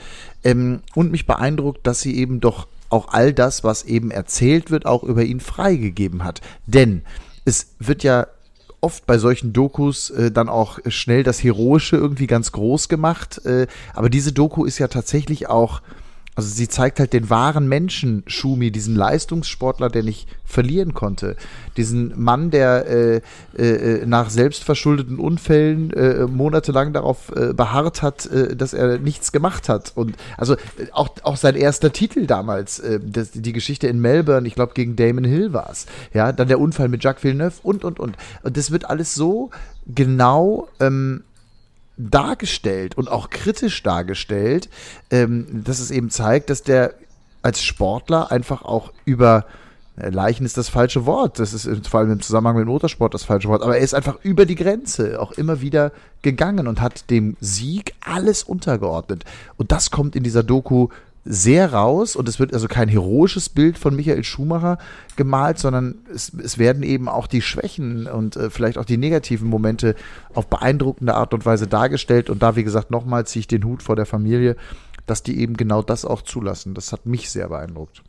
ähm, 0.44 0.80
und 0.94 1.10
mich 1.10 1.26
beeindruckt, 1.26 1.86
dass 1.86 2.00
sie 2.00 2.16
eben 2.16 2.40
doch 2.40 2.68
auch 2.90 3.08
all 3.12 3.32
das, 3.32 3.64
was 3.64 3.82
eben 3.84 4.10
erzählt 4.10 4.70
wird, 4.70 4.86
auch 4.86 5.02
über 5.02 5.24
ihn 5.24 5.40
freigegeben 5.40 6.24
hat. 6.24 6.40
Denn 6.66 7.02
es 7.44 7.74
wird 7.78 8.02
ja 8.02 8.26
oft 8.80 9.06
bei 9.06 9.18
solchen 9.18 9.52
Dokus 9.52 10.10
äh, 10.10 10.30
dann 10.30 10.48
auch 10.48 10.78
schnell 10.86 11.22
das 11.22 11.42
Heroische 11.42 11.96
irgendwie 11.96 12.26
ganz 12.26 12.52
groß 12.52 12.88
gemacht. 12.88 13.44
Äh, 13.44 13.66
aber 13.94 14.10
diese 14.10 14.32
Doku 14.32 14.64
ist 14.64 14.78
ja 14.78 14.88
tatsächlich 14.88 15.48
auch 15.48 15.82
also 16.38 16.50
sie 16.50 16.68
zeigt 16.68 17.00
halt 17.00 17.14
den 17.14 17.30
wahren 17.30 17.66
Menschen, 17.66 18.22
Schumi, 18.28 18.70
diesen 18.70 18.94
Leistungssportler, 18.94 19.88
der 19.88 20.04
nicht 20.04 20.28
verlieren 20.44 20.94
konnte. 20.94 21.34
Diesen 21.76 22.12
Mann, 22.16 22.52
der 22.52 22.86
äh, 22.86 23.20
äh, 23.56 24.06
nach 24.06 24.30
selbstverschuldeten 24.30 25.18
Unfällen 25.18 25.92
äh, 25.92 26.28
monatelang 26.28 26.92
darauf 26.92 27.32
äh, 27.34 27.54
beharrt 27.54 28.02
hat, 28.02 28.26
äh, 28.26 28.54
dass 28.54 28.72
er 28.72 28.98
nichts 28.98 29.32
gemacht 29.32 29.68
hat. 29.68 29.90
Und 29.96 30.14
also 30.36 30.54
äh, 30.54 30.86
auch, 30.92 31.08
auch 31.24 31.36
sein 31.36 31.56
erster 31.56 31.92
Titel 31.92 32.26
damals, 32.26 32.78
äh, 32.78 33.00
das, 33.04 33.32
die 33.32 33.52
Geschichte 33.52 33.88
in 33.88 33.98
Melbourne, 33.98 34.46
ich 34.46 34.54
glaube 34.54 34.74
gegen 34.74 34.94
Damon 34.94 35.24
Hill 35.24 35.52
war 35.52 35.68
es. 35.72 35.86
Ja, 36.14 36.30
dann 36.30 36.46
der 36.46 36.60
Unfall 36.60 36.88
mit 36.88 37.02
Jacques 37.02 37.24
Villeneuve 37.24 37.56
und 37.64 37.82
und 37.82 37.98
und. 37.98 38.16
Und 38.44 38.56
das 38.56 38.70
wird 38.70 38.88
alles 38.88 39.12
so 39.12 39.50
genau 39.92 40.68
ähm, 40.78 41.24
dargestellt 41.98 42.96
und 42.96 43.10
auch 43.10 43.28
kritisch 43.28 43.82
dargestellt, 43.82 44.70
ähm, 45.10 45.64
dass 45.64 45.80
es 45.80 45.90
eben 45.90 46.10
zeigt, 46.10 46.48
dass 46.48 46.62
der 46.62 46.94
als 47.42 47.62
Sportler 47.62 48.30
einfach 48.30 48.62
auch 48.62 48.92
über 49.04 49.44
äh, 49.96 50.10
Leichen 50.10 50.46
ist 50.46 50.56
das 50.56 50.68
falsche 50.68 51.06
Wort. 51.06 51.38
Das 51.38 51.52
ist 51.52 51.88
vor 51.88 52.00
allem 52.00 52.12
im 52.12 52.20
Zusammenhang 52.20 52.56
mit 52.56 52.66
Motorsport 52.66 53.14
das 53.14 53.24
falsche 53.24 53.48
Wort. 53.48 53.62
Aber 53.62 53.76
er 53.76 53.82
ist 53.82 53.94
einfach 53.94 54.18
über 54.22 54.46
die 54.46 54.54
Grenze 54.54 55.20
auch 55.20 55.32
immer 55.32 55.60
wieder 55.60 55.92
gegangen 56.22 56.66
und 56.66 56.80
hat 56.80 57.10
dem 57.10 57.36
Sieg 57.40 57.94
alles 58.00 58.42
untergeordnet. 58.42 59.24
Und 59.56 59.72
das 59.72 59.90
kommt 59.90 60.16
in 60.16 60.22
dieser 60.22 60.42
Doku 60.42 60.88
sehr 61.30 61.74
raus 61.74 62.16
und 62.16 62.26
es 62.26 62.40
wird 62.40 62.54
also 62.54 62.68
kein 62.68 62.88
heroisches 62.88 63.50
Bild 63.50 63.76
von 63.76 63.94
Michael 63.94 64.24
Schumacher 64.24 64.78
gemalt, 65.16 65.58
sondern 65.58 65.96
es, 66.12 66.32
es 66.32 66.56
werden 66.56 66.82
eben 66.82 67.06
auch 67.06 67.26
die 67.26 67.42
Schwächen 67.42 68.06
und 68.06 68.36
äh, 68.36 68.48
vielleicht 68.48 68.78
auch 68.78 68.86
die 68.86 68.96
negativen 68.96 69.46
Momente 69.46 69.94
auf 70.32 70.46
beeindruckende 70.46 71.14
Art 71.14 71.34
und 71.34 71.44
Weise 71.44 71.66
dargestellt. 71.66 72.30
Und 72.30 72.42
da, 72.42 72.56
wie 72.56 72.64
gesagt, 72.64 72.90
nochmal 72.90 73.26
ziehe 73.26 73.40
ich 73.40 73.46
den 73.46 73.64
Hut 73.64 73.82
vor 73.82 73.94
der 73.94 74.06
Familie, 74.06 74.56
dass 75.04 75.22
die 75.22 75.38
eben 75.38 75.58
genau 75.58 75.82
das 75.82 76.06
auch 76.06 76.22
zulassen. 76.22 76.72
Das 76.72 76.92
hat 76.92 77.04
mich 77.04 77.28
sehr 77.28 77.48
beeindruckt. 77.48 78.02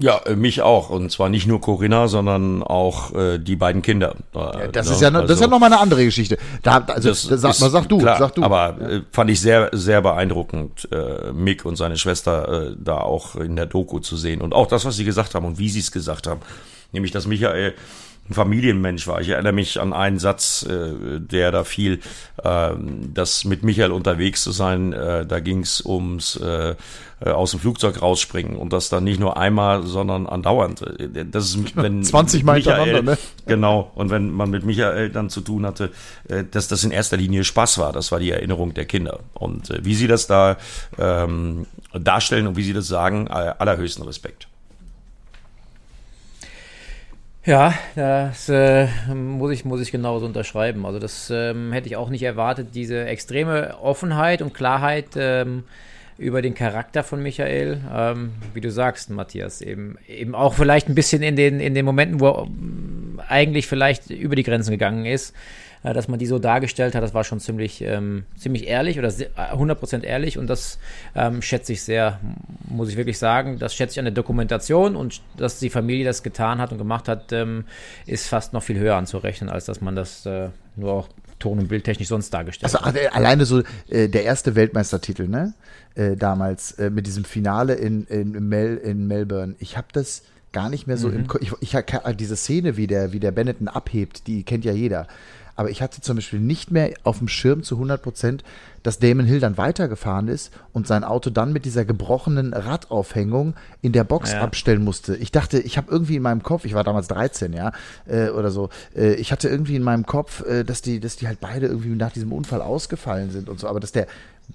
Ja, 0.00 0.18
äh, 0.24 0.34
mich 0.34 0.62
auch. 0.62 0.90
Und 0.90 1.12
zwar 1.12 1.28
nicht 1.28 1.46
nur 1.46 1.60
Corinna, 1.60 2.08
sondern 2.08 2.62
auch 2.62 3.14
äh, 3.14 3.38
die 3.38 3.56
beiden 3.56 3.82
Kinder. 3.82 4.16
Ja, 4.34 4.68
das, 4.68 4.88
ne? 4.88 4.94
ist 4.94 5.02
ja, 5.02 5.10
das 5.10 5.22
also, 5.22 5.34
ist 5.34 5.40
ja 5.40 5.46
nochmal 5.46 5.72
eine 5.72 5.80
andere 5.80 6.04
Geschichte. 6.04 6.38
Da, 6.62 6.78
also, 6.78 7.10
das 7.10 7.22
sag, 7.22 7.50
ist, 7.50 7.58
sag 7.58 7.88
du, 7.88 7.98
klar, 7.98 8.18
sag 8.18 8.34
du. 8.34 8.42
Aber 8.42 8.80
äh, 8.80 9.02
fand 9.12 9.30
ich 9.30 9.40
sehr, 9.40 9.68
sehr 9.72 10.00
beeindruckend, 10.00 10.88
äh, 10.90 11.32
Mick 11.32 11.66
und 11.66 11.76
seine 11.76 11.98
Schwester 11.98 12.70
äh, 12.70 12.76
da 12.78 12.98
auch 12.98 13.36
in 13.36 13.56
der 13.56 13.66
Doku 13.66 13.98
zu 13.98 14.16
sehen. 14.16 14.40
Und 14.40 14.54
auch 14.54 14.66
das, 14.66 14.86
was 14.86 14.96
sie 14.96 15.04
gesagt 15.04 15.34
haben 15.34 15.44
und 15.44 15.58
wie 15.58 15.68
sie 15.68 15.80
es 15.80 15.92
gesagt 15.92 16.26
haben. 16.26 16.40
Nämlich, 16.92 17.12
dass 17.12 17.26
Michael 17.26 17.74
ein 18.30 18.34
Familienmensch 18.34 19.06
war. 19.06 19.20
Ich 19.20 19.28
erinnere 19.28 19.52
mich 19.52 19.80
an 19.80 19.92
einen 19.92 20.18
Satz, 20.18 20.62
äh, 20.62 21.20
der 21.20 21.50
da 21.50 21.64
fiel, 21.64 22.00
äh, 22.42 22.70
dass 23.12 23.44
mit 23.44 23.62
Michael 23.62 23.92
unterwegs 23.92 24.42
zu 24.42 24.52
sein, 24.52 24.92
äh, 24.92 25.26
da 25.26 25.40
ging 25.40 25.60
es 25.60 25.84
ums 25.84 26.36
äh, 26.36 26.74
äh, 27.22 27.30
aus 27.30 27.50
dem 27.50 27.60
Flugzeug 27.60 28.00
rausspringen 28.00 28.56
und 28.56 28.72
das 28.72 28.88
dann 28.88 29.04
nicht 29.04 29.20
nur 29.20 29.36
einmal, 29.36 29.82
sondern 29.84 30.26
andauernd. 30.26 30.82
Äh, 30.82 31.26
das 31.26 31.54
ist, 31.54 31.76
wenn 31.76 32.02
20 32.02 32.44
Mal 32.44 32.54
Michael, 32.54 32.76
hintereinander, 32.76 33.12
ne? 33.12 33.18
Genau. 33.46 33.90
Und 33.94 34.10
wenn 34.10 34.30
man 34.30 34.48
mit 34.48 34.64
Michael 34.64 35.10
dann 35.10 35.28
zu 35.28 35.42
tun 35.42 35.66
hatte, 35.66 35.90
äh, 36.28 36.44
dass 36.44 36.68
das 36.68 36.82
in 36.84 36.92
erster 36.92 37.16
Linie 37.16 37.44
Spaß 37.44 37.78
war. 37.78 37.92
Das 37.92 38.10
war 38.10 38.20
die 38.20 38.30
Erinnerung 38.30 38.72
der 38.72 38.86
Kinder. 38.86 39.20
Und 39.34 39.70
äh, 39.70 39.84
wie 39.84 39.94
sie 39.94 40.06
das 40.06 40.28
da 40.28 40.56
ähm, 40.98 41.66
darstellen 41.92 42.46
und 42.46 42.56
wie 42.56 42.62
sie 42.62 42.72
das 42.72 42.88
sagen, 42.88 43.26
äh, 43.26 43.52
allerhöchsten 43.58 44.04
Respekt. 44.04 44.48
Ja, 47.46 47.72
das 47.94 48.50
äh, 48.50 48.86
muss, 49.14 49.50
ich, 49.52 49.64
muss 49.64 49.80
ich 49.80 49.90
genauso 49.90 50.26
unterschreiben. 50.26 50.84
Also 50.84 50.98
das 50.98 51.30
ähm, 51.30 51.72
hätte 51.72 51.88
ich 51.88 51.96
auch 51.96 52.10
nicht 52.10 52.22
erwartet, 52.22 52.68
diese 52.74 53.06
extreme 53.06 53.78
Offenheit 53.80 54.42
und 54.42 54.52
Klarheit 54.52 55.08
ähm, 55.16 55.64
über 56.18 56.42
den 56.42 56.54
Charakter 56.54 57.02
von 57.02 57.22
Michael. 57.22 57.80
Ähm, 57.90 58.32
wie 58.52 58.60
du 58.60 58.70
sagst, 58.70 59.08
Matthias, 59.08 59.62
eben, 59.62 59.96
eben 60.06 60.34
auch 60.34 60.52
vielleicht 60.52 60.88
ein 60.88 60.94
bisschen 60.94 61.22
in 61.22 61.34
den, 61.34 61.60
in 61.60 61.74
den 61.74 61.86
Momenten, 61.86 62.20
wo 62.20 62.28
er 62.28 62.42
ähm, 62.42 63.20
eigentlich 63.26 63.66
vielleicht 63.66 64.10
über 64.10 64.36
die 64.36 64.42
Grenzen 64.42 64.72
gegangen 64.72 65.06
ist. 65.06 65.34
Äh, 65.82 65.94
dass 65.94 66.08
man 66.08 66.18
die 66.18 66.26
so 66.26 66.38
dargestellt 66.38 66.94
hat, 66.94 67.02
das 67.02 67.14
war 67.14 67.24
schon 67.24 67.40
ziemlich, 67.40 67.80
ähm, 67.80 68.24
ziemlich 68.36 68.66
ehrlich 68.66 68.98
oder 68.98 69.08
100% 69.08 70.02
ehrlich 70.02 70.36
und 70.36 70.46
das 70.46 70.78
ähm, 71.14 71.40
schätze 71.40 71.72
ich 71.72 71.82
sehr, 71.82 72.20
muss 72.68 72.90
ich 72.90 72.96
wirklich 72.96 73.18
sagen. 73.18 73.58
Das 73.58 73.74
schätze 73.74 73.94
ich 73.94 73.98
an 73.98 74.04
der 74.04 74.12
Dokumentation 74.12 74.94
und 74.94 75.22
dass 75.38 75.58
die 75.58 75.70
Familie 75.70 76.04
das 76.04 76.22
getan 76.22 76.58
hat 76.58 76.72
und 76.72 76.78
gemacht 76.78 77.08
hat, 77.08 77.32
ähm, 77.32 77.64
ist 78.04 78.28
fast 78.28 78.52
noch 78.52 78.62
viel 78.62 78.78
höher 78.78 78.96
anzurechnen, 78.96 79.48
als 79.48 79.64
dass 79.64 79.80
man 79.80 79.96
das 79.96 80.26
äh, 80.26 80.50
nur 80.76 80.92
auch 80.92 81.08
Ton- 81.38 81.58
und 81.58 81.68
Bildtechnisch 81.68 82.08
sonst 82.08 82.28
dargestellt 82.34 82.74
also, 82.74 82.84
hat. 82.84 83.14
alleine 83.14 83.46
so 83.46 83.62
äh, 83.88 84.08
der 84.08 84.24
erste 84.24 84.54
Weltmeistertitel, 84.54 85.26
ne? 85.26 85.54
Äh, 85.94 86.14
damals 86.14 86.72
äh, 86.72 86.90
mit 86.90 87.06
diesem 87.06 87.24
Finale 87.24 87.74
in, 87.74 88.04
in, 88.04 88.48
Mel, 88.48 88.76
in 88.76 89.06
Melbourne. 89.06 89.54
Ich 89.58 89.78
habe 89.78 89.88
das 89.92 90.22
gar 90.52 90.68
nicht 90.68 90.86
mehr 90.86 90.98
so 90.98 91.08
mhm. 91.08 91.16
im 91.16 91.26
Kopf. 91.26 91.40
Ich, 91.40 91.74
ich, 91.74 92.16
diese 92.16 92.36
Szene, 92.36 92.76
wie 92.76 92.86
der, 92.86 93.12
wie 93.12 93.20
der 93.20 93.30
Benetton 93.30 93.68
abhebt, 93.68 94.26
die 94.26 94.42
kennt 94.42 94.64
ja 94.64 94.72
jeder. 94.72 95.08
Aber 95.60 95.68
ich 95.68 95.82
hatte 95.82 96.00
zum 96.00 96.16
Beispiel 96.16 96.40
nicht 96.40 96.70
mehr 96.70 96.94
auf 97.04 97.18
dem 97.18 97.28
Schirm 97.28 97.62
zu 97.62 97.74
100 97.74 98.00
Prozent, 98.00 98.44
dass 98.82 98.98
Damon 98.98 99.26
Hill 99.26 99.40
dann 99.40 99.58
weitergefahren 99.58 100.28
ist 100.28 100.54
und 100.72 100.86
sein 100.86 101.04
Auto 101.04 101.28
dann 101.28 101.52
mit 101.52 101.66
dieser 101.66 101.84
gebrochenen 101.84 102.54
Radaufhängung 102.54 103.52
in 103.82 103.92
der 103.92 104.04
Box 104.04 104.32
ja. 104.32 104.40
abstellen 104.40 104.82
musste. 104.82 105.16
Ich 105.16 105.32
dachte, 105.32 105.58
ich 105.58 105.76
habe 105.76 105.90
irgendwie 105.90 106.16
in 106.16 106.22
meinem 106.22 106.42
Kopf, 106.42 106.64
ich 106.64 106.72
war 106.72 106.82
damals 106.82 107.08
13, 107.08 107.52
ja, 107.52 107.72
äh, 108.06 108.30
oder 108.30 108.50
so, 108.50 108.70
äh, 108.96 109.12
ich 109.16 109.32
hatte 109.32 109.50
irgendwie 109.50 109.76
in 109.76 109.82
meinem 109.82 110.06
Kopf, 110.06 110.42
äh, 110.46 110.64
dass 110.64 110.80
die, 110.80 110.98
dass 110.98 111.16
die 111.16 111.26
halt 111.28 111.40
beide 111.40 111.66
irgendwie 111.66 111.90
nach 111.90 112.12
diesem 112.12 112.32
Unfall 112.32 112.62
ausgefallen 112.62 113.30
sind 113.30 113.50
und 113.50 113.60
so, 113.60 113.68
aber 113.68 113.80
dass 113.80 113.92
der 113.92 114.06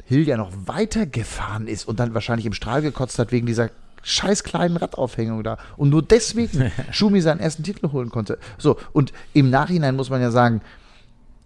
Hill 0.05 0.27
ja 0.27 0.37
noch 0.37 0.51
weitergefahren 0.65 1.67
ist 1.67 1.87
und 1.87 1.99
dann 1.99 2.15
wahrscheinlich 2.15 2.47
im 2.47 2.53
Strahl 2.53 2.81
gekotzt 2.81 3.19
hat 3.19 3.31
wegen 3.31 3.45
dieser 3.45 3.69
scheiß 4.05 4.43
kleinen 4.43 4.77
Radaufhängung 4.77 5.43
da 5.43 5.57
und 5.77 5.89
nur 5.89 6.01
deswegen 6.01 6.71
Schumi 6.91 7.21
seinen 7.21 7.39
ersten 7.39 7.63
Titel 7.63 7.91
holen 7.91 8.09
konnte. 8.09 8.37
So, 8.57 8.77
und 8.93 9.11
im 9.33 9.49
Nachhinein 9.49 9.95
muss 9.95 10.09
man 10.09 10.21
ja 10.21 10.31
sagen, 10.31 10.61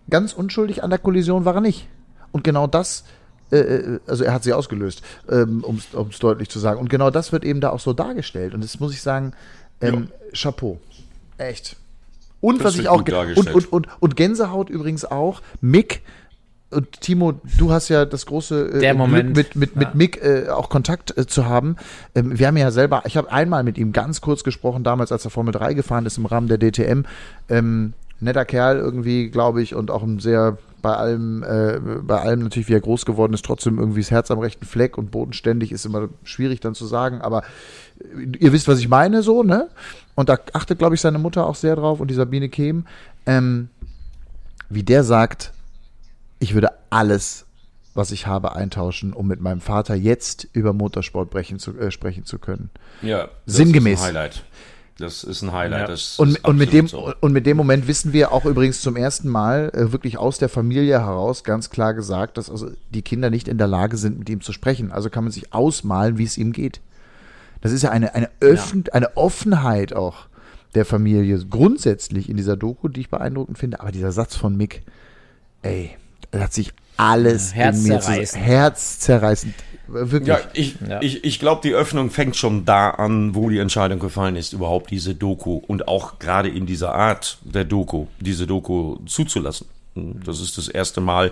ganz 0.10 0.34
unschuldig 0.34 0.84
an 0.84 0.89
der 0.89 1.00
Kollision 1.00 1.45
war 1.45 1.56
er 1.56 1.62
nicht. 1.62 1.88
Und 2.32 2.43
genau 2.43 2.67
das, 2.67 3.04
äh, 3.52 3.58
äh 3.58 4.00
also 4.08 4.24
er 4.24 4.34
hat 4.34 4.43
sie 4.43 4.54
ausgelöst, 4.54 5.02
ähm, 5.30 5.63
um 5.63 5.80
es 6.10 6.19
deutlich 6.19 6.50
zu 6.50 6.60
sagen. 6.60 6.80
Und 6.80 6.89
genau 6.89 7.10
das 7.10 7.32
wird 7.32 7.43
eben 7.43 7.62
da 7.62 7.69
auch 7.69 7.80
so 7.80 7.93
dargestellt. 7.93 8.54
Und 8.54 8.63
das 8.63 8.80
muss 8.80 8.93
ich 8.93 9.02
sagen, 9.02 9.34
ähm, 9.82 10.10
Chapeau. 10.34 10.80
Echt. 11.38 11.76
Und 12.41 12.60
das 12.60 12.65
was 12.65 12.80
ich 12.80 12.88
auch 12.88 13.02
und, 13.02 13.54
und, 13.54 13.74
und, 13.74 13.88
und 14.00 14.15
Gänsehaut 14.15 14.69
übrigens 14.69 15.06
auch. 15.06 15.41
Mick 15.62 16.02
und 16.72 17.02
Timo, 17.02 17.34
du 17.58 17.72
hast 17.72 17.89
ja 17.89 18.06
das 18.06 18.26
große 18.26 18.74
äh, 18.74 18.80
Der 18.80 18.93
Moment. 18.93 19.34
Glück 19.34 19.56
mit 19.56 19.56
mit 19.56 19.76
mit 19.76 19.88
ja. 19.89 19.95
Mick 19.95 20.24
äh, 20.24 20.50
auch 20.50 20.69
Kontakt 20.69 21.17
äh, 21.17 21.26
zu 21.26 21.48
haben. 21.48 21.78
Ähm, 22.13 22.38
wir 22.38 22.48
haben 22.48 22.58
ja 22.58 22.72
selber, 22.72 23.04
ich 23.06 23.17
habe 23.17 23.32
einmal 23.32 23.63
mit 23.63 23.78
ihm 23.78 23.91
ganz 23.91 24.22
kurz 24.22 24.43
gesprochen 24.43 24.84
damals, 24.84 25.12
als 25.12 25.26
er 25.26 25.32
Formel 25.32 25.52
3 25.52 25.74
gefahren 25.74 26.06
ist 26.06 26.17
im 26.17 26.28
Rahmen 26.28 26.48
der 26.48 26.60
DTM. 26.60 27.06
Ähm, 27.50 27.93
netter 28.19 28.45
Kerl 28.45 28.77
irgendwie, 28.77 29.29
glaube 29.29 29.62
ich, 29.62 29.75
und 29.75 29.91
auch 29.91 30.03
ein 30.03 30.19
sehr 30.19 30.58
bei 30.82 30.95
allem, 30.95 31.43
äh, 31.43 31.79
bei 32.01 32.21
allem 32.21 32.39
natürlich, 32.39 32.69
wie 32.69 32.73
er 32.73 32.79
groß 32.79 33.05
geworden 33.05 33.34
ist, 33.34 33.45
trotzdem 33.45 33.79
irgendwie 33.79 34.01
das 34.01 34.12
Herz 34.12 34.32
am 34.32 34.39
rechten 34.39 34.65
Fleck 34.65 34.97
und 34.97 35.12
bodenständig 35.12 35.71
ist 35.71 35.86
immer 35.86 36.10
schwierig 36.23 36.60
dann 36.62 36.73
zu 36.73 36.86
sagen, 36.86 37.21
aber 37.21 37.43
ihr 38.39 38.53
wisst, 38.53 38.67
was 38.67 38.79
ich 38.79 38.88
meine, 38.88 39.21
so, 39.21 39.43
ne? 39.43 39.69
Und 40.15 40.29
da 40.29 40.38
achtet, 40.53 40.79
glaube 40.79 40.95
ich, 40.95 41.01
seine 41.01 41.19
Mutter 41.19 41.45
auch 41.45 41.55
sehr 41.55 41.75
drauf 41.75 41.99
und 41.99 42.10
die 42.10 42.15
Sabine 42.15 42.49
Kehm, 42.49 42.86
ähm, 43.25 43.69
wie 44.69 44.84
der 44.84 45.03
sagt, 45.03 45.51
ich 46.39 46.53
würde 46.53 46.69
alles, 46.89 47.45
was 47.93 48.12
ich 48.12 48.27
habe, 48.27 48.55
eintauschen, 48.55 49.13
um 49.13 49.27
mit 49.27 49.41
meinem 49.41 49.62
Vater 49.62 49.95
jetzt 49.95 50.47
über 50.53 50.73
Motorsport 50.73 51.29
brechen 51.29 51.60
zu, 51.60 51.77
äh, 51.77 51.91
sprechen 51.91 52.25
zu 52.25 52.39
können. 52.39 52.69
Ja, 53.01 53.29
das 53.45 53.55
Sinngemäß. 53.55 53.99
Ist 53.99 54.05
ein 54.05 54.08
Highlight. 54.08 54.43
Das 55.00 55.24
ist 55.24 55.42
ein 55.42 55.54
Highlight. 55.54 55.82
Ja. 55.82 55.88
Das 55.88 56.20
Und, 56.20 56.30
ist 56.38 56.46
und, 56.46 56.58
mit 56.58 56.74
dem, 56.74 56.88
so. 56.88 57.14
und 57.22 57.32
mit 57.32 57.46
dem 57.46 57.56
Moment 57.58 57.88
wissen 57.88 58.12
wir 58.14 58.32
auch 58.32 58.46
übrigens 58.46 58.82
zum 58.82 58.96
ersten 58.98 59.30
Mal 59.30 59.72
äh, 59.74 59.92
wirklich 59.92 60.18
aus 60.18 60.38
der 60.38 60.50
Familie 60.50 61.00
heraus 61.00 61.44
ganz 61.44 61.70
klar 61.70 61.94
gesagt, 61.94 62.38
dass 62.38 62.50
also 62.50 62.70
die 62.90 63.02
Kinder 63.02 63.30
nicht 63.30 63.48
in 63.48 63.58
der 63.58 63.68
Lage 63.68 63.98
sind, 63.98 64.20
mit 64.20 64.30
ihm 64.30 64.42
zu 64.42 64.52
sprechen. 64.52 64.92
Also 64.92 65.10
kann 65.10 65.24
man 65.24 65.32
sich 65.32 65.54
ausmalen, 65.54 66.18
wie 66.18 66.26
es 66.26 66.38
ihm 66.38 66.52
geht. 66.52 66.82
Das 67.62 67.72
ist 67.72 67.82
ja 67.82 67.92
eine, 67.92 68.14
eine, 68.16 68.30
Öffn 68.40 68.84
eine 68.92 69.16
Offenheit 69.18 69.94
auch 69.94 70.28
der 70.76 70.86
Familie 70.86 71.40
grundsätzlich 71.50 72.30
in 72.30 72.38
dieser 72.38 72.56
Doku, 72.58 72.90
die 72.90 73.02
ich 73.02 73.10
beeindruckend 73.10 73.58
finde. 73.58 73.80
Aber 73.80 73.92
dieser 73.92 74.12
Satz 74.12 74.36
von 74.36 74.56
Mick, 74.56 74.84
ey, 75.62 75.92
da 76.32 76.42
hat 76.42 76.54
sich 76.54 76.74
alles 76.98 77.56
Ja, 77.56 77.70
in 77.70 77.84
mir 77.84 77.94
herzzerreißend. 77.94 78.46
herzzerreißend. 78.46 79.54
Wirklich. 79.91 80.28
Ja, 80.28 80.39
ich, 80.54 80.75
Ja. 80.88 81.02
ich, 81.02 81.23
ich 81.23 81.39
glaube, 81.39 81.62
die 81.63 81.73
Öffnung 81.73 82.10
fängt 82.10 82.36
schon 82.36 82.65
da 82.65 82.91
an, 82.91 83.36
wo 83.36 83.49
die 83.49 83.60
Entscheidung 83.60 83.99
gefallen 83.99 84.36
ist, 84.36 84.54
überhaupt 84.54 84.91
diese 84.91 85.15
Doku 85.15 85.56
und 85.67 85.88
auch 85.88 86.19
gerade 86.19 86.49
in 86.49 86.65
dieser 86.65 86.93
Art 86.93 87.38
der 87.43 87.65
Doku, 87.65 88.08
diese 88.19 88.47
Doku 88.47 88.97
zuzulassen. 89.06 89.67
Das 89.95 90.39
ist 90.39 90.58
das 90.58 90.67
erste 90.67 91.02
Mal, 91.02 91.32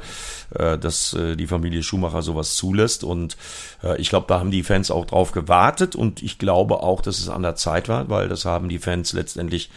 äh, 0.56 0.78
dass 0.78 1.14
äh, 1.14 1.36
die 1.36 1.48
Familie 1.48 1.84
Schumacher 1.84 2.22
sowas 2.22 2.56
zulässt 2.56 3.04
und 3.04 3.38
äh, 3.84 4.00
ich 4.02 4.10
glaube, 4.10 4.26
da 4.28 4.40
haben 4.40 4.52
die 4.52 4.64
Fans 4.64 4.92
auch 4.92 5.06
drauf 5.06 5.32
gewartet 5.32 5.96
und 5.96 6.22
ich 6.24 6.38
glaube 6.38 6.82
auch, 6.82 7.02
dass 7.02 7.20
es 7.20 7.30
an 7.30 7.44
der 7.44 7.56
Zeit 7.56 7.88
war, 7.88 8.10
weil 8.10 8.28
das 8.28 8.46
haben 8.46 8.68
die 8.68 8.80
Fans 8.80 9.14
letztendlich, 9.14 9.70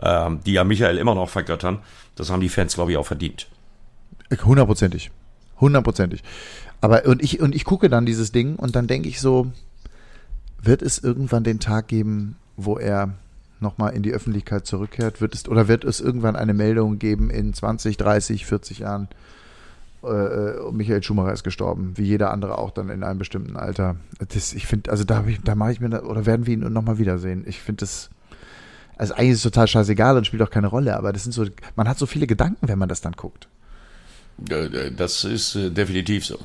ähm, 0.00 0.40
die 0.44 0.52
ja 0.52 0.64
Michael 0.64 0.98
immer 0.98 1.14
noch 1.14 1.30
vergöttern, 1.30 1.80
das 2.14 2.30
haben 2.30 2.40
die 2.40 2.48
Fans, 2.48 2.74
glaube 2.74 2.92
ich, 2.92 2.98
auch 2.98 3.06
verdient. 3.06 3.48
Hundertprozentig. 4.44 5.10
Hundertprozentig. 5.60 6.22
Aber 6.80 7.06
und 7.06 7.22
ich, 7.22 7.40
und 7.40 7.54
ich 7.54 7.64
gucke 7.64 7.88
dann 7.88 8.06
dieses 8.06 8.32
Ding 8.32 8.56
und 8.56 8.76
dann 8.76 8.86
denke 8.86 9.08
ich 9.08 9.20
so, 9.20 9.50
wird 10.62 10.82
es 10.82 10.98
irgendwann 10.98 11.44
den 11.44 11.60
Tag 11.60 11.88
geben, 11.88 12.36
wo 12.56 12.78
er 12.78 13.14
nochmal 13.60 13.94
in 13.94 14.02
die 14.02 14.12
Öffentlichkeit 14.12 14.66
zurückkehrt? 14.66 15.20
Wird 15.20 15.34
es, 15.34 15.48
oder 15.48 15.68
wird 15.68 15.84
es 15.84 16.00
irgendwann 16.00 16.36
eine 16.36 16.54
Meldung 16.54 16.98
geben 16.98 17.30
in 17.30 17.54
20, 17.54 17.96
30, 17.96 18.46
40 18.46 18.80
Jahren? 18.80 19.08
Äh, 20.04 20.08
äh, 20.08 20.72
Michael 20.72 21.02
Schumacher 21.02 21.32
ist 21.32 21.44
gestorben, 21.44 21.92
wie 21.96 22.04
jeder 22.04 22.30
andere 22.30 22.58
auch 22.58 22.70
dann 22.70 22.90
in 22.90 23.02
einem 23.02 23.18
bestimmten 23.18 23.56
Alter. 23.56 23.96
Das, 24.28 24.52
ich 24.52 24.66
finde, 24.66 24.90
also 24.90 25.04
da, 25.04 25.24
da 25.44 25.54
mache 25.54 25.72
ich 25.72 25.80
mir, 25.80 26.04
oder 26.04 26.26
werden 26.26 26.46
wir 26.46 26.54
ihn 26.54 26.72
nochmal 26.72 26.98
wiedersehen? 26.98 27.44
Ich 27.46 27.60
finde 27.60 27.80
das, 27.80 28.10
also 28.96 29.14
eigentlich 29.14 29.30
ist 29.30 29.38
es 29.38 29.42
total 29.44 29.68
scheißegal 29.68 30.16
und 30.16 30.26
spielt 30.26 30.42
auch 30.42 30.50
keine 30.50 30.68
Rolle, 30.68 30.96
aber 30.96 31.12
das 31.12 31.22
sind 31.22 31.32
so, 31.32 31.46
man 31.74 31.88
hat 31.88 31.98
so 31.98 32.06
viele 32.06 32.26
Gedanken, 32.26 32.68
wenn 32.68 32.78
man 32.78 32.88
das 32.88 33.00
dann 33.00 33.12
guckt. 33.12 33.48
Äh, 34.48 34.92
Das 34.92 35.24
ist 35.24 35.54
definitiv 35.54 36.26
so. 36.26 36.38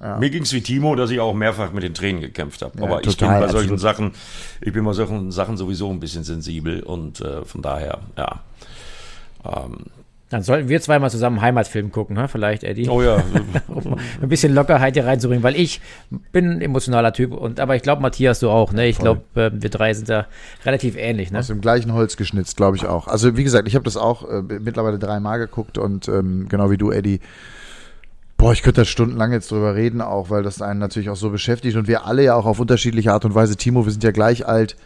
Ja. 0.00 0.18
Mir 0.18 0.28
ging 0.28 0.42
es 0.42 0.52
wie 0.52 0.60
Timo, 0.60 0.94
dass 0.94 1.10
ich 1.10 1.20
auch 1.20 1.32
mehrfach 1.32 1.72
mit 1.72 1.82
den 1.82 1.94
Tränen 1.94 2.20
gekämpft 2.20 2.60
habe. 2.62 2.78
Ja, 2.78 2.84
Aber 2.84 3.00
ich 3.00 3.06
bin 3.06 3.16
total, 3.16 3.40
bei 3.40 3.48
solchen 3.48 3.74
absolut. 3.74 3.80
Sachen, 3.80 4.12
ich 4.60 4.72
bin 4.72 4.84
bei 4.84 4.92
solchen 4.92 5.32
Sachen 5.32 5.56
sowieso 5.56 5.90
ein 5.90 6.00
bisschen 6.00 6.22
sensibel 6.22 6.82
und 6.82 7.20
äh, 7.20 7.44
von 7.44 7.62
daher, 7.62 8.00
ja. 8.18 8.40
Ähm, 9.44 9.86
Dann 10.28 10.42
sollten 10.42 10.68
wir 10.68 10.82
zweimal 10.82 11.10
zusammen 11.10 11.38
einen 11.38 11.46
Heimatfilm 11.46 11.92
gucken, 11.92 12.14
ne? 12.14 12.28
vielleicht, 12.28 12.62
Eddie. 12.62 12.88
oh 12.90 13.00
ja, 13.00 13.22
um 13.68 13.96
ein 14.20 14.28
bisschen 14.28 14.52
Lockerheit 14.54 14.94
hier 14.94 15.06
reinzubringen, 15.06 15.42
weil 15.42 15.56
ich 15.56 15.80
bin 16.30 16.50
ein 16.50 16.60
emotionaler 16.60 17.14
Typ 17.14 17.32
und 17.32 17.58
aber 17.58 17.74
ich 17.74 17.82
glaube, 17.82 18.02
Matthias, 18.02 18.40
du 18.40 18.50
auch, 18.50 18.72
ne? 18.72 18.88
Ich 18.88 18.98
glaube, 18.98 19.22
äh, 19.34 19.50
wir 19.54 19.70
drei 19.70 19.94
sind 19.94 20.10
da 20.10 20.26
relativ 20.66 20.96
ähnlich, 20.98 21.30
ne? 21.30 21.38
Aus 21.38 21.46
dem 21.46 21.62
gleichen 21.62 21.94
Holz 21.94 22.18
geschnitzt, 22.18 22.58
glaube 22.58 22.76
ich 22.76 22.86
auch. 22.86 23.06
Also 23.08 23.38
wie 23.38 23.44
gesagt, 23.44 23.66
ich 23.66 23.74
habe 23.74 23.84
das 23.84 23.96
auch 23.96 24.28
äh, 24.28 24.42
mittlerweile 24.42 24.98
dreimal 24.98 25.38
geguckt 25.38 25.78
und 25.78 26.06
ähm, 26.08 26.48
genau 26.50 26.70
wie 26.70 26.76
du, 26.76 26.90
Eddie. 26.90 27.20
Boah, 28.46 28.52
ich 28.52 28.62
könnte 28.62 28.82
da 28.82 28.84
stundenlang 28.84 29.32
jetzt 29.32 29.50
drüber 29.50 29.74
reden, 29.74 30.00
auch 30.00 30.30
weil 30.30 30.44
das 30.44 30.62
einen 30.62 30.78
natürlich 30.78 31.10
auch 31.10 31.16
so 31.16 31.30
beschäftigt 31.30 31.76
und 31.76 31.88
wir 31.88 32.06
alle 32.06 32.22
ja 32.22 32.36
auch 32.36 32.46
auf 32.46 32.60
unterschiedliche 32.60 33.12
Art 33.12 33.24
und 33.24 33.34
Weise. 33.34 33.56
Timo, 33.56 33.84
wir 33.84 33.90
sind 33.90 34.04
ja 34.04 34.12
gleich 34.12 34.46
alt 34.46 34.76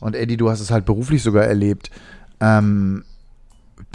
und 0.00 0.16
Eddie, 0.16 0.38
du 0.38 0.48
hast 0.48 0.60
es 0.60 0.70
halt 0.70 0.86
beruflich 0.86 1.22
sogar 1.22 1.44
erlebt. 1.44 1.90
Ähm, 2.40 3.04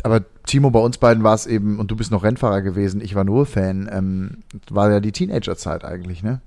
aber 0.03 0.23
Timo, 0.45 0.69
bei 0.69 0.77
uns 0.77 0.99
beiden 0.99 1.23
war 1.23 1.33
es 1.33 1.47
eben, 1.47 1.79
und 1.79 1.89
du 1.89 1.95
bist 1.95 2.11
noch 2.11 2.23
Rennfahrer 2.23 2.61
gewesen, 2.61 3.01
ich 3.01 3.15
war 3.15 3.23
nur 3.23 3.47
Fan, 3.47 3.89
ähm, 3.91 4.43
war 4.69 4.91
ja 4.91 4.99
die 4.99 5.13
Teenagerzeit 5.13 5.83
eigentlich, 5.83 6.21
ne? 6.21 6.41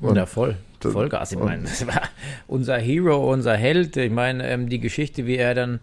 Und- 0.00 0.16
ja, 0.16 0.24
voll. 0.24 0.56
Vollgas. 0.80 1.32
Ich 1.32 1.38
meine, 1.38 1.64
das 1.64 1.86
war 1.86 2.00
unser 2.46 2.78
Hero, 2.78 3.30
unser 3.30 3.54
Held. 3.58 3.98
Ich 3.98 4.10
meine, 4.10 4.48
ähm, 4.48 4.70
die 4.70 4.80
Geschichte, 4.80 5.26
wie 5.26 5.36
er 5.36 5.54
dann 5.54 5.80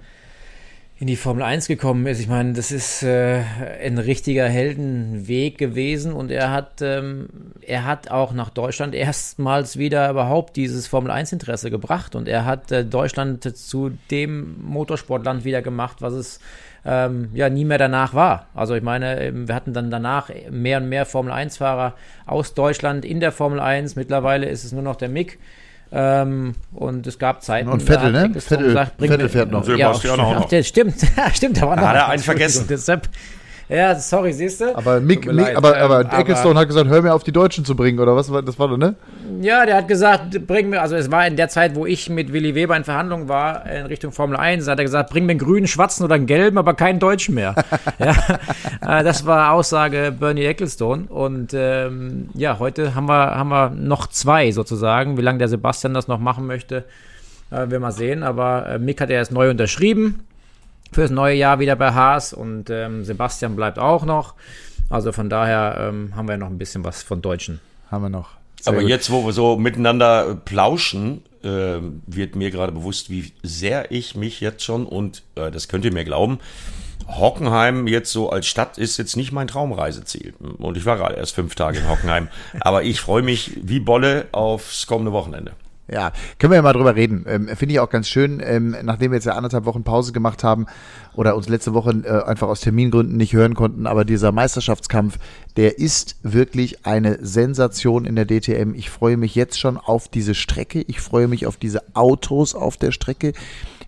in 1.00 1.08
die 1.08 1.16
Formel 1.16 1.44
1 1.44 1.68
gekommen 1.68 2.06
ist, 2.08 2.20
ich 2.20 2.28
meine, 2.28 2.52
das 2.52 2.74
ist 2.74 3.04
äh, 3.04 3.42
ein 3.82 4.00
richtiger 4.00 4.50
Heldenweg 4.50 5.58
gewesen 5.58 6.12
und 6.12 6.30
er 6.30 6.52
hat, 6.52 6.82
ähm, 6.82 7.30
er 7.62 7.86
hat 7.86 8.12
auch 8.12 8.34
nach 8.34 8.50
Deutschland 8.50 8.94
erstmals 8.94 9.78
wieder 9.78 10.10
überhaupt 10.10 10.58
dieses 10.58 10.88
Formel 10.88 11.10
1 11.10 11.32
Interesse 11.32 11.72
gebracht 11.72 12.16
und 12.16 12.28
er 12.28 12.44
hat 12.44 12.74
äh, 12.74 12.84
Deutschland 12.84 13.44
zu 13.58 13.92
dem 14.12 14.62
Motorsportland 14.62 15.46
wieder 15.46 15.62
gemacht, 15.62 16.02
was 16.02 16.12
es 16.12 16.42
ähm, 16.84 17.30
ja 17.34 17.50
nie 17.50 17.64
mehr 17.64 17.78
danach 17.78 18.14
war. 18.14 18.48
Also 18.54 18.76
ich 18.76 18.84
meine, 18.84 19.22
ähm, 19.22 19.48
wir 19.48 19.56
hatten 19.56 19.74
dann 19.74 19.92
danach 19.92 20.30
mehr 20.52 20.80
und 20.80 20.90
mehr 20.90 21.06
Formel 21.06 21.32
1 21.32 21.58
Fahrer 21.58 21.96
aus 22.26 22.56
Deutschland 22.56 23.06
in 23.06 23.22
der 23.22 23.32
Formel 23.32 23.62
1. 23.62 23.96
Mittlerweile 23.96 24.50
ist 24.50 24.66
es 24.66 24.74
nur 24.74 24.84
noch 24.84 24.98
der 24.98 25.10
Mick. 25.10 25.40
Ähm, 25.92 26.54
und 26.74 27.08
es 27.08 27.18
gab 27.18 27.42
Zeiten, 27.42 27.68
Und 27.70 27.82
Vettel, 27.82 28.12
ne? 28.12 28.30
Vettel- 28.36 28.88
bring 28.98 29.10
Vettel 29.10 29.30
fährt 29.30 29.52
noch. 29.52 29.68
Ja, 29.68 29.76
Sebastian 29.94 30.20
auch 30.20 30.36
ach, 30.36 30.40
noch. 30.42 30.50
der 30.50 30.64
stimmt, 30.64 30.96
stimmt, 31.34 31.58
da 31.58 31.68
war 31.68 31.76
noch 31.76 31.84
hat 31.88 31.96
er 31.96 32.10
einen 32.10 32.22
vergessen. 32.22 32.66
Deshalb, 32.70 33.10
ja, 33.70 33.94
sorry, 33.94 34.34
siehst 34.34 34.62
du? 34.62 34.76
Aber 34.76 35.00
Mick, 35.00 35.28
Mick 35.28 35.36
leid, 35.36 35.56
aber, 35.56 35.78
ähm, 35.78 35.92
aber 35.92 36.14
Ecclestone 36.18 36.60
hat 36.60 36.68
gesagt, 36.68 36.90
hör 36.90 37.04
mir 37.04 37.14
auf, 37.14 37.24
die 37.24 37.32
Deutschen 37.32 37.66
zu 37.66 37.76
bringen, 37.76 38.00
oder 38.00 38.16
was 38.16 38.32
war 38.32 38.42
das 38.42 38.58
war 38.58 38.68
doch, 38.68 38.78
ne? 38.78 38.96
Ja, 39.42 39.64
der 39.68 39.78
hat 39.78 39.88
gesagt, 39.88 40.48
bring 40.48 40.70
mir, 40.70 40.82
also 40.82 40.96
es 40.96 41.12
war 41.12 41.28
in 41.28 41.36
der 41.36 41.50
Zeit, 41.50 41.76
wo 41.76 41.86
ich 41.86 42.10
mit 42.10 42.34
Willi 42.34 42.56
Weber 42.56 42.76
in 42.76 42.84
Verhandlungen 42.84 43.30
war, 43.30 43.70
in 43.70 43.86
Richtung 43.86 44.12
Formel 44.12 44.38
1, 44.38 44.68
hat 44.68 44.80
er 44.80 44.86
gesagt, 44.86 45.12
bring 45.12 45.28
mir 45.28 45.34
einen 45.34 45.40
grünen, 45.40 45.68
schwarzen 45.68 46.04
oder 46.04 46.16
einen 46.16 46.26
gelben, 46.26 46.58
aber 46.58 46.74
keinen 46.74 46.98
deutschen 46.98 47.36
mehr. 47.36 47.54
ja, 48.00 49.00
äh, 49.00 49.04
das 49.04 49.28
war 49.28 49.54
Aussage 49.54 50.16
Bernie 50.20 50.46
Ecclestone. 50.46 51.04
Und 51.08 51.52
ähm, 51.54 52.30
ja, 52.34 52.58
heute 52.58 52.96
haben 52.96 53.08
wir, 53.08 53.36
haben 53.36 53.50
wir 53.50 53.70
noch 53.70 54.08
zwei 54.08 54.52
sozusagen. 54.52 55.16
Wie 55.18 55.22
lange 55.22 55.38
der 55.38 55.48
Sebastian 55.48 55.94
das 55.94 56.08
noch 56.08 56.20
machen 56.20 56.48
möchte, 56.48 56.86
äh, 57.52 57.70
wir 57.70 57.80
mal 57.80 57.92
sehen. 57.92 58.24
Aber 58.24 58.68
äh, 58.68 58.80
Mick 58.80 59.00
hat 59.00 59.12
er 59.12 59.18
erst 59.18 59.32
neu 59.32 59.52
unterschrieben 59.52 60.24
fürs 60.92 61.12
neue 61.12 61.36
Jahr 61.36 61.60
wieder 61.60 61.76
bei 61.76 61.94
Haas 61.94 62.34
und 62.34 62.70
ähm, 62.70 63.04
Sebastian 63.04 63.56
bleibt 63.56 63.80
auch 63.80 64.06
noch. 64.06 64.36
Also 64.90 65.12
von 65.12 65.30
daher 65.30 65.90
ähm, 65.90 66.16
haben 66.16 66.28
wir 66.28 66.38
noch 66.38 66.48
ein 66.48 66.58
bisschen 66.58 66.84
was 66.84 67.04
von 67.04 67.22
Deutschen. 67.22 67.60
Haben 67.92 68.04
wir 68.04 68.10
noch. 68.10 68.30
Sehr 68.62 68.74
aber 68.74 68.82
gut. 68.82 68.90
jetzt, 68.90 69.10
wo 69.12 69.26
wir 69.26 69.34
so 69.34 69.58
miteinander 69.58 70.36
plauschen, 70.44 71.24
äh, 71.44 71.78
wird 72.08 72.36
mir 72.36 72.52
gerade 72.52 72.72
bewusst, 72.72 73.10
wie 73.10 73.32
sehr 73.44 73.92
ich 73.92 74.16
mich 74.16 74.42
jetzt 74.42 74.64
schon, 74.64 74.86
und 74.86 75.24
äh, 75.36 75.52
das 75.52 75.68
könnt 75.68 75.86
ihr 75.86 75.94
mir 75.94 76.04
glauben, 76.04 76.40
Hockenheim 77.08 77.88
jetzt 77.88 78.12
so 78.12 78.30
als 78.30 78.46
Stadt 78.46 78.78
ist 78.78 78.98
jetzt 78.98 79.16
nicht 79.16 79.32
mein 79.32 79.48
Traumreiseziel. 79.48 80.34
Und 80.60 80.78
ich 80.78 80.86
war 80.86 80.98
gerade 80.98 81.16
erst 81.16 81.34
fünf 81.34 81.56
Tage 81.56 81.80
in 81.80 81.90
Hockenheim. 81.90 82.28
aber 82.60 82.84
ich 82.84 83.02
freue 83.02 83.24
mich 83.24 83.58
wie 83.64 83.80
Bolle 83.80 84.28
aufs 84.32 84.86
kommende 84.86 85.12
Wochenende. 85.12 85.54
Ja, 85.92 86.12
können 86.38 86.52
wir 86.52 86.58
ja 86.58 86.62
mal 86.62 86.74
drüber 86.74 86.96
reden. 86.96 87.26
Ähm, 87.28 87.48
Finde 87.48 87.74
ich 87.74 87.80
auch 87.80 87.90
ganz 87.90 88.08
schön, 88.08 88.42
ähm, 88.44 88.76
nachdem 88.84 89.12
wir 89.12 89.18
jetzt 89.18 89.26
ja 89.26 89.34
anderthalb 89.34 89.66
Wochen 89.66 89.84
Pause 89.84 90.12
gemacht 90.12 90.44
haben 90.44 90.68
oder 91.16 91.36
uns 91.36 91.50
letzte 91.50 91.74
Woche 91.74 91.92
äh, 92.04 92.24
einfach 92.24 92.48
aus 92.48 92.62
Termingründen 92.62 93.18
nicht 93.18 93.34
hören 93.34 93.56
konnten, 93.56 93.88
aber 93.88 94.06
dieser 94.06 94.32
Meisterschaftskampf, 94.32 95.18
der 95.58 95.80
ist 95.80 96.18
wirklich 96.22 96.86
eine 96.86 97.18
Sensation 97.26 98.06
in 98.06 98.16
der 98.16 98.26
DTM. 98.26 98.76
Ich 98.76 98.90
freue 98.90 99.18
mich 99.18 99.34
jetzt 99.34 99.60
schon 99.60 99.78
auf 99.78 100.08
diese 100.08 100.36
Strecke. 100.36 100.82
Ich 100.82 101.02
freue 101.02 101.28
mich 101.28 101.48
auf 101.48 101.58
diese 101.58 101.82
Autos 101.96 102.54
auf 102.54 102.78
der 102.78 102.92
Strecke. 102.92 103.34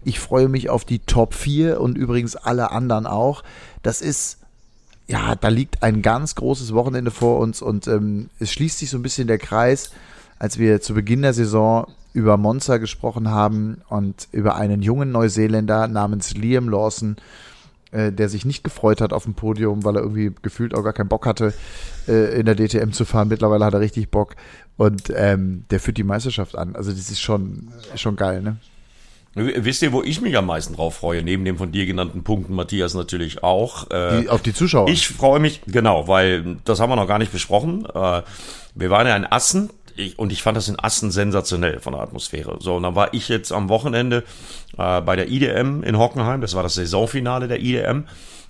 Ich 0.03 0.19
freue 0.19 0.49
mich 0.49 0.69
auf 0.69 0.85
die 0.85 0.99
Top 0.99 1.35
4 1.35 1.79
und 1.79 1.97
übrigens 1.97 2.35
alle 2.35 2.71
anderen 2.71 3.05
auch. 3.05 3.43
Das 3.83 4.01
ist 4.01 4.39
ja, 5.07 5.35
da 5.35 5.49
liegt 5.49 5.83
ein 5.83 6.01
ganz 6.01 6.35
großes 6.35 6.73
Wochenende 6.73 7.11
vor 7.11 7.39
uns 7.39 7.61
und 7.61 7.85
ähm, 7.87 8.29
es 8.39 8.51
schließt 8.51 8.79
sich 8.79 8.89
so 8.89 8.97
ein 8.97 9.03
bisschen 9.03 9.27
der 9.27 9.39
Kreis, 9.39 9.91
als 10.41 10.57
wir 10.57 10.81
zu 10.81 10.95
Beginn 10.95 11.21
der 11.21 11.33
Saison 11.33 11.85
über 12.13 12.35
Monza 12.35 12.77
gesprochen 12.77 13.29
haben 13.29 13.83
und 13.89 14.27
über 14.31 14.55
einen 14.55 14.81
jungen 14.81 15.11
Neuseeländer 15.11 15.87
namens 15.87 16.33
Liam 16.33 16.67
Lawson, 16.67 17.17
äh, 17.91 18.11
der 18.11 18.27
sich 18.27 18.43
nicht 18.43 18.63
gefreut 18.63 19.01
hat 19.01 19.13
auf 19.13 19.25
dem 19.25 19.35
Podium, 19.35 19.85
weil 19.85 19.97
er 19.97 20.01
irgendwie 20.01 20.31
gefühlt 20.41 20.73
auch 20.73 20.81
gar 20.81 20.93
keinen 20.93 21.09
Bock 21.09 21.27
hatte, 21.27 21.53
äh, 22.07 22.39
in 22.39 22.47
der 22.47 22.55
DTM 22.55 22.91
zu 22.91 23.05
fahren. 23.05 23.27
Mittlerweile 23.27 23.65
hat 23.65 23.75
er 23.75 23.81
richtig 23.81 24.09
Bock 24.09 24.35
und 24.77 25.13
ähm, 25.15 25.65
der 25.69 25.79
führt 25.79 25.97
die 25.97 26.03
Meisterschaft 26.03 26.57
an. 26.57 26.75
Also 26.75 26.89
das 26.89 27.11
ist 27.11 27.21
schon, 27.21 27.67
schon 27.95 28.15
geil, 28.15 28.41
ne? 28.41 28.57
Wisst 29.35 29.83
ihr, 29.83 29.93
wo 29.93 30.01
ich 30.01 30.21
mich 30.21 30.35
am 30.35 30.47
meisten 30.47 30.75
drauf 30.75 30.95
freue? 30.95 31.21
Neben 31.23 31.45
den 31.45 31.57
von 31.57 31.71
dir 31.71 31.85
genannten 31.85 32.23
Punkten, 32.23 32.53
Matthias 32.53 32.95
natürlich 32.95 33.43
auch. 33.43 33.89
Äh, 33.91 34.23
die, 34.23 34.29
auf 34.29 34.41
die 34.41 34.53
Zuschauer. 34.53 34.89
Ich 34.89 35.07
freue 35.07 35.39
mich, 35.39 35.61
genau, 35.67 36.07
weil 36.07 36.57
das 36.65 36.79
haben 36.79 36.89
wir 36.89 36.97
noch 36.97 37.07
gar 37.07 37.19
nicht 37.19 37.31
besprochen. 37.31 37.85
Äh, 37.85 38.23
wir 38.73 38.89
waren 38.89 39.07
ja 39.07 39.15
in 39.15 39.25
Assen 39.25 39.69
ich, 40.01 40.19
und 40.19 40.31
ich 40.31 40.43
fand 40.43 40.57
das 40.57 40.67
in 40.67 40.79
Assen 40.79 41.11
sensationell 41.11 41.79
von 41.79 41.93
der 41.93 42.01
Atmosphäre. 42.01 42.57
So, 42.59 42.75
und 42.75 42.83
dann 42.83 42.95
war 42.95 43.13
ich 43.13 43.29
jetzt 43.29 43.51
am 43.51 43.69
Wochenende 43.69 44.23
äh, 44.77 45.01
bei 45.01 45.15
der 45.15 45.29
IDM 45.29 45.83
in 45.83 45.97
Hockenheim. 45.97 46.41
Das 46.41 46.55
war 46.55 46.63
das 46.63 46.75
Saisonfinale 46.75 47.47
der 47.47 47.59
IDM. 47.59 48.05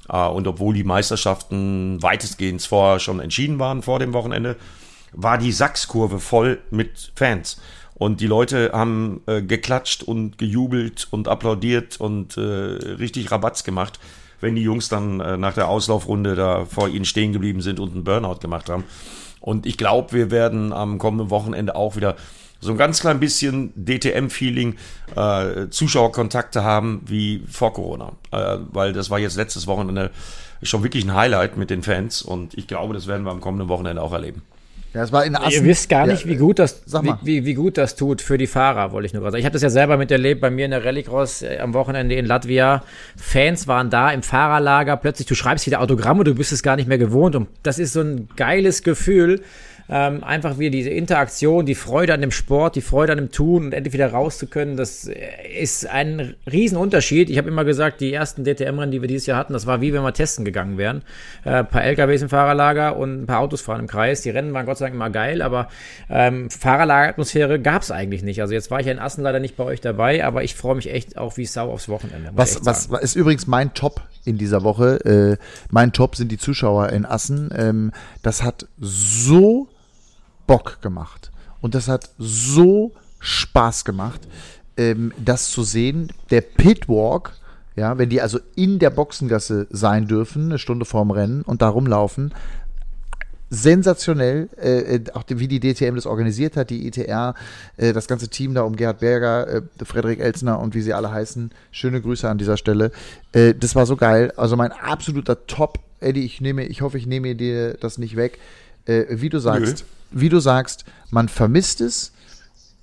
Äh, 0.10 0.28
und 0.28 0.48
obwohl 0.48 0.74
die 0.74 0.84
Meisterschaften 0.84 2.02
weitestgehend 2.02 2.62
vorher 2.62 3.00
schon 3.00 3.20
entschieden 3.20 3.60
waren 3.60 3.82
vor 3.82 4.00
dem 4.00 4.14
Wochenende, 4.14 4.56
war 5.14 5.38
die 5.38 5.52
Sachskurve 5.52 6.20
voll 6.20 6.60
mit 6.70 7.12
Fans. 7.16 7.62
Und 7.96 8.20
die 8.20 8.28
Leute 8.28 8.72
haben 8.74 9.22
äh, 9.28 9.42
geklatscht 9.44 10.02
und 10.02 10.38
gejubelt 10.38 11.08
und 11.12 11.28
applaudiert 11.28 12.00
und 12.00 12.36
äh, 12.36 12.42
richtig 12.42 13.30
Rabatz 13.30 13.64
gemacht, 13.64 14.00
wenn 14.40 14.56
die 14.56 14.64
Jungs 14.64 14.90
dann 14.90 15.20
äh, 15.20 15.38
nach 15.38 15.54
der 15.54 15.68
Auslaufrunde 15.68 16.34
da 16.34 16.66
vor 16.66 16.90
ihnen 16.90 17.06
stehen 17.06 17.32
geblieben 17.32 17.62
sind 17.62 17.80
und 17.80 17.92
einen 17.94 18.04
Burnout 18.04 18.40
gemacht 18.40 18.70
haben. 18.70 18.86
Und 19.41 19.65
ich 19.65 19.77
glaube, 19.77 20.13
wir 20.13 20.32
werden 20.32 20.71
am 20.71 20.97
kommenden 20.97 21.30
Wochenende 21.30 21.75
auch 21.75 21.97
wieder 21.97 22.15
so 22.62 22.71
ein 22.71 22.77
ganz 22.77 23.01
klein 23.01 23.19
bisschen 23.19 23.73
DTM-Feeling, 23.75 24.75
äh, 25.15 25.67
Zuschauerkontakte 25.69 26.63
haben 26.63 27.01
wie 27.08 27.43
vor 27.49 27.73
Corona. 27.73 28.13
Äh, 28.32 28.60
weil 28.71 28.93
das 28.93 29.10
war 29.10 29.19
jetzt 29.19 29.36
letztes 29.36 29.67
Wochenende 29.67 30.12
schon 30.62 30.84
wirklich 30.84 31.04
ein 31.04 31.15
Highlight 31.15 31.58
mit 31.58 31.71
den 31.71 31.82
Fans 31.82 32.21
und 32.21 32.54
ich 32.54 32.67
glaube, 32.67 32.93
das 32.93 33.08
werden 33.08 33.25
wir 33.25 33.32
am 33.32 33.41
kommenden 33.41 33.67
Wochenende 33.67 34.01
auch 34.01 34.13
erleben. 34.13 34.43
Ja, 34.93 35.04
es 35.04 35.12
war 35.13 35.23
in 35.25 35.36
Assen. 35.36 35.51
Ihr 35.51 35.63
wisst 35.63 35.88
gar 35.88 36.06
nicht, 36.06 36.27
wie 36.27 36.36
gut 36.36 36.60
das, 36.60 36.84
wie, 36.86 37.13
wie, 37.21 37.45
wie, 37.45 37.54
gut 37.54 37.77
das 37.77 37.95
tut 37.95 38.21
für 38.21 38.38
die 38.38 38.47
Fahrer, 38.47 38.91
wollte 38.91 39.06
ich 39.06 39.13
nur 39.13 39.21
gerade 39.21 39.34
sagen. 39.34 39.39
Ich 39.39 39.45
habe 39.45 39.54
das 39.54 39.62
ja 39.62 39.69
selber 39.69 39.95
miterlebt 39.95 40.41
bei 40.41 40.49
mir 40.49 40.65
in 40.65 40.71
der 40.71 40.84
Rallycross 40.84 41.43
äh, 41.43 41.60
am 41.60 41.73
Wochenende 41.73 42.15
in 42.15 42.25
Latvia. 42.25 42.84
Fans 43.15 43.67
waren 43.67 43.89
da 43.89 44.12
im 44.12 44.21
Fahrerlager. 44.21 44.97
Plötzlich, 44.97 45.27
du 45.27 45.36
schreibst 45.36 45.65
wieder 45.65 45.80
Autogramme, 45.80 46.25
du 46.25 46.36
bist 46.36 46.51
es 46.51 46.62
gar 46.62 46.75
nicht 46.75 46.89
mehr 46.89 46.97
gewohnt. 46.97 47.38
Und 47.38 47.47
das 47.63 47.80
ist 47.80 47.93
so 47.93 48.01
ein 48.01 48.27
geiles 48.36 48.84
Gefühl 48.84 49.41
ähm, 49.91 50.23
einfach 50.23 50.58
wieder 50.58 50.71
diese 50.71 50.89
Interaktion, 50.89 51.65
die 51.65 51.75
Freude 51.75 52.13
an 52.13 52.21
dem 52.21 52.32
Sport, 52.32 52.77
die 52.77 52.82
Freude 52.82 53.12
an 53.12 53.17
dem 53.17 53.32
Tun 53.32 53.65
und 53.65 53.73
endlich 53.73 53.93
wieder 53.93 54.10
raus 54.12 54.38
zu 54.38 54.47
können, 54.47 54.77
das 54.77 55.12
ist 55.54 55.86
ein 55.86 56.36
Riesenunterschied. 56.49 57.30
Ich 57.30 57.38
habe 57.38 57.49
immer 57.49 57.65
gesagt, 57.65 57.99
die 57.99 58.13
ersten 58.13 58.45
DTM-Rennen, 58.45 58.91
die 58.91 59.01
wir 59.01 59.10
dieses 59.10 59.27
Jahr 59.27 59.38
hatten, 59.38 59.51
das 59.51 59.67
war 59.67 59.82
wie 59.82 59.91
wenn 59.91 60.01
wir 60.01 60.13
testen 60.13 60.45
gegangen 60.45 60.77
wären. 60.77 61.01
Äh, 61.43 61.56
ein 61.56 61.67
paar 61.67 61.84
LKWs 61.84 62.21
im 62.21 62.30
Fahrerlager 62.30 62.95
und 62.95 63.23
ein 63.23 63.25
paar 63.25 63.39
Autos 63.39 63.60
fahren 63.60 63.82
im 63.82 63.88
Kreis. 63.88 64.21
Die 64.21 64.30
Rennen 64.30 64.54
waren 64.54 64.65
Gott 64.65 64.77
sei 64.77 64.86
Dank 64.86 64.95
immer 64.95 65.10
geil, 65.10 65.41
aber 65.41 65.67
ähm, 66.10 66.49
Fahrerlageratmosphäre 66.49 67.60
gab 67.60 67.82
es 67.82 67.91
eigentlich 67.91 68.23
nicht. 68.23 68.41
Also 68.41 68.54
jetzt 68.54 68.71
war 68.71 68.80
ich 68.80 68.86
ja 68.86 68.93
in 68.93 68.99
Assen 68.99 69.23
leider 69.23 69.41
nicht 69.41 69.58
bei 69.58 69.65
euch 69.65 69.82
dabei, 69.82 70.23
aber 70.23 70.43
ich 70.43 70.56
freue 70.56 70.75
mich 70.75 70.89
echt 70.89 71.17
auch 71.17 71.36
wie 71.36 71.45
Sau 71.45 71.69
aufs 71.69 71.89
Wochenende. 71.89 72.32
Was, 72.34 72.65
was 72.65 72.88
ist 72.88 73.17
übrigens 73.17 73.45
mein 73.45 73.73
Top 73.73 74.01
in 74.23 74.38
dieser 74.38 74.63
Woche? 74.63 75.04
Äh, 75.04 75.43
mein 75.69 75.91
Top 75.91 76.15
sind 76.15 76.32
die 76.32 76.38
Zuschauer 76.38 76.89
in 76.89 77.06
Assen. 77.06 77.49
Ähm, 77.54 77.91
das 78.23 78.41
hat 78.41 78.67
so 78.80 79.67
Bock 80.52 80.82
gemacht. 80.82 81.32
Und 81.62 81.76
das 81.76 81.88
hat 81.88 82.10
so 82.18 82.92
Spaß 83.20 83.86
gemacht, 83.86 84.20
ähm, 84.76 85.14
das 85.18 85.50
zu 85.50 85.64
sehen. 85.64 86.12
Der 86.30 86.42
Pitwalk, 86.42 87.32
ja, 87.78 87.98
wenn 87.98 88.10
die 88.10 88.20
also 88.20 88.38
in 88.56 88.78
der 88.78 88.90
Boxengasse 88.90 89.68
sein 89.70 90.08
dürfen, 90.08 90.48
eine 90.48 90.58
Stunde 90.58 90.84
vorm 90.84 91.10
Rennen 91.10 91.42
und 91.44 91.62
da 91.62 91.70
rumlaufen, 91.70 92.34
sensationell, 93.50 94.50
äh, 94.62 94.96
äh 94.96 95.04
auch 95.14 95.24
wie 95.30 95.48
die 95.48 95.62
DTM 95.62 95.96
das 95.96 96.06
organisiert 96.06 96.58
hat, 96.58 96.70
die 96.70 96.86
ITR, 96.86 97.34
äh, 97.78 97.94
das 97.94 98.10
ganze 98.10 98.28
Team 98.28 98.54
da 98.54 98.64
um 98.64 98.76
Gerhard 98.76 99.00
Berger, 99.00 99.48
äh, 99.48 99.62
Frederik 99.86 100.20
Elsner 100.20 100.60
und 100.60 100.76
wie 100.76 100.82
sie 100.82 100.94
alle 100.94 101.14
heißen. 101.14 101.52
Schöne 101.72 102.02
Grüße 102.02 102.28
an 102.28 102.38
dieser 102.38 102.58
Stelle. 102.58 102.92
Äh, 103.32 103.54
das 103.54 103.74
war 103.74 103.86
so 103.86 103.96
geil. 103.96 104.34
Also 104.36 104.58
mein 104.58 104.74
absoluter 104.74 105.48
Top, 105.48 105.80
Eddie, 106.02 106.26
ich 106.26 106.42
nehme, 106.42 106.66
ich 106.66 106.82
hoffe, 106.82 106.98
ich 106.98 107.08
nehme 107.08 107.36
dir 107.36 107.76
das 107.76 107.98
nicht 107.98 108.18
weg. 108.18 108.38
Äh, 108.84 109.06
wie 109.12 109.30
du 109.30 109.40
sagst, 109.40 109.86
Nö 109.88 110.01
wie 110.12 110.30
du 110.30 110.39
sagst, 110.39 110.86
man 111.10 111.30
vermisst 111.30 111.82
es, 111.82 112.12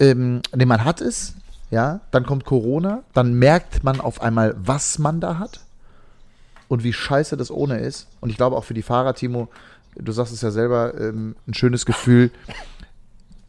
ähm, 0.00 0.42
nee, 0.54 0.64
man 0.64 0.84
hat 0.84 1.00
es, 1.00 1.34
ja, 1.70 2.00
dann 2.10 2.24
kommt 2.24 2.44
Corona, 2.44 3.02
dann 3.12 3.34
merkt 3.34 3.84
man 3.84 4.00
auf 4.00 4.22
einmal, 4.22 4.54
was 4.58 4.98
man 4.98 5.20
da 5.20 5.38
hat 5.38 5.60
und 6.68 6.84
wie 6.84 6.92
scheiße 6.92 7.36
das 7.36 7.50
ohne 7.50 7.78
ist. 7.78 8.06
Und 8.20 8.30
ich 8.30 8.36
glaube 8.36 8.56
auch 8.56 8.64
für 8.64 8.74
die 8.74 8.82
Fahrer, 8.82 9.14
Timo, 9.14 9.48
du 9.94 10.12
sagst 10.12 10.32
es 10.32 10.42
ja 10.42 10.50
selber, 10.50 10.98
ähm, 10.98 11.36
ein 11.46 11.54
schönes 11.54 11.84
Gefühl, 11.86 12.30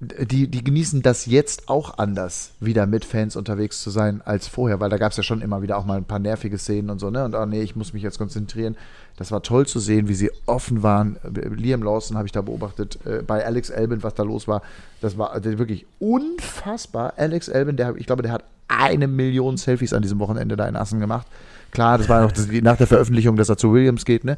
die, 0.01 0.47
die 0.47 0.63
genießen 0.63 1.01
das 1.01 1.25
jetzt 1.25 1.67
auch 1.67 1.97
anders, 1.97 2.51
wieder 2.61 2.85
mit 2.85 3.03
Fans 3.03 3.35
unterwegs 3.35 3.81
zu 3.81 3.89
sein 3.89 4.21
als 4.23 4.47
vorher, 4.47 4.79
weil 4.79 4.89
da 4.89 4.97
gab 4.97 5.11
es 5.11 5.17
ja 5.17 5.23
schon 5.23 5.41
immer 5.41 5.61
wieder 5.61 5.77
auch 5.77 5.85
mal 5.85 5.97
ein 5.97 6.05
paar 6.05 6.19
nervige 6.19 6.57
Szenen 6.57 6.89
und 6.89 6.99
so, 6.99 7.09
ne? 7.09 7.25
Und 7.25 7.35
oh 7.35 7.45
nee, 7.45 7.61
ich 7.61 7.75
muss 7.75 7.91
mich 7.91 8.01
jetzt 8.01 8.17
konzentrieren. 8.17 8.77
Das 9.17 9.31
war 9.31 9.43
toll 9.43 9.67
zu 9.67 9.79
sehen, 9.79 10.07
wie 10.07 10.13
sie 10.13 10.31
offen 10.45 10.83
waren. 10.83 11.17
Liam 11.23 11.83
Lawson 11.83 12.15
habe 12.15 12.27
ich 12.27 12.31
da 12.31 12.41
beobachtet, 12.41 12.97
äh, 13.05 13.21
bei 13.23 13.45
Alex 13.45 13.71
Albin, 13.71 14.01
was 14.01 14.13
da 14.13 14.23
los 14.23 14.47
war. 14.47 14.61
Das 15.01 15.17
war 15.17 15.31
also 15.31 15.59
wirklich 15.59 15.85
unfassbar. 15.99 17.15
Alex 17.17 17.49
Albin, 17.49 17.75
der, 17.75 17.95
ich 17.97 18.05
glaube, 18.05 18.21
der 18.21 18.31
hat 18.31 18.45
eine 18.69 19.07
Million 19.07 19.57
Selfies 19.57 19.91
an 19.91 20.01
diesem 20.01 20.19
Wochenende 20.19 20.55
da 20.55 20.65
in 20.65 20.77
Assen 20.77 21.01
gemacht. 21.01 21.27
Klar, 21.71 21.97
das 21.97 22.07
war 22.07 22.21
noch 22.21 22.31
das, 22.31 22.47
nach 22.47 22.77
der 22.77 22.87
Veröffentlichung, 22.87 23.35
dass 23.35 23.49
er 23.49 23.57
zu 23.57 23.73
Williams 23.73 24.05
geht, 24.05 24.23
ne? 24.23 24.37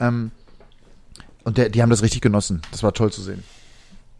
Ähm, 0.00 0.32
und 1.44 1.56
der, 1.56 1.70
die 1.70 1.80
haben 1.80 1.90
das 1.90 2.02
richtig 2.02 2.20
genossen. 2.20 2.60
Das 2.70 2.82
war 2.82 2.92
toll 2.92 3.10
zu 3.10 3.22
sehen. 3.22 3.42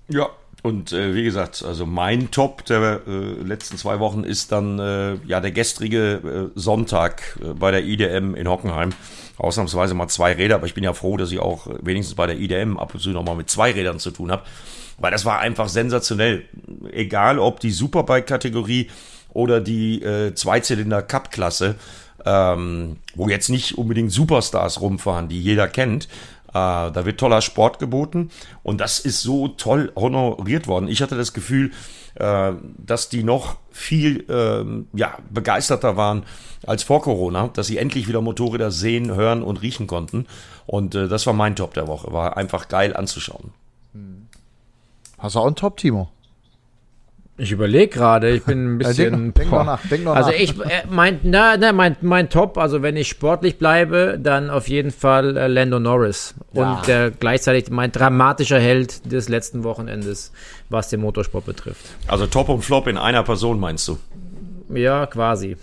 Ja, 0.08 0.30
und 0.62 0.92
äh, 0.92 1.14
wie 1.14 1.25
gesagt, 1.25 1.64
also 1.66 1.87
mein 1.87 2.31
Top 2.31 2.64
der 2.66 3.01
äh, 3.07 3.11
letzten 3.42 3.77
zwei 3.77 3.98
Wochen 3.98 4.22
ist 4.22 4.53
dann 4.53 4.79
äh, 4.79 5.14
ja 5.27 5.40
der 5.40 5.51
gestrige 5.51 6.51
äh, 6.55 6.59
Sonntag 6.59 7.38
äh, 7.42 7.53
bei 7.53 7.72
der 7.72 7.85
IDM 7.85 8.37
in 8.37 8.48
Hockenheim. 8.48 8.90
Ausnahmsweise 9.38 9.94
mal 9.94 10.07
zwei 10.07 10.33
Räder, 10.35 10.55
aber 10.55 10.66
ich 10.66 10.75
bin 10.75 10.85
ja 10.85 10.92
froh, 10.92 11.16
dass 11.16 11.33
ich 11.33 11.40
auch 11.40 11.66
wenigstens 11.83 12.14
bei 12.14 12.29
der 12.29 12.38
IDM 12.38 12.77
ab 12.79 12.94
und 12.94 13.01
zu 13.01 13.11
nochmal 13.11 13.35
mit 13.35 13.51
zwei 13.51 13.72
Rädern 13.72 13.98
zu 13.98 14.12
tun 14.12 14.31
habe. 14.31 14.42
Weil 14.98 15.11
das 15.11 15.25
war 15.25 15.40
einfach 15.40 15.68
sensationell. 15.68 16.44
Egal 16.92 17.40
ob 17.40 17.59
die 17.59 17.72
Superbike-Kategorie 17.72 18.88
oder 19.31 19.61
die 19.61 20.01
äh, 20.03 20.33
Zweizylinder-Cup-Klasse, 20.35 21.75
ähm, 22.25 22.98
wo 23.16 23.29
jetzt 23.29 23.48
nicht 23.48 23.79
unbedingt 23.79 24.12
Superstars 24.12 24.81
rumfahren, 24.81 25.29
die 25.29 25.40
jeder 25.40 25.66
kennt, 25.66 26.05
äh, 26.05 26.41
da 26.52 27.04
wird 27.04 27.18
toller 27.18 27.40
Sport 27.40 27.78
geboten 27.78 28.30
und 28.62 28.80
das 28.80 28.98
ist 28.98 29.22
so 29.22 29.48
toll 29.48 29.92
honoriert 29.96 30.66
worden. 30.66 30.88
Ich 30.88 31.02
hatte 31.02 31.16
das 31.16 31.32
Gefühl, 31.32 31.72
äh, 32.14 32.52
dass 32.78 33.08
die 33.08 33.22
noch 33.22 33.56
viel 33.70 34.28
äh, 34.28 34.98
ja, 34.98 35.18
begeisterter 35.30 35.96
waren 35.96 36.24
als 36.66 36.82
vor 36.82 37.02
Corona, 37.02 37.48
dass 37.48 37.66
sie 37.66 37.78
endlich 37.78 38.06
wieder 38.06 38.20
Motorräder 38.20 38.70
sehen, 38.70 39.14
hören 39.14 39.42
und 39.42 39.62
riechen 39.62 39.86
konnten. 39.86 40.26
Und 40.66 40.94
äh, 40.94 41.08
das 41.08 41.26
war 41.26 41.32
mein 41.32 41.56
Top 41.56 41.74
der 41.74 41.88
Woche. 41.88 42.12
War 42.12 42.36
einfach 42.36 42.68
geil 42.68 42.94
anzuschauen. 42.94 43.52
Hast 45.18 45.36
du 45.36 45.38
auch 45.38 45.46
einen 45.46 45.56
Top, 45.56 45.76
Timo? 45.76 46.10
Ich 47.38 47.50
überlege 47.50 47.88
gerade, 47.88 48.30
ich 48.30 48.44
bin 48.44 48.74
ein 48.74 48.78
bisschen. 48.78 49.12
denk, 49.12 49.34
denk 49.36 49.50
noch 49.50 49.64
nach, 49.64 49.80
denk 49.88 50.04
noch 50.04 50.14
also 50.14 50.30
nach. 50.30 50.38
ich, 50.38 50.60
äh, 50.60 50.82
mein, 50.90 51.20
na, 51.22 51.56
na, 51.56 51.72
mein, 51.72 51.96
mein 52.02 52.28
Top, 52.28 52.58
also 52.58 52.82
wenn 52.82 52.96
ich 52.96 53.08
sportlich 53.08 53.58
bleibe, 53.58 54.18
dann 54.22 54.50
auf 54.50 54.68
jeden 54.68 54.90
Fall 54.90 55.36
äh, 55.36 55.46
Lando 55.46 55.80
Norris. 55.80 56.34
Ja. 56.52 56.74
Und 56.74 56.86
der 56.86 57.10
gleichzeitig 57.10 57.70
mein 57.70 57.90
dramatischer 57.90 58.60
Held 58.60 59.10
des 59.10 59.28
letzten 59.28 59.64
Wochenendes, 59.64 60.32
was 60.68 60.90
den 60.90 61.00
Motorsport 61.00 61.46
betrifft. 61.46 61.86
Also 62.06 62.26
Top 62.26 62.50
und 62.50 62.62
Flop 62.62 62.86
in 62.86 62.98
einer 62.98 63.22
Person, 63.22 63.58
meinst 63.58 63.88
du? 63.88 63.98
Ja, 64.68 65.06
quasi. 65.06 65.56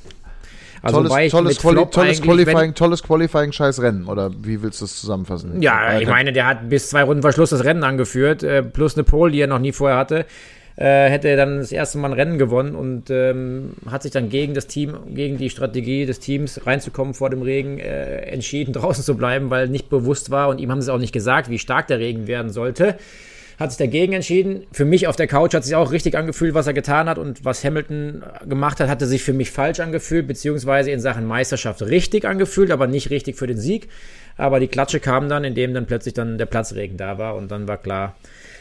Also 0.82 1.04
tolles, 1.04 1.32
tolles, 1.32 1.60
Quali 1.60 1.86
tolles 1.92 2.22
Qualifying, 2.22 2.74
tolles 2.74 3.04
Qualifying, 3.04 3.52
scheiß 3.52 3.82
Rennen, 3.82 4.08
oder 4.08 4.32
wie 4.42 4.62
willst 4.62 4.80
du 4.80 4.86
es 4.86 5.00
zusammenfassen? 5.00 5.62
Ja, 5.62 6.00
ich 6.00 6.08
meine, 6.08 6.32
der 6.32 6.48
hat 6.48 6.70
bis 6.70 6.90
zwei 6.90 7.04
Runden 7.04 7.22
Verschluss 7.22 7.50
das 7.50 7.66
Rennen 7.66 7.84
angeführt, 7.84 8.44
äh, 8.44 8.64
plus 8.64 8.96
eine 8.96 9.04
Pole, 9.04 9.34
die 9.34 9.42
er 9.42 9.48
noch 9.48 9.60
nie 9.60 9.74
vorher 9.74 9.98
hatte 9.98 10.26
äh, 10.80 11.10
hätte 11.10 11.28
er 11.28 11.36
dann 11.36 11.58
das 11.58 11.74
erste 11.74 11.98
Mal 11.98 12.08
ein 12.08 12.14
Rennen 12.14 12.38
gewonnen 12.38 12.74
und 12.74 13.10
ähm, 13.10 13.74
hat 13.92 14.04
sich 14.04 14.14
dann 14.14 14.30
gegen 14.30 14.54
das 14.54 14.68
Team, 14.68 14.96
gegen 15.14 15.38
die 15.38 15.50
Strategie 15.50 16.06
des 16.06 16.22
Teams 16.22 16.66
reinzukommen 16.66 17.14
vor 17.14 17.30
dem 17.30 17.42
Regen 17.42 17.80
äh, 17.80 18.22
entschieden, 18.22 18.72
draußen 18.74 19.04
zu 19.04 19.18
bleiben, 19.18 19.50
weil 19.50 19.68
nicht 19.68 19.90
bewusst 19.90 20.32
war 20.32 20.48
und 20.48 20.60
ihm 20.60 20.72
haben 20.72 20.82
sie 20.82 20.94
auch 20.94 20.98
nicht 20.98 21.12
gesagt, 21.12 21.50
wie 21.50 21.60
stark 21.60 21.88
der 21.88 22.00
Regen 22.00 22.28
werden 22.28 22.50
sollte. 22.50 22.96
Hat 23.60 23.72
sich 23.72 23.78
dagegen 23.78 24.14
entschieden. 24.14 24.68
Für 24.72 24.86
mich 24.86 25.08
auf 25.08 25.18
der 25.18 25.28
Couch 25.28 25.54
hat 25.54 25.66
sich 25.66 25.76
auch 25.76 25.92
richtig 25.92 26.16
angefühlt, 26.16 26.54
was 26.54 26.66
er 26.66 26.72
getan 26.72 27.10
hat 27.10 27.18
und 27.18 27.44
was 27.44 27.62
Hamilton 27.66 28.24
gemacht 28.48 28.80
hat, 28.80 28.88
hatte 28.88 29.06
sich 29.06 29.22
für 29.22 29.34
mich 29.34 29.52
falsch 29.52 29.82
angefühlt, 29.82 30.28
beziehungsweise 30.28 30.92
in 30.92 31.02
Sachen 31.02 31.26
Meisterschaft 31.26 31.82
richtig 31.82 32.24
angefühlt, 32.24 32.72
aber 32.72 32.88
nicht 32.88 33.10
richtig 33.10 33.36
für 33.36 33.48
den 33.48 33.58
Sieg. 33.58 33.90
Aber 34.38 34.62
die 34.62 34.70
Klatsche 34.70 35.02
kam 35.02 35.28
dann, 35.28 35.44
indem 35.44 35.74
dann 35.74 35.88
plötzlich 35.88 36.14
dann 36.14 36.38
der 36.38 36.46
Platzregen 36.46 36.96
da 36.96 37.18
war 37.18 37.36
und 37.36 37.52
dann 37.52 37.68
war 37.68 37.76
klar, 37.76 38.16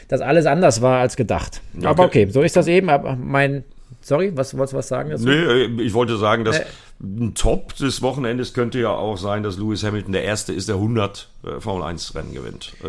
dass 0.09 0.19
alles 0.21 0.45
anders 0.45 0.81
war 0.81 0.99
als 0.99 1.15
gedacht. 1.15 1.61
Okay. 1.77 1.85
Aber 1.87 2.03
okay, 2.03 2.27
so 2.29 2.41
ist 2.41 2.55
das 2.57 2.67
eben. 2.67 2.89
Aber 2.89 3.15
mein, 3.15 3.63
sorry, 4.01 4.35
was 4.35 4.57
wolltest 4.57 4.73
du 4.73 4.77
was 4.77 4.87
sagen 4.89 5.11
dazu? 5.11 5.25
Nee, 5.25 5.35
äh, 5.35 5.81
ich 5.81 5.93
wollte 5.93 6.17
sagen, 6.17 6.43
dass 6.43 6.59
äh, 6.59 6.65
ein 7.01 7.33
Top 7.35 7.75
des 7.75 8.01
Wochenendes 8.01 8.53
könnte 8.53 8.79
ja 8.79 8.89
auch 8.89 9.17
sein, 9.17 9.43
dass 9.43 9.57
Lewis 9.57 9.83
Hamilton 9.83 10.11
der 10.11 10.23
Erste 10.23 10.51
ist, 10.51 10.67
der 10.67 10.75
100 10.75 11.29
äh, 11.43 11.61
Formel 11.61 11.83
1 11.83 12.15
Rennen 12.15 12.33
gewinnt. 12.33 12.73
Äh, 12.83 12.87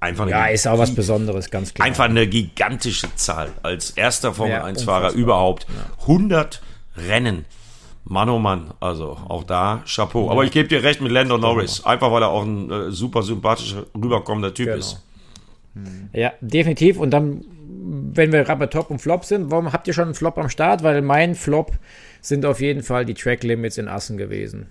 einfach 0.00 0.28
ja, 0.28 0.46
ist 0.46 0.66
auch 0.66 0.78
was 0.78 0.94
Besonderes, 0.94 1.50
ganz 1.50 1.74
klar. 1.74 1.86
Einfach 1.86 2.04
eine 2.04 2.26
gigantische 2.26 3.14
Zahl. 3.16 3.48
Als 3.62 3.90
erster 3.90 4.32
Formel 4.32 4.54
ja, 4.54 4.64
1 4.64 4.84
Fahrer 4.84 5.12
überhaupt. 5.12 5.66
Ja. 5.68 6.02
100 6.02 6.62
Rennen. 6.96 7.44
Mann, 8.08 8.28
oh 8.28 8.38
Mann, 8.38 8.72
also 8.78 9.18
auch 9.28 9.42
da 9.42 9.82
Chapeau. 9.84 10.30
Aber 10.30 10.44
ich 10.44 10.52
gebe 10.52 10.68
dir 10.68 10.84
recht 10.84 11.00
mit 11.00 11.10
Lando 11.10 11.38
Norris, 11.38 11.84
einfach 11.84 12.12
weil 12.12 12.22
er 12.22 12.28
auch 12.28 12.44
ein 12.44 12.70
äh, 12.70 12.90
super 12.92 13.24
sympathischer, 13.24 13.84
rüberkommender 14.00 14.54
Typ 14.54 14.66
Genau. 14.66 14.78
ist. 14.78 15.02
Ja, 16.12 16.32
definitiv. 16.40 16.98
Und 16.98 17.10
dann, 17.10 17.44
wenn 18.12 18.32
wir 18.32 18.44
gerade 18.44 18.60
bei 18.60 18.66
Top 18.66 18.90
und 18.90 19.00
Flop 19.00 19.24
sind, 19.24 19.50
warum 19.50 19.72
habt 19.72 19.86
ihr 19.86 19.94
schon 19.94 20.04
einen 20.04 20.14
Flop 20.14 20.38
am 20.38 20.48
Start? 20.48 20.82
Weil 20.82 21.02
mein 21.02 21.34
Flop 21.34 21.72
sind 22.20 22.44
auf 22.44 22.60
jeden 22.60 22.82
Fall 22.82 23.04
die 23.04 23.14
Track 23.14 23.42
Limits 23.42 23.78
in 23.78 23.88
Assen 23.88 24.16
gewesen. 24.16 24.66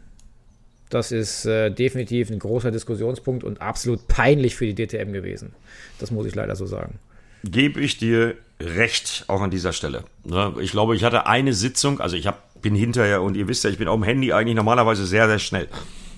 Das 0.90 1.12
ist 1.12 1.46
äh, 1.46 1.72
definitiv 1.72 2.30
ein 2.30 2.40
großer 2.40 2.72
Diskussionspunkt 2.72 3.44
und 3.44 3.62
absolut 3.62 4.08
peinlich 4.08 4.56
für 4.56 4.72
die 4.72 4.76
DTM 4.76 5.14
gewesen. 5.14 5.54
Das 6.00 6.12
muss 6.12 6.26
ich 6.26 6.36
leider 6.36 6.56
so 6.56 6.66
sagen. 6.66 7.00
Gebe 7.44 7.80
ich 7.82 7.98
dir 7.98 8.36
recht, 8.60 9.26
auch 9.28 9.42
an 9.42 9.52
dieser 9.52 9.74
Stelle. 9.74 10.04
Ne? 10.24 10.54
Ich 10.62 10.72
glaube, 10.72 10.96
ich 10.96 11.04
hatte 11.04 11.28
eine 11.28 11.54
Sitzung, 11.54 12.00
also 12.00 12.16
ich 12.16 12.28
hab, 12.28 12.62
bin 12.62 12.76
hinterher 12.76 13.22
und 13.22 13.36
ihr 13.36 13.48
wisst 13.48 13.64
ja, 13.64 13.70
ich 13.70 13.78
bin 13.78 13.88
auf 13.88 13.96
dem 13.96 14.04
Handy 14.04 14.32
eigentlich 14.32 14.56
normalerweise 14.56 15.06
sehr, 15.06 15.28
sehr 15.28 15.40
schnell. 15.40 15.68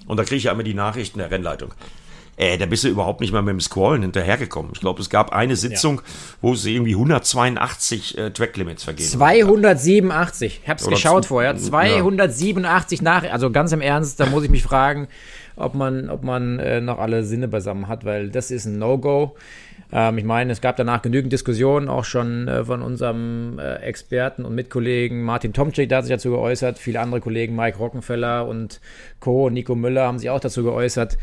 Und 0.06 0.18
da 0.18 0.24
kriege 0.24 0.38
ich 0.38 0.44
ja 0.46 0.52
immer 0.52 0.64
die 0.64 0.74
Nachrichten 0.74 1.20
der 1.20 1.32
Rennleitung. 1.32 1.74
Äh, 2.38 2.60
da 2.60 2.68
bist 2.68 2.84
du 2.84 2.88
überhaupt 2.88 3.20
nicht 3.20 3.34
mal 3.34 3.42
mit 3.42 3.54
dem 3.54 3.60
Scrollen 3.60 4.04
hinterhergekommen. 4.04 4.72
Ich 4.74 4.80
glaube, 4.80 5.02
es 5.02 5.10
gab 5.10 5.34
eine 5.34 5.56
Sitzung, 5.56 6.02
wo 6.40 6.54
es 6.54 6.66
irgendwie 6.66 6.94
182 6.94 8.18
äh, 8.18 8.30
Tracklimits 8.30 8.84
vergeben. 8.84 9.10
287. 9.10 10.62
Ich 10.64 10.70
hab's 10.70 10.86
Oder 10.86 10.96
geschaut 10.96 11.26
vorher. 11.26 11.54
ja. 11.54 11.58
287 11.58 13.02
nach. 13.02 13.24
Also 13.24 13.50
ganz 13.50 13.72
im 13.72 13.82
Ernst, 13.82 14.20
da 14.20 14.28
muss 14.28 14.44
ich 14.44 14.52
mich 14.52 14.62
fragen, 14.62 15.08
ob 15.56 15.74
man, 15.74 16.12
ob 16.12 16.24
man 16.24 16.60
äh, 16.60 16.80
noch 16.80 17.00
alle 17.00 17.24
Sinne 17.24 17.48
beisammen 17.48 17.88
hat, 17.88 18.06
weil 18.06 18.30
das 18.30 18.52
ist 18.52 18.66
ein 18.66 18.78
No-Go. 18.78 19.36
Ähm, 19.92 20.20
ich 20.20 20.24
meine, 20.24 20.52
es 20.52 20.62
gab 20.62 20.76
danach 20.76 21.02
genügend 21.02 21.34
Diskussionen, 21.34 21.90
auch 21.90 22.06
schon 22.06 22.48
äh, 22.48 22.66
von 22.66 22.84
unserem 22.84 23.58
äh, 23.58 23.78
Experten 23.78 24.46
und 24.46 24.54
Mitkollegen 24.54 25.24
Martin 25.24 25.54
Tomczyk, 25.54 25.90
der 25.90 26.00
hat 26.00 26.06
sich 26.06 26.14
dazu 26.14 26.30
geäußert. 26.32 26.78
Viele 26.78 27.00
andere 27.00 27.22
Kollegen, 27.22 27.56
Mike 27.56 27.80
Rockenfeller 27.80 28.48
und 28.48 28.80
Co. 29.20 29.48
und 29.48 29.54
Nico 29.54 29.74
Müller 29.74 30.06
haben 30.06 30.20
sich 30.20 30.30
auch 30.30 30.40
dazu 30.40 30.64
geäußert. 30.64 31.18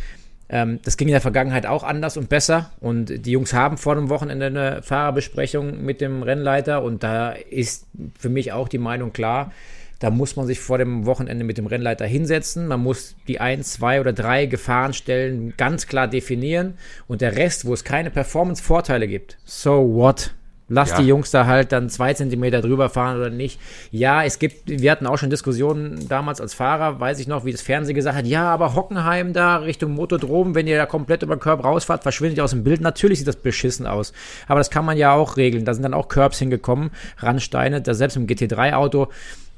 Ähm, 0.48 0.80
das 0.84 0.96
ging 0.96 1.08
in 1.08 1.12
der 1.12 1.20
Vergangenheit 1.20 1.66
auch 1.66 1.82
anders 1.82 2.16
und 2.16 2.28
besser. 2.28 2.70
Und 2.80 3.26
die 3.26 3.32
Jungs 3.32 3.52
haben 3.52 3.78
vor 3.78 3.94
dem 3.94 4.08
Wochenende 4.08 4.46
eine 4.46 4.82
Fahrerbesprechung 4.82 5.84
mit 5.84 6.00
dem 6.00 6.22
Rennleiter. 6.22 6.82
Und 6.82 7.02
da 7.02 7.30
ist 7.30 7.86
für 8.18 8.28
mich 8.28 8.52
auch 8.52 8.68
die 8.68 8.78
Meinung 8.78 9.12
klar, 9.12 9.52
da 10.00 10.10
muss 10.10 10.36
man 10.36 10.46
sich 10.46 10.60
vor 10.60 10.76
dem 10.76 11.06
Wochenende 11.06 11.44
mit 11.44 11.56
dem 11.56 11.66
Rennleiter 11.66 12.04
hinsetzen. 12.04 12.66
Man 12.66 12.80
muss 12.80 13.16
die 13.26 13.40
ein, 13.40 13.62
zwei 13.62 14.00
oder 14.00 14.12
drei 14.12 14.46
Gefahrenstellen 14.46 15.54
ganz 15.56 15.86
klar 15.86 16.08
definieren. 16.08 16.74
Und 17.06 17.20
der 17.20 17.36
Rest, 17.36 17.64
wo 17.64 17.72
es 17.72 17.84
keine 17.84 18.10
Performance-Vorteile 18.10 19.08
gibt, 19.08 19.38
so 19.44 19.94
what? 19.94 20.34
Lass 20.68 20.90
Ja. 20.92 20.98
die 21.00 21.06
Jungs 21.06 21.30
da 21.30 21.44
halt 21.44 21.72
dann 21.72 21.90
zwei 21.90 22.14
Zentimeter 22.14 22.62
drüber 22.62 22.88
fahren 22.88 23.18
oder 23.18 23.28
nicht. 23.28 23.60
Ja, 23.90 24.24
es 24.24 24.38
gibt, 24.38 24.62
wir 24.66 24.90
hatten 24.90 25.06
auch 25.06 25.18
schon 25.18 25.28
Diskussionen 25.28 26.08
damals 26.08 26.40
als 26.40 26.54
Fahrer, 26.54 26.98
weiß 27.00 27.18
ich 27.20 27.26
noch, 27.26 27.44
wie 27.44 27.52
das 27.52 27.60
Fernsehen 27.60 27.94
gesagt 27.94 28.16
hat, 28.16 28.24
ja, 28.26 28.48
aber 28.50 28.74
Hockenheim 28.74 29.34
da 29.34 29.56
Richtung 29.56 29.92
Motodrom, 29.92 30.54
wenn 30.54 30.66
ihr 30.66 30.78
da 30.78 30.86
komplett 30.86 31.22
über 31.22 31.36
den 31.36 31.40
Curb 31.40 31.62
rausfahrt, 31.64 32.02
verschwindet 32.02 32.38
ihr 32.38 32.44
aus 32.44 32.52
dem 32.52 32.64
Bild. 32.64 32.80
Natürlich 32.80 33.18
sieht 33.18 33.28
das 33.28 33.36
beschissen 33.36 33.86
aus. 33.86 34.14
Aber 34.48 34.58
das 34.60 34.70
kann 34.70 34.86
man 34.86 34.96
ja 34.96 35.12
auch 35.12 35.36
regeln. 35.36 35.66
Da 35.66 35.74
sind 35.74 35.82
dann 35.82 35.92
auch 35.94 36.08
Curbs 36.08 36.38
hingekommen, 36.38 36.90
Randsteine, 37.18 37.82
da 37.82 37.92
selbst 37.92 38.16
im 38.16 38.26
GT3-Auto 38.26 39.08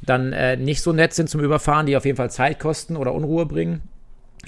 dann 0.02 0.32
äh, 0.32 0.56
nicht 0.56 0.82
so 0.82 0.92
nett 0.92 1.14
sind 1.14 1.30
zum 1.30 1.40
Überfahren, 1.40 1.86
die 1.86 1.96
auf 1.96 2.04
jeden 2.04 2.16
Fall 2.16 2.30
Zeit 2.30 2.58
kosten 2.58 2.96
oder 2.96 3.14
Unruhe 3.14 3.46
bringen. 3.46 3.80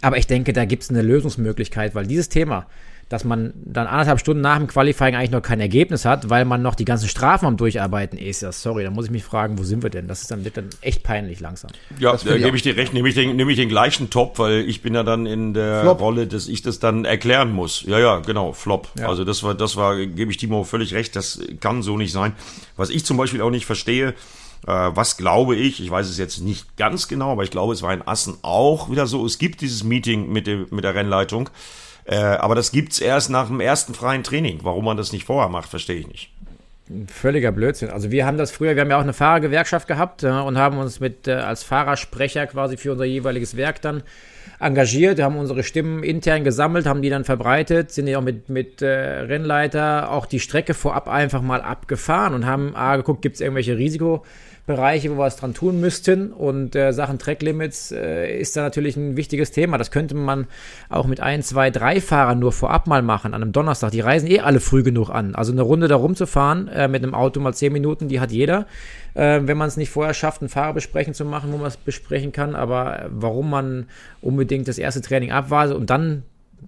Aber 0.03 0.17
ich 0.19 0.27
denke, 0.27 0.53
da 0.53 0.65
gibt 0.65 0.83
es 0.83 0.91
eine 0.91 1.03
Lösungsmöglichkeit, 1.03 1.95
weil 1.95 2.07
dieses 2.07 2.29
Thema, 2.29 2.67
dass 3.09 3.25
man 3.25 3.55
dann 3.65 3.87
anderthalb 3.87 4.21
Stunden 4.21 4.43
nach 4.43 4.59
dem 4.59 4.67
Qualifying 4.67 5.15
eigentlich 5.15 5.31
noch 5.31 5.43
kein 5.43 5.61
Ergebnis 5.61 6.05
hat, 6.05 6.29
weil 6.29 6.45
man 6.45 6.61
noch 6.63 6.75
die 6.75 6.85
ganzen 6.85 7.09
Strafen 7.09 7.47
am 7.47 7.57
Durcharbeiten 7.57 8.19
ist, 8.19 8.43
ja, 8.43 8.53
sorry, 8.53 8.85
da 8.85 8.91
muss 8.91 9.07
ich 9.07 9.11
mich 9.11 9.25
fragen, 9.25 9.59
wo 9.59 9.63
sind 9.63 9.83
wir 9.83 9.91
denn? 9.91 10.09
Das 10.09 10.23
ist 10.23 10.31
dann, 10.31 10.45
wird 10.45 10.57
dann 10.57 10.69
echt 10.83 11.03
peinlich 11.03 11.41
langsam. 11.41 11.71
Ja, 11.99 12.17
da 12.17 12.37
gebe 12.37 12.57
ich 12.57 12.63
dir 12.63 12.77
recht, 12.77 12.93
nehme 12.93 13.09
ich, 13.09 13.15
den, 13.15 13.37
nehme 13.37 13.51
ich 13.51 13.57
den 13.57 13.69
gleichen 13.69 14.11
Top, 14.11 14.39
weil 14.39 14.69
ich 14.69 14.83
bin 14.83 14.95
ja 14.95 15.03
dann 15.03 15.27
in 15.27 15.55
der 15.55 15.81
Flop. 15.81 16.01
Rolle, 16.01 16.27
dass 16.27 16.49
ich 16.49 16.63
das 16.63 16.79
dann 16.79 17.05
erklären 17.05 17.53
muss. 17.53 17.83
Ja, 17.87 17.99
ja, 17.99 18.19
genau, 18.21 18.53
Flop. 18.53 18.89
Also 19.03 19.25
das 19.25 19.43
war, 19.43 19.55
das 19.55 19.77
war, 19.77 19.97
gebe 19.97 20.31
ich 20.31 20.37
Timo 20.37 20.65
völlig 20.65 20.93
recht, 20.93 21.17
das 21.17 21.41
kann 21.61 21.83
so 21.83 21.97
nicht 21.97 22.13
sein. 22.13 22.33
Was 22.77 22.91
ich 22.91 23.05
zum 23.05 23.17
Beispiel 23.17 23.41
auch 23.41 23.51
nicht 23.51 23.67
verstehe, 23.67 24.15
äh, 24.67 24.91
was 24.95 25.17
glaube 25.17 25.57
ich, 25.57 25.81
ich 25.81 25.91
weiß 25.91 26.09
es 26.09 26.19
jetzt 26.19 26.41
nicht 26.41 26.77
ganz 26.77 27.09
genau, 27.09 27.33
aber 27.33 27.45
ich 27.45 27.51
glaube, 27.51 27.73
es 27.73 27.83
war 27.83 27.93
in 27.93 28.07
Assen 28.07 28.37
auch 28.43 28.91
wieder 28.91 29.07
so, 29.07 29.25
es 29.25 29.39
gibt 29.39 29.61
dieses 29.61 29.85
Meeting 29.85 30.31
mit, 30.31 30.47
dem, 30.47 30.67
mit 30.71 30.85
der 30.85 30.95
Rennleitung, 30.95 31.49
äh, 32.09 32.17
aber 32.17 32.55
das 32.55 32.73
gibt's 32.73 33.01
erst 33.01 33.29
nach 33.29 33.49
dem 33.49 33.61
ersten 33.61 33.93
freien 33.93 34.25
Training. 34.25 34.61
Warum 34.63 34.87
man 34.87 34.97
das 34.97 35.13
nicht 35.13 35.25
vorher 35.25 35.51
macht, 35.51 35.69
verstehe 35.69 35.97
ich 35.97 36.09
nicht. 36.09 36.31
Völliger 37.07 37.53
Blödsinn. 37.53 37.91
Also 37.91 38.11
wir 38.11 38.25
haben 38.25 38.39
das 38.39 38.51
früher, 38.51 38.75
wir 38.75 38.81
haben 38.81 38.91
ja 38.91 38.97
auch 38.97 39.03
eine 39.03 39.13
Fahrergewerkschaft 39.13 39.87
gehabt 39.87 40.23
äh, 40.23 40.29
und 40.31 40.57
haben 40.57 40.79
uns 40.79 41.01
mit 41.01 41.29
äh, 41.29 41.33
als 41.33 41.65
Fahrersprecher 41.65 42.47
quasi 42.47 42.79
für 42.79 42.93
unser 42.93 43.05
jeweiliges 43.05 43.59
Werk 43.59 43.83
dann 43.83 44.03
engagiert, 44.59 45.21
haben 45.21 45.37
unsere 45.37 45.63
Stimmen 45.63 46.03
intern 46.03 46.45
gesammelt, 46.45 46.87
haben 46.87 47.03
die 47.03 47.11
dann 47.11 47.25
verbreitet, 47.25 47.91
sind 47.91 48.07
ja 48.07 48.19
auch 48.19 48.23
mit, 48.23 48.49
mit 48.49 48.81
äh, 48.81 48.89
Rennleiter 48.89 50.11
auch 50.11 50.25
die 50.25 50.41
Strecke 50.41 50.73
vorab 50.73 51.09
einfach 51.09 51.43
mal 51.43 51.61
abgefahren 51.61 52.33
und 52.33 52.47
haben 52.47 52.75
A, 52.75 52.97
geguckt, 52.97 53.21
gibt 53.21 53.35
es 53.35 53.43
irgendwelche 53.43 53.77
Risikobereiche, 54.69 55.11
wo 55.11 55.15
wir 55.15 55.25
was 55.25 55.37
dran 55.37 55.55
tun 55.55 55.81
müssten 55.81 56.33
und 56.33 56.77
äh, 56.77 56.93
Sachen 56.93 57.19
Tracklimits 57.19 57.93
äh, 57.93 58.39
ist 58.39 58.57
da 58.57 58.63
natürlich 58.63 58.97
ein 58.97 59.17
wichtiges 59.17 59.51
Thema. 59.51 59.79
Das 59.79 59.91
könnte 59.91 60.15
man 60.15 60.47
auch 60.89 61.07
mit 61.07 61.21
ein, 61.21 61.43
zwei, 61.43 61.71
drei 61.71 62.01
Fahrern 62.01 62.39
nur 62.39 62.53
vorab 62.53 62.87
mal 62.87 63.03
machen 63.03 63.35
an 63.35 63.43
einem 63.43 63.53
Donnerstag. 63.53 63.91
Die 63.93 64.01
reisen 64.01 64.31
eh 64.31 64.41
alle 64.41 64.61
früh 64.61 64.83
genug 64.83 65.11
an. 65.11 65.35
Also 65.35 65.53
eine 65.53 65.63
Runde 65.63 65.89
da 65.89 65.97
rumzufahren 65.97 66.69
äh, 66.69 66.89
mit 66.89 67.03
einem 67.03 67.15
Auto 67.15 67.41
mal 67.41 67.55
zehn 67.55 67.73
Minuten, 67.73 68.09
die 68.09 68.21
hat 68.21 68.31
jeder. 68.31 68.67
Äh, 69.15 69.41
wenn 69.45 69.57
man 69.57 69.69
es 69.69 69.77
nicht 69.77 69.91
vorher 69.91 70.15
schafft, 70.15 70.43
ein 70.43 70.49
Fahrerbesprechen 70.49 71.15
zu 71.15 71.25
machen, 71.25 71.53
wo 71.53 71.57
man 71.57 71.69
es 71.69 71.77
besprechen 71.77 72.33
kann. 72.33 72.55
Aber 72.55 73.07
warum 73.11 73.51
man 73.51 73.87
unbedingt 74.21 74.69
das 74.69 74.79
erste 74.79 75.01
Training 75.01 75.33
abwartet 75.33 75.77
und 75.77 75.91
dann 75.91 76.25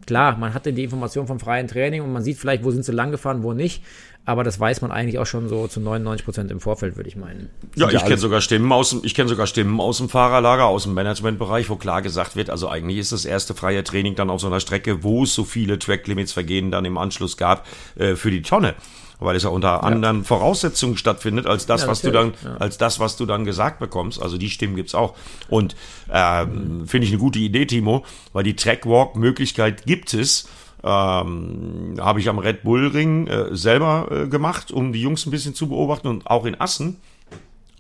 Klar, 0.07 0.37
man 0.39 0.55
hatte 0.55 0.73
die 0.73 0.85
Information 0.85 1.27
vom 1.27 1.39
freien 1.39 1.69
Training 1.69 2.03
und 2.03 2.13
man 2.13 2.23
sieht 2.23 2.39
vielleicht, 2.39 2.65
wo 2.65 2.71
sind 2.71 2.85
sie 2.85 2.93
lang 2.93 3.11
gefahren, 3.11 3.43
wo 3.43 3.53
nicht. 3.53 3.83
Aber 4.27 4.45
das 4.45 4.61
weiß 4.61 4.83
man 4.83 4.93
eigentlich 4.93 5.19
auch 5.19 5.27
schon 5.27 5.49
so 5.49 5.67
zu 5.67 5.81
99 5.81 6.25
Prozent 6.25 6.51
im 6.51 6.61
Vorfeld, 6.61 6.97
würde 6.97 7.09
ich 7.09 7.17
meinen. 7.17 7.49
Ja, 7.75 7.91
ich 7.91 8.05
kenne 8.05 8.19
sogar 8.19 8.41
Stimmen 8.41 8.71
aus 8.71 8.91
dem, 8.91 9.01
ich 9.03 9.15
kenne 9.15 9.29
sogar 9.29 9.47
Stimmen 9.47 9.81
aus 9.81 9.97
dem 9.99 10.09
Fahrerlager, 10.09 10.67
aus 10.67 10.85
dem 10.85 10.95
Managementbereich, 10.95 11.71
wo 11.71 11.77
klar 11.77 12.03
gesagt 12.03 12.37
wird, 12.37 12.51
also 12.51 12.69
eigentlich 12.69 12.99
ist 12.99 13.13
das 13.13 13.25
erste 13.25 13.55
freie 13.55 13.83
Training 13.83 14.15
dann 14.17 14.29
auf 14.31 14.41
so 14.41 14.47
einer 14.47 14.61
Strecke, 14.61 15.03
wo 15.03 15.25
es 15.25 15.35
so 15.35 15.45
viele 15.45 15.79
Tracklimits 15.79 16.33
vergehen 16.33 16.71
dann 16.71 16.85
im 16.85 16.99
Anschluss 16.99 17.37
gab, 17.37 17.67
äh, 17.97 18.15
für 18.15 18.31
die 18.31 18.43
Tonne. 18.43 18.75
Weil 19.21 19.37
es 19.37 19.43
ja 19.43 19.51
unter 19.51 19.85
anderen 19.85 20.25
Voraussetzungen 20.25 20.97
stattfindet, 20.97 21.47
als 21.47 21.67
das, 21.67 21.83
Ja, 21.83 21.89
was 21.89 22.01
du 22.01 22.11
dann, 22.11 22.33
ja. 22.43 22.57
als 22.57 22.79
das, 22.79 23.01
was 23.01 23.17
du 23.17 23.27
dann 23.27 23.45
gesagt 23.45 23.79
bekommst. 23.79 24.21
Also 24.21 24.39
die 24.39 24.51
Stimmen 24.51 24.77
gibt's 24.77 24.95
auch. 24.95 25.15
Und 25.49 25.77
ähm, 26.11 26.87
finde 26.87 27.07
ich 27.07 27.13
eine 27.13 27.21
gute 27.21 27.39
Idee, 27.39 27.67
Timo, 27.67 28.05
weil 28.33 28.45
die 28.45 28.57
Trackwalk-Möglichkeit 28.57 29.85
gibt 29.85 30.15
es. 30.15 30.49
Ähm, 30.83 31.97
habe 32.01 32.21
ich 32.21 32.29
am 32.31 32.39
Red 32.39 32.63
Bull 32.63 32.87
Ring 32.87 33.27
äh, 33.27 33.55
selber 33.55 34.09
äh, 34.11 34.27
gemacht, 34.29 34.73
um 34.73 34.95
die 34.95 35.03
Jungs 35.03 35.27
ein 35.27 35.31
bisschen 35.31 35.55
zu 35.55 35.69
beobachten 35.69 36.09
und 36.09 36.27
auch 36.27 36.47
in 36.47 36.59
Assen. 36.59 36.97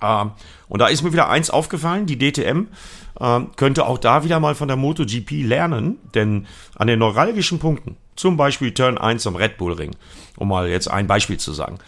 Ähm, 0.02 0.32
und 0.68 0.80
da 0.80 0.88
ist 0.88 1.02
mir 1.02 1.12
wieder 1.12 1.30
eins 1.30 1.50
aufgefallen, 1.50 2.06
die 2.06 2.18
DTM 2.18 2.68
ähm, 3.20 3.48
könnte 3.56 3.86
auch 3.86 3.98
da 3.98 4.24
wieder 4.24 4.40
mal 4.40 4.54
von 4.54 4.68
der 4.68 4.76
MotoGP 4.76 5.44
lernen, 5.44 5.98
denn 6.14 6.46
an 6.76 6.86
den 6.86 6.98
neuralgischen 6.98 7.58
Punkten, 7.58 7.96
zum 8.20 8.36
Beispiel 8.36 8.72
Turn 8.72 8.98
1 8.98 9.26
am 9.26 9.34
Red 9.36 9.56
Bull 9.56 9.72
Ring, 9.72 9.92
um 10.36 10.48
mal 10.48 10.68
jetzt 10.68 10.88
ein 10.90 11.06
Beispiel 11.06 11.38
zu 11.38 11.52
sagen, 11.52 11.78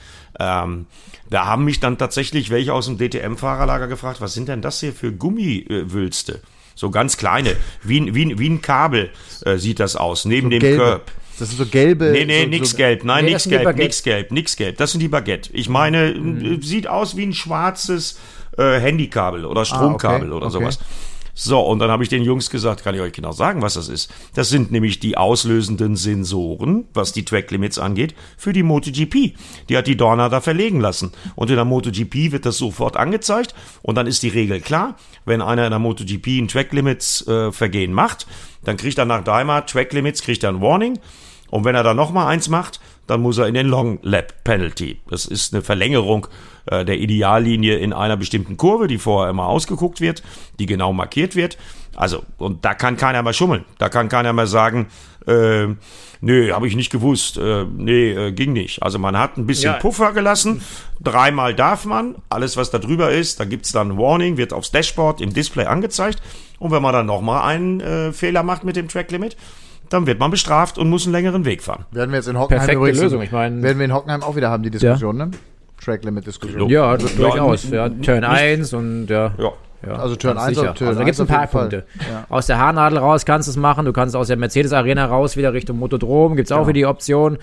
ähm, 0.40 0.86
da 1.28 1.46
haben 1.46 1.64
mich 1.64 1.78
dann 1.80 1.98
tatsächlich 1.98 2.50
welche 2.50 2.72
aus 2.72 2.86
dem 2.86 2.96
DTM-Fahrerlager 2.98 3.86
gefragt, 3.86 4.20
was 4.20 4.32
sind 4.34 4.48
denn 4.48 4.62
das 4.62 4.80
hier 4.80 4.92
für 4.92 5.12
Gummiwülste? 5.12 6.40
So 6.74 6.90
ganz 6.90 7.16
kleine, 7.18 7.54
wie, 7.82 8.00
ein- 8.00 8.14
wie, 8.14 8.24
ein- 8.24 8.38
wie 8.38 8.48
ein 8.48 8.62
Kabel 8.62 9.10
äh, 9.44 9.56
sieht 9.58 9.78
das 9.78 9.94
aus, 9.94 10.24
neben 10.24 10.48
dem 10.50 10.60
gelbe. 10.60 10.82
Curb. 10.84 11.10
Das 11.38 11.48
sind 11.48 11.58
so 11.58 11.66
gelbe. 11.66 12.10
Nee, 12.12 12.24
nee, 12.24 12.42
so, 12.44 12.48
nix 12.48 12.70
so, 12.70 12.76
gelb. 12.78 13.04
Nein, 13.04 13.24
Nee, 13.26 13.32
nix 13.32 13.44
gelb, 13.48 13.76
nix 13.76 14.02
gelb, 14.02 14.30
nix 14.32 14.56
gelb. 14.56 14.76
Das 14.78 14.92
sind 14.92 15.00
die 15.00 15.08
Baguette. 15.08 15.50
Ich 15.52 15.68
meine, 15.68 16.14
Mhm. 16.14 16.62
sieht 16.62 16.86
aus 16.88 17.16
wie 17.16 17.24
ein 17.26 17.34
schwarzes 17.34 18.18
äh, 18.58 18.78
Handykabel 18.80 19.44
oder 19.46 19.64
Stromkabel 19.64 20.28
Ah, 20.32 20.36
okay, 20.36 20.36
oder 20.36 20.46
okay. 20.46 20.52
sowas. 20.52 20.78
So, 21.34 21.60
und 21.60 21.78
dann 21.78 21.90
habe 21.90 22.02
ich 22.02 22.10
den 22.10 22.24
Jungs 22.24 22.50
gesagt, 22.50 22.84
kann 22.84 22.94
ich 22.94 23.00
euch 23.00 23.12
genau 23.12 23.32
sagen, 23.32 23.62
was 23.62 23.74
das 23.74 23.88
ist. 23.88 24.12
Das 24.34 24.50
sind 24.50 24.70
nämlich 24.70 25.00
die 25.00 25.16
auslösenden 25.16 25.96
Sensoren, 25.96 26.84
was 26.92 27.12
die 27.12 27.24
Tracklimits 27.24 27.78
angeht, 27.78 28.14
für 28.36 28.52
die 28.52 28.62
MotoGP. 28.62 29.34
Die 29.68 29.76
hat 29.76 29.86
die 29.86 29.96
Dorna 29.96 30.28
da 30.28 30.42
verlegen 30.42 30.80
lassen. 30.80 31.12
Und 31.34 31.48
in 31.48 31.56
der 31.56 31.64
MotoGP 31.64 32.32
wird 32.32 32.44
das 32.44 32.58
sofort 32.58 32.98
angezeigt 32.98 33.54
und 33.80 33.94
dann 33.94 34.06
ist 34.06 34.22
die 34.22 34.28
Regel 34.28 34.60
klar. 34.60 34.96
Wenn 35.24 35.40
einer 35.40 35.64
in 35.64 35.70
der 35.70 35.78
MotoGP 35.78 36.26
ein 36.38 36.48
Tracklimits 36.48 37.26
äh, 37.26 37.50
Vergehen 37.50 37.94
macht, 37.94 38.26
dann 38.64 38.76
kriegt 38.76 38.98
er 38.98 39.06
nach 39.06 39.24
dreimal 39.24 39.64
Tracklimits, 39.64 40.22
kriegt 40.22 40.44
er 40.44 40.50
ein 40.50 40.60
Warning. 40.60 40.98
Und 41.50 41.64
wenn 41.64 41.74
er 41.74 41.82
dann 41.82 41.96
noch 41.96 42.12
mal 42.12 42.26
eins 42.26 42.48
macht, 42.48 42.80
dann 43.06 43.20
muss 43.20 43.38
er 43.38 43.46
in 43.46 43.54
den 43.54 43.66
Long 43.66 43.98
Lap 44.02 44.44
Penalty. 44.44 45.00
Das 45.08 45.26
ist 45.26 45.52
eine 45.52 45.62
Verlängerung 45.62 46.26
äh, 46.66 46.84
der 46.84 46.98
Ideallinie 46.98 47.76
in 47.78 47.92
einer 47.92 48.16
bestimmten 48.16 48.56
Kurve, 48.56 48.86
die 48.86 48.98
vorher 48.98 49.30
immer 49.30 49.46
ausgeguckt 49.46 50.00
wird, 50.00 50.22
die 50.58 50.66
genau 50.66 50.92
markiert 50.92 51.36
wird. 51.36 51.58
Also, 51.94 52.22
und 52.38 52.64
da 52.64 52.74
kann 52.74 52.96
keiner 52.96 53.22
mehr 53.22 53.32
schummeln. 53.34 53.64
Da 53.78 53.88
kann 53.88 54.08
keiner 54.08 54.32
mehr 54.32 54.46
sagen, 54.46 54.86
äh, 55.26 55.66
nö, 56.20 56.52
habe 56.52 56.66
ich 56.66 56.74
nicht 56.74 56.90
gewusst, 56.90 57.36
äh, 57.36 57.64
nee, 57.64 58.12
äh, 58.12 58.32
ging 58.32 58.52
nicht. 58.54 58.82
Also 58.82 58.98
man 58.98 59.18
hat 59.18 59.36
ein 59.36 59.46
bisschen 59.46 59.72
Ja. 59.72 59.78
Puffer 59.78 60.12
gelassen, 60.12 60.62
dreimal 61.00 61.54
darf 61.54 61.84
man, 61.84 62.14
alles 62.30 62.56
was 62.56 62.70
da 62.70 62.78
drüber 62.78 63.10
ist, 63.10 63.40
da 63.40 63.44
gibt's 63.44 63.72
dann 63.72 63.92
ein 63.92 63.98
Warning, 63.98 64.36
wird 64.36 64.52
aufs 64.52 64.70
Dashboard 64.70 65.20
im 65.20 65.34
Display 65.34 65.66
angezeigt 65.66 66.22
und 66.58 66.70
wenn 66.70 66.82
man 66.82 66.92
dann 66.92 67.06
nochmal 67.06 67.42
einen 67.42 67.80
äh, 67.80 68.12
Fehler 68.12 68.42
macht 68.42 68.64
mit 68.64 68.76
dem 68.76 68.88
Tracklimit, 68.88 69.36
dann 69.92 70.06
wird 70.06 70.18
man 70.18 70.30
bestraft 70.30 70.78
und 70.78 70.88
muss 70.90 71.04
einen 71.04 71.12
längeren 71.12 71.44
Weg 71.44 71.62
fahren. 71.62 71.84
Werden 71.90 72.10
wir 72.10 72.16
jetzt 72.18 72.28
in 72.28 72.38
Hockenheim 72.38 72.58
Perfekte 72.60 72.78
übrigens, 72.78 73.00
Lösung, 73.00 73.22
ich 73.22 73.32
meine- 73.32 73.62
werden 73.62 73.78
wir 73.78 73.84
in 73.84 73.94
Hockenheim 73.94 74.22
auch 74.22 74.36
wieder 74.36 74.50
haben, 74.50 74.62
die 74.62 74.70
Diskussion, 74.70 75.16
ne? 75.16 75.30
Track 75.82 76.04
Limit 76.04 76.26
Diskussion. 76.26 76.68
Ja, 76.70 76.92
Ja, 76.92 76.96
durchaus. 76.96 77.68
Ja, 77.70 77.88
Turn 77.88 78.24
1 78.24 78.72
und 78.72 79.06
ja. 79.08 79.32
Ja. 79.38 79.52
Ja, 79.84 79.94
Also 79.96 80.14
Turn 80.14 80.36
ganz 80.36 80.46
1 80.46 80.56
sicher. 80.58 80.68
und 80.70 80.78
Turn 80.78 80.88
also 80.88 81.00
da 81.00 81.04
gibt 81.04 81.14
es 81.14 81.20
ein 81.20 81.26
1 81.28 81.30
auf 81.44 81.50
paar. 81.50 81.60
Punkte. 81.62 81.84
Ja. 82.08 82.24
Aus 82.28 82.46
der 82.46 82.58
Haarnadel 82.58 82.98
raus 82.98 83.24
kannst 83.24 83.48
du 83.48 83.50
es 83.50 83.56
machen. 83.56 83.84
Du 83.84 83.92
kannst 83.92 84.14
aus 84.14 84.28
der 84.28 84.36
Mercedes 84.36 84.72
Arena 84.72 85.06
raus 85.06 85.36
wieder 85.36 85.52
Richtung 85.52 85.80
Motodrom. 85.80 86.36
Gibt 86.36 86.46
es 86.46 86.52
auch 86.52 86.68
wieder 86.68 86.74
die 86.74 86.86
Option. 86.86 87.36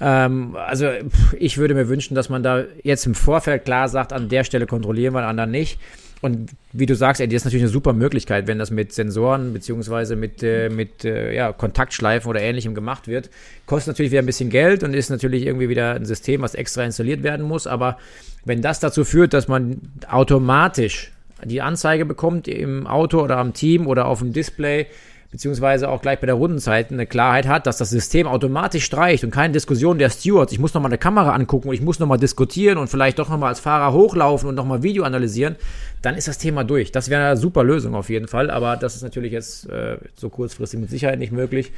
Ähm, 0.00 0.56
also 0.68 0.86
pff, 0.86 1.34
ich 1.36 1.58
würde 1.58 1.74
mir 1.74 1.88
wünschen, 1.88 2.14
dass 2.14 2.28
man 2.28 2.44
da 2.44 2.62
jetzt 2.84 3.06
im 3.06 3.16
Vorfeld 3.16 3.64
klar 3.64 3.88
sagt, 3.88 4.12
an 4.12 4.28
der 4.28 4.44
Stelle 4.44 4.66
kontrollieren 4.66 5.14
wir, 5.14 5.20
an 5.22 5.30
anderen 5.30 5.50
nicht. 5.50 5.80
Und 6.22 6.50
wie 6.72 6.84
du 6.84 6.94
sagst, 6.94 7.20
ey, 7.20 7.28
das 7.28 7.36
ist 7.36 7.44
natürlich 7.46 7.62
eine 7.62 7.72
super 7.72 7.94
Möglichkeit, 7.94 8.46
wenn 8.46 8.58
das 8.58 8.70
mit 8.70 8.92
Sensoren 8.92 9.54
beziehungsweise 9.54 10.16
mit, 10.16 10.42
äh, 10.42 10.68
mit 10.68 11.04
äh, 11.04 11.34
ja, 11.34 11.52
Kontaktschleifen 11.52 12.28
oder 12.28 12.42
ähnlichem 12.42 12.74
gemacht 12.74 13.08
wird. 13.08 13.30
Kostet 13.64 13.88
natürlich 13.88 14.12
wieder 14.12 14.20
ein 14.20 14.26
bisschen 14.26 14.50
Geld 14.50 14.82
und 14.82 14.92
ist 14.92 15.08
natürlich 15.08 15.46
irgendwie 15.46 15.70
wieder 15.70 15.94
ein 15.94 16.04
System, 16.04 16.42
was 16.42 16.54
extra 16.54 16.84
installiert 16.84 17.22
werden 17.22 17.46
muss. 17.46 17.66
Aber 17.66 17.96
wenn 18.44 18.60
das 18.60 18.80
dazu 18.80 19.04
führt, 19.04 19.32
dass 19.32 19.48
man 19.48 19.80
automatisch 20.08 21.10
die 21.44 21.62
Anzeige 21.62 22.04
bekommt 22.04 22.48
im 22.48 22.86
Auto 22.86 23.22
oder 23.22 23.38
am 23.38 23.54
Team 23.54 23.86
oder 23.86 24.04
auf 24.06 24.18
dem 24.18 24.34
Display, 24.34 24.86
beziehungsweise 25.30 25.88
auch 25.88 26.02
gleich 26.02 26.18
bei 26.18 26.26
der 26.26 26.34
Rundenzeit 26.34 26.90
eine 26.90 27.06
Klarheit 27.06 27.46
hat, 27.46 27.66
dass 27.66 27.78
das 27.78 27.90
System 27.90 28.26
automatisch 28.26 28.84
streicht 28.84 29.22
und 29.22 29.30
keine 29.30 29.52
Diskussion 29.52 29.98
der 29.98 30.10
Stewards. 30.10 30.52
Ich 30.52 30.58
muss 30.58 30.74
nochmal 30.74 30.90
eine 30.90 30.98
Kamera 30.98 31.32
angucken 31.34 31.68
und 31.68 31.74
ich 31.74 31.82
muss 31.82 32.00
nochmal 32.00 32.18
diskutieren 32.18 32.78
und 32.78 32.88
vielleicht 32.88 33.18
doch 33.18 33.28
nochmal 33.28 33.50
als 33.50 33.60
Fahrer 33.60 33.92
hochlaufen 33.92 34.48
und 34.48 34.56
nochmal 34.56 34.82
Video 34.82 35.04
analysieren, 35.04 35.56
dann 36.02 36.16
ist 36.16 36.26
das 36.26 36.38
Thema 36.38 36.64
durch. 36.64 36.90
Das 36.90 37.10
wäre 37.10 37.24
eine 37.24 37.36
super 37.36 37.62
Lösung 37.62 37.94
auf 37.94 38.10
jeden 38.10 38.26
Fall, 38.26 38.50
aber 38.50 38.76
das 38.76 38.96
ist 38.96 39.02
natürlich 39.02 39.32
jetzt 39.32 39.68
äh, 39.70 39.98
so 40.16 40.30
kurzfristig 40.30 40.80
mit 40.80 40.90
Sicherheit 40.90 41.18
nicht 41.18 41.32
möglich. 41.32 41.72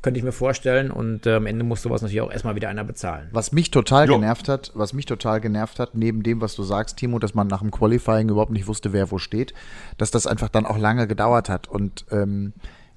Könnte 0.00 0.18
ich 0.18 0.24
mir 0.24 0.32
vorstellen 0.32 0.90
und 0.90 1.24
äh, 1.24 1.36
am 1.36 1.46
Ende 1.46 1.64
muss 1.64 1.80
sowas 1.80 2.02
natürlich 2.02 2.20
auch 2.20 2.30
erstmal 2.30 2.54
wieder 2.54 2.68
einer 2.68 2.84
bezahlen. 2.84 3.28
Was 3.32 3.52
mich 3.52 3.70
total 3.70 4.06
Jo. 4.06 4.14
genervt 4.16 4.50
hat, 4.50 4.70
was 4.74 4.92
mich 4.92 5.06
total 5.06 5.40
genervt 5.40 5.78
hat, 5.78 5.94
neben 5.94 6.22
dem, 6.22 6.42
was 6.42 6.54
du 6.54 6.62
sagst, 6.62 6.98
Timo, 6.98 7.18
dass 7.18 7.34
man 7.34 7.46
nach 7.46 7.60
dem 7.60 7.70
Qualifying 7.70 8.28
überhaupt 8.28 8.52
nicht 8.52 8.66
wusste, 8.66 8.92
wer 8.92 9.10
wo 9.10 9.16
steht, 9.16 9.54
dass 9.96 10.10
das 10.10 10.26
einfach 10.26 10.50
dann 10.50 10.66
auch 10.66 10.76
lange 10.76 11.06
gedauert 11.06 11.48
hat. 11.48 11.68
Und 11.68 12.04
ähm, 12.10 12.52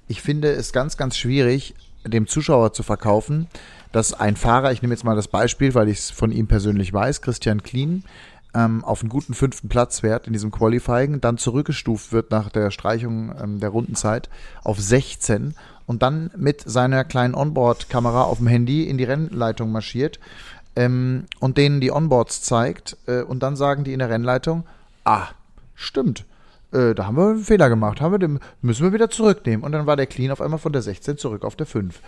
ich 0.08 0.22
finde 0.22 0.50
es 0.50 0.72
ganz, 0.72 0.96
ganz 0.96 1.16
schwierig, 1.16 1.74
dem 2.04 2.26
Zuschauer 2.26 2.72
zu 2.72 2.82
verkaufen, 2.82 3.46
dass 3.92 4.14
ein 4.14 4.36
Fahrer, 4.36 4.72
ich 4.72 4.82
nehme 4.82 4.94
jetzt 4.94 5.04
mal 5.04 5.16
das 5.16 5.28
Beispiel, 5.28 5.74
weil 5.74 5.88
ich 5.88 5.98
es 5.98 6.10
von 6.10 6.32
ihm 6.32 6.46
persönlich 6.46 6.92
weiß, 6.92 7.22
Christian 7.22 7.62
Klien, 7.62 8.04
ähm, 8.54 8.84
auf 8.84 9.02
einen 9.02 9.10
guten 9.10 9.34
fünften 9.34 9.68
Platz 9.68 10.00
fährt 10.00 10.26
in 10.26 10.32
diesem 10.32 10.50
Qualifying, 10.50 11.20
dann 11.20 11.38
zurückgestuft 11.38 12.12
wird 12.12 12.30
nach 12.30 12.48
der 12.48 12.70
Streichung 12.70 13.34
ähm, 13.40 13.60
der 13.60 13.68
Rundenzeit 13.68 14.30
auf 14.64 14.80
16 14.80 15.54
und 15.86 16.02
dann 16.02 16.30
mit 16.36 16.62
seiner 16.62 17.04
kleinen 17.04 17.34
Onboard-Kamera 17.34 18.22
auf 18.22 18.38
dem 18.38 18.46
Handy 18.46 18.84
in 18.84 18.98
die 18.98 19.04
Rennleitung 19.04 19.70
marschiert 19.70 20.18
ähm, 20.76 21.26
und 21.40 21.58
denen 21.58 21.80
die 21.80 21.92
Onboards 21.92 22.42
zeigt 22.42 22.96
äh, 23.06 23.22
und 23.22 23.42
dann 23.42 23.56
sagen 23.56 23.84
die 23.84 23.92
in 23.92 23.98
der 23.98 24.10
Rennleitung, 24.10 24.64
ah, 25.04 25.28
stimmt, 25.74 26.24
äh, 26.72 26.94
da 26.94 27.06
haben 27.06 27.16
wir 27.16 27.28
einen 27.30 27.38
Fehler 27.44 27.68
gemacht, 27.68 28.00
haben 28.00 28.12
wir 28.12 28.18
den, 28.18 28.40
müssen 28.62 28.84
wir 28.84 28.92
wieder 28.92 29.10
zurücknehmen. 29.10 29.64
Und 29.64 29.72
dann 29.72 29.86
war 29.86 29.96
der 29.96 30.06
Clean 30.06 30.30
auf 30.30 30.40
einmal 30.40 30.58
von 30.58 30.72
der 30.72 30.82
16 30.82 31.18
zurück 31.18 31.44
auf 31.44 31.56
der 31.56 31.66
5. 31.66 32.00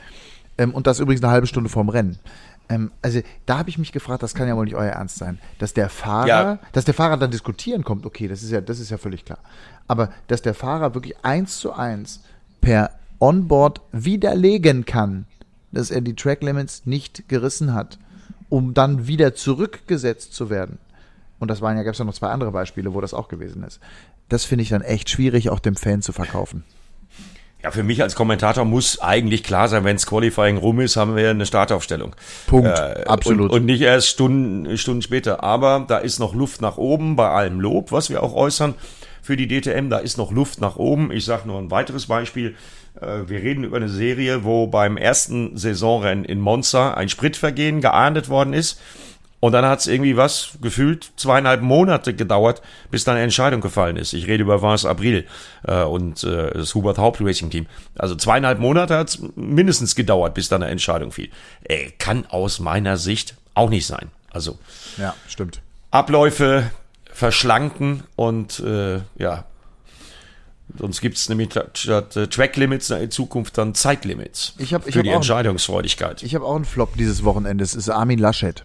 Ähm, 0.59 0.75
und 0.75 0.87
das 0.87 1.01
übrigens 1.01 1.23
eine 1.23 1.33
halbe 1.33 1.47
Stunde 1.47 1.71
vorm 1.71 1.89
Rennen. 1.89 2.19
Ähm, 2.69 2.91
also 3.03 3.21
da 3.47 3.59
habe 3.59 3.71
ich 3.71 3.79
mich 3.79 3.93
gefragt, 3.93 4.23
das 4.23 4.35
kann 4.35 4.49
ja 4.49 4.57
wohl 4.57 4.65
nicht 4.65 4.77
euer 4.77 4.91
Ernst 4.93 5.17
sein, 5.17 5.39
dass 5.59 5.75
der 5.75 5.89
Fahrer, 5.89 6.27
Ja. 6.29 6.59
dass 6.73 6.85
der 6.85 6.95
Fahrer 6.95 7.17
dann 7.17 7.31
diskutieren 7.31 7.85
kommt, 7.85 8.07
okay, 8.07 8.29
das 8.29 8.43
ist 8.43 8.51
ja, 8.51 8.61
das 8.61 8.79
ist 8.79 8.91
ja 8.91 8.99
völlig 8.99 9.25
klar. 9.25 9.39
Aber 9.89 10.11
dass 10.29 10.43
der 10.43 10.55
Fahrer 10.55 10.95
wirklich 10.95 11.17
eins 11.25 11.59
zu 11.59 11.73
eins 11.73 12.23
per 12.61 12.91
Onboard 13.19 13.81
widerlegen 13.93 14.85
kann, 14.85 15.27
dass 15.73 15.91
er 15.91 16.01
die 16.01 16.15
Track 16.15 16.43
Limits 16.43 16.87
nicht 16.87 17.29
gerissen 17.29 17.75
hat, 17.75 17.99
um 18.49 18.75
dann 18.75 19.07
wieder 19.07 19.35
zurückgesetzt 19.35 20.35
zu 20.35 20.51
werden. 20.51 20.79
Und 21.39 21.49
das 21.49 21.61
waren 21.63 21.77
ja, 21.77 21.83
gab 21.83 21.93
es 21.95 21.99
ja 21.99 22.05
noch 22.05 22.15
zwei 22.15 22.29
andere 22.29 22.51
Beispiele, 22.53 22.93
wo 22.93 23.01
das 23.01 23.15
auch 23.15 23.29
gewesen 23.29 23.63
ist. 23.63 23.81
Das 24.31 24.45
finde 24.47 24.63
ich 24.63 24.71
dann 24.71 24.81
echt 24.81 25.11
schwierig, 25.11 25.51
auch 25.51 25.59
dem 25.59 25.77
Fan 25.77 26.01
zu 26.01 26.13
verkaufen. 26.13 26.65
Ja, 27.63 27.71
für 27.71 27.83
mich 27.83 28.01
als 28.01 28.15
Kommentator 28.15 28.65
muss 28.65 29.01
eigentlich 29.01 29.43
klar 29.43 29.69
sein, 29.69 29.85
wenns 29.85 30.07
Qualifying 30.07 30.57
rum 30.57 30.81
ist, 30.81 30.97
haben 30.97 31.15
wir 31.15 31.29
eine 31.29 31.45
Startaufstellung. 31.45 32.17
Punkt. 32.47 32.69
Äh, 32.69 33.05
Absolut. 33.07 33.51
Und, 33.51 33.61
und 33.61 33.67
nicht 33.67 33.83
erst 33.83 34.09
Stunden, 34.09 34.79
Stunden 34.79 35.03
später. 35.03 35.43
Aber 35.43 35.85
da 35.87 35.99
ist 35.99 36.21
noch 36.21 36.35
Luft 36.35 36.63
nach 36.63 36.79
oben 36.79 37.17
bei 37.17 37.29
allem 37.29 37.61
Lob, 37.61 37.93
was 37.93 38.09
wir 38.09 38.23
auch 38.23 38.35
äußern 38.35 38.75
für 39.21 39.37
die 39.37 39.47
DTM. 39.47 39.91
Da 39.91 39.99
ist 39.99 40.17
noch 40.17 40.33
Luft 40.33 40.61
nach 40.63 40.77
oben. 40.77 41.13
Ich 41.13 41.27
sage 41.27 41.47
nur 41.47 41.59
ein 41.59 41.71
weiteres 41.71 42.07
Beispiel. 42.07 42.55
Äh, 42.99 43.29
Wir 43.29 43.43
reden 43.43 43.65
über 43.65 43.77
eine 43.77 43.91
Serie, 43.91 44.45
wo 44.45 44.67
beim 44.67 44.97
ersten 44.97 45.57
Saisonrennen 45.59 46.25
in 46.25 46.41
Monza 46.41 46.95
ein 46.95 47.11
Spritvergehen 47.11 47.83
geahndet 47.83 48.31
worden 48.31 48.55
ist. 48.55 48.81
Und 49.41 49.53
dann 49.53 49.65
hat 49.65 49.81
es 49.81 49.87
irgendwie 49.87 50.19
was 50.19 50.51
gefühlt 50.61 51.13
zweieinhalb 51.17 51.63
Monate 51.63 52.15
gedauert, 52.15 52.61
bis 52.91 53.05
dann 53.05 53.15
eine 53.15 53.25
Entscheidung 53.25 53.63
gefallen 53.63 53.97
ist. 53.97 54.13
Ich 54.13 54.27
rede 54.27 54.43
über 54.43 54.61
Vance 54.61 54.87
April 54.89 55.27
äh, 55.67 55.83
und 55.83 56.23
äh, 56.25 56.53
das 56.53 56.75
Hubert 56.75 56.99
Haupt 56.99 57.21
Racing 57.23 57.49
Team. 57.49 57.67
Also 57.97 58.15
zweieinhalb 58.17 58.59
Monate 58.59 58.97
hat 58.99 59.09
es 59.09 59.19
mindestens 59.37 59.95
gedauert, 59.95 60.35
bis 60.35 60.49
dann 60.51 60.63
eine 60.63 60.71
Entscheidung 60.71 61.11
fiel. 61.11 61.31
Äh, 61.65 61.91
kann 61.99 62.27
aus 62.27 62.61
meiner 62.61 62.99
Sicht 62.99 63.35
auch 63.55 63.71
nicht 63.71 63.87
sein. 63.87 64.11
Also 64.31 64.59
Ja, 64.99 65.15
stimmt. 65.27 65.63
Abläufe 65.91 66.71
verschlanken 67.11 68.03
und 68.17 68.61
äh, 68.61 69.01
ja, 69.19 69.45
sonst 70.79 71.01
gibt 71.01 71.17
es 71.17 71.29
nämlich 71.29 71.49
statt 71.75 72.17
äh, 72.17 72.27
Track 72.29 72.57
Limits 72.57 72.91
in 72.91 73.11
Zukunft 73.11 73.57
dann 73.59 73.75
Zeitlimits 73.75 74.55
Ich 74.59 74.73
hab- 74.75 74.87
ich 74.87 74.95
für 74.95 75.03
die 75.03 75.11
auch- 75.11 75.17
Entscheidungsfreudigkeit. 75.17 76.23
Ich 76.23 76.35
habe 76.35 76.45
auch 76.45 76.57
einen 76.57 76.65
Flop 76.65 76.97
dieses 76.97 77.25
Wochenende. 77.25 77.65
Es 77.65 77.75
ist 77.75 77.89
Armin 77.89 78.19
Laschet. 78.19 78.65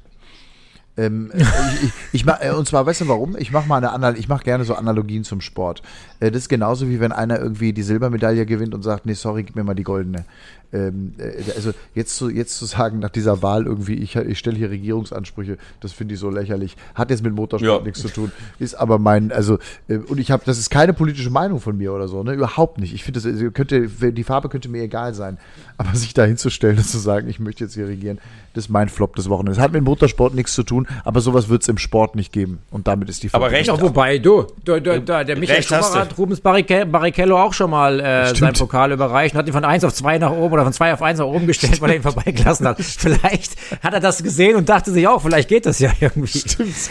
Ähm, 0.97 1.31
ich, 1.35 1.43
ich, 1.83 1.91
ich 2.13 2.25
mach, 2.25 2.41
äh, 2.41 2.51
und 2.51 2.67
zwar, 2.67 2.85
weißt 2.85 3.01
du 3.01 3.07
warum? 3.07 3.35
Ich 3.37 3.51
mache 3.51 3.67
mal 3.67 3.77
eine 3.77 3.91
Anal 3.91 4.17
ich 4.17 4.27
mache 4.27 4.43
gerne 4.43 4.63
so 4.63 4.75
Analogien 4.75 5.23
zum 5.23 5.41
Sport. 5.41 5.81
Äh, 6.19 6.31
das 6.31 6.43
ist 6.43 6.49
genauso 6.49 6.89
wie 6.89 6.99
wenn 6.99 7.11
einer 7.11 7.39
irgendwie 7.39 7.73
die 7.73 7.83
Silbermedaille 7.83 8.45
gewinnt 8.45 8.73
und 8.73 8.81
sagt, 8.83 9.05
nee, 9.05 9.13
sorry, 9.13 9.43
gib 9.43 9.55
mir 9.55 9.63
mal 9.63 9.73
die 9.75 9.83
goldene. 9.83 10.25
Ähm, 10.73 11.13
äh, 11.19 11.51
also 11.55 11.71
jetzt 11.93 12.15
zu, 12.17 12.29
jetzt 12.29 12.57
zu 12.57 12.65
sagen, 12.65 12.99
nach 12.99 13.09
dieser 13.09 13.41
Wahl 13.41 13.65
irgendwie, 13.65 13.95
ich, 13.95 14.15
ich 14.15 14.39
stelle 14.39 14.57
hier 14.57 14.69
Regierungsansprüche, 14.71 15.57
das 15.79 15.93
finde 15.93 16.15
ich 16.15 16.19
so 16.19 16.29
lächerlich. 16.29 16.75
Hat 16.95 17.11
jetzt 17.11 17.23
mit 17.23 17.33
Motorsport 17.33 17.79
Ja. 17.81 17.85
nichts 17.85 18.01
zu 18.01 18.09
tun. 18.09 18.31
Ist 18.59 18.75
aber 18.75 18.97
mein, 18.99 19.31
also, 19.31 19.59
äh, 19.87 19.97
und 19.97 20.19
ich 20.19 20.31
habe, 20.31 20.43
das 20.45 20.57
ist 20.57 20.69
keine 20.69 20.93
politische 20.93 21.29
Meinung 21.29 21.59
von 21.59 21.77
mir 21.77 21.93
oder 21.93 22.07
so, 22.07 22.23
ne? 22.23 22.33
Überhaupt 22.33 22.79
nicht. 22.79 22.93
Ich 22.93 23.03
finde, 23.03 23.19
das 23.21 23.25
äh, 23.41 23.51
könnte, 23.51 23.87
die 23.87 24.23
Farbe 24.23 24.49
könnte 24.49 24.67
mir 24.69 24.81
egal 24.83 25.13
sein. 25.13 25.37
Aber 25.77 25.93
sich 25.95 26.13
da 26.13 26.23
hinzustellen 26.25 26.77
und 26.77 26.85
zu 26.87 26.97
sagen, 26.99 27.27
ich 27.29 27.39
möchte 27.39 27.63
jetzt 27.65 27.73
hier 27.75 27.87
regieren, 27.87 28.19
das 28.53 28.65
ist 28.65 28.69
mein 28.69 28.89
Flop 28.89 29.15
des 29.15 29.29
Wochenendes. 29.29 29.59
Hat 29.61 29.73
mit 29.73 29.83
Motorsport 29.83 30.33
nichts 30.33 30.53
zu 30.53 30.63
tun, 30.63 30.87
aber 31.03 31.19
sowas 31.21 31.49
wird 31.49 31.61
es 31.61 31.67
im 31.67 31.77
Sport 31.77 32.15
nicht 32.15 32.31
geben. 32.31 32.59
Und 32.71 32.87
damit 32.87 33.09
ist 33.09 33.23
die 33.23 33.29
Aber 33.33 33.45
Folge- 33.45 33.57
recht 33.57 33.67
Ja, 33.67 33.81
wobei, 33.81 34.17
du, 34.17 34.47
du, 34.63 34.79
du, 34.81 35.01
da, 35.01 35.23
der 35.23 35.37
Michael 35.37 35.57
Recht 35.57 35.71
hast 35.71 35.87
Schumacher 35.87 36.04
du. 36.04 36.04
Hat 36.05 36.17
Rubens 36.17 36.41
Barrichello 36.41 37.39
auch 37.41 37.53
schon 37.53 37.69
mal 37.69 37.99
äh, 37.99 38.25
Stimmt. 38.25 38.39
seinen 38.39 38.53
Pokal 38.53 38.91
überreicht 38.91 39.35
und 39.35 39.39
hat 39.39 39.47
ihn 39.47 39.53
von 39.53 39.65
1 39.65 39.83
auf 39.83 39.93
2 39.93 40.17
nach 40.19 40.31
oben 40.31 40.53
oder 40.53 40.63
von 40.63 40.73
2 40.73 40.93
auf 40.93 41.01
1 41.01 41.19
nach 41.19 41.25
oben 41.25 41.47
gestellt, 41.47 41.81
weil 41.81 41.91
er 41.91 41.95
ihn 41.97 42.01
vorbeigelassen 42.03 42.67
hat. 42.67 42.77
Vielleicht 42.81 43.53
hat 43.83 43.93
er 43.93 43.99
das 43.99 44.23
gesehen 44.23 44.55
und 44.55 44.69
dachte 44.69 44.91
sich 44.91 45.07
auch, 45.07 45.21
vielleicht 45.21 45.49
geht 45.49 45.65
das 45.65 45.79
ja 45.79 45.91
irgendwie. 45.99 46.41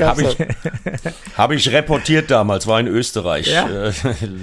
Habe 0.00 0.22
ich, 0.22 0.36
hab 1.36 1.50
ich 1.52 1.72
reportiert 1.72 2.30
damals, 2.30 2.66
war 2.66 2.80
in 2.80 2.86
Österreich. 2.86 3.46
Ja. 3.46 3.68
Äh, 3.88 3.92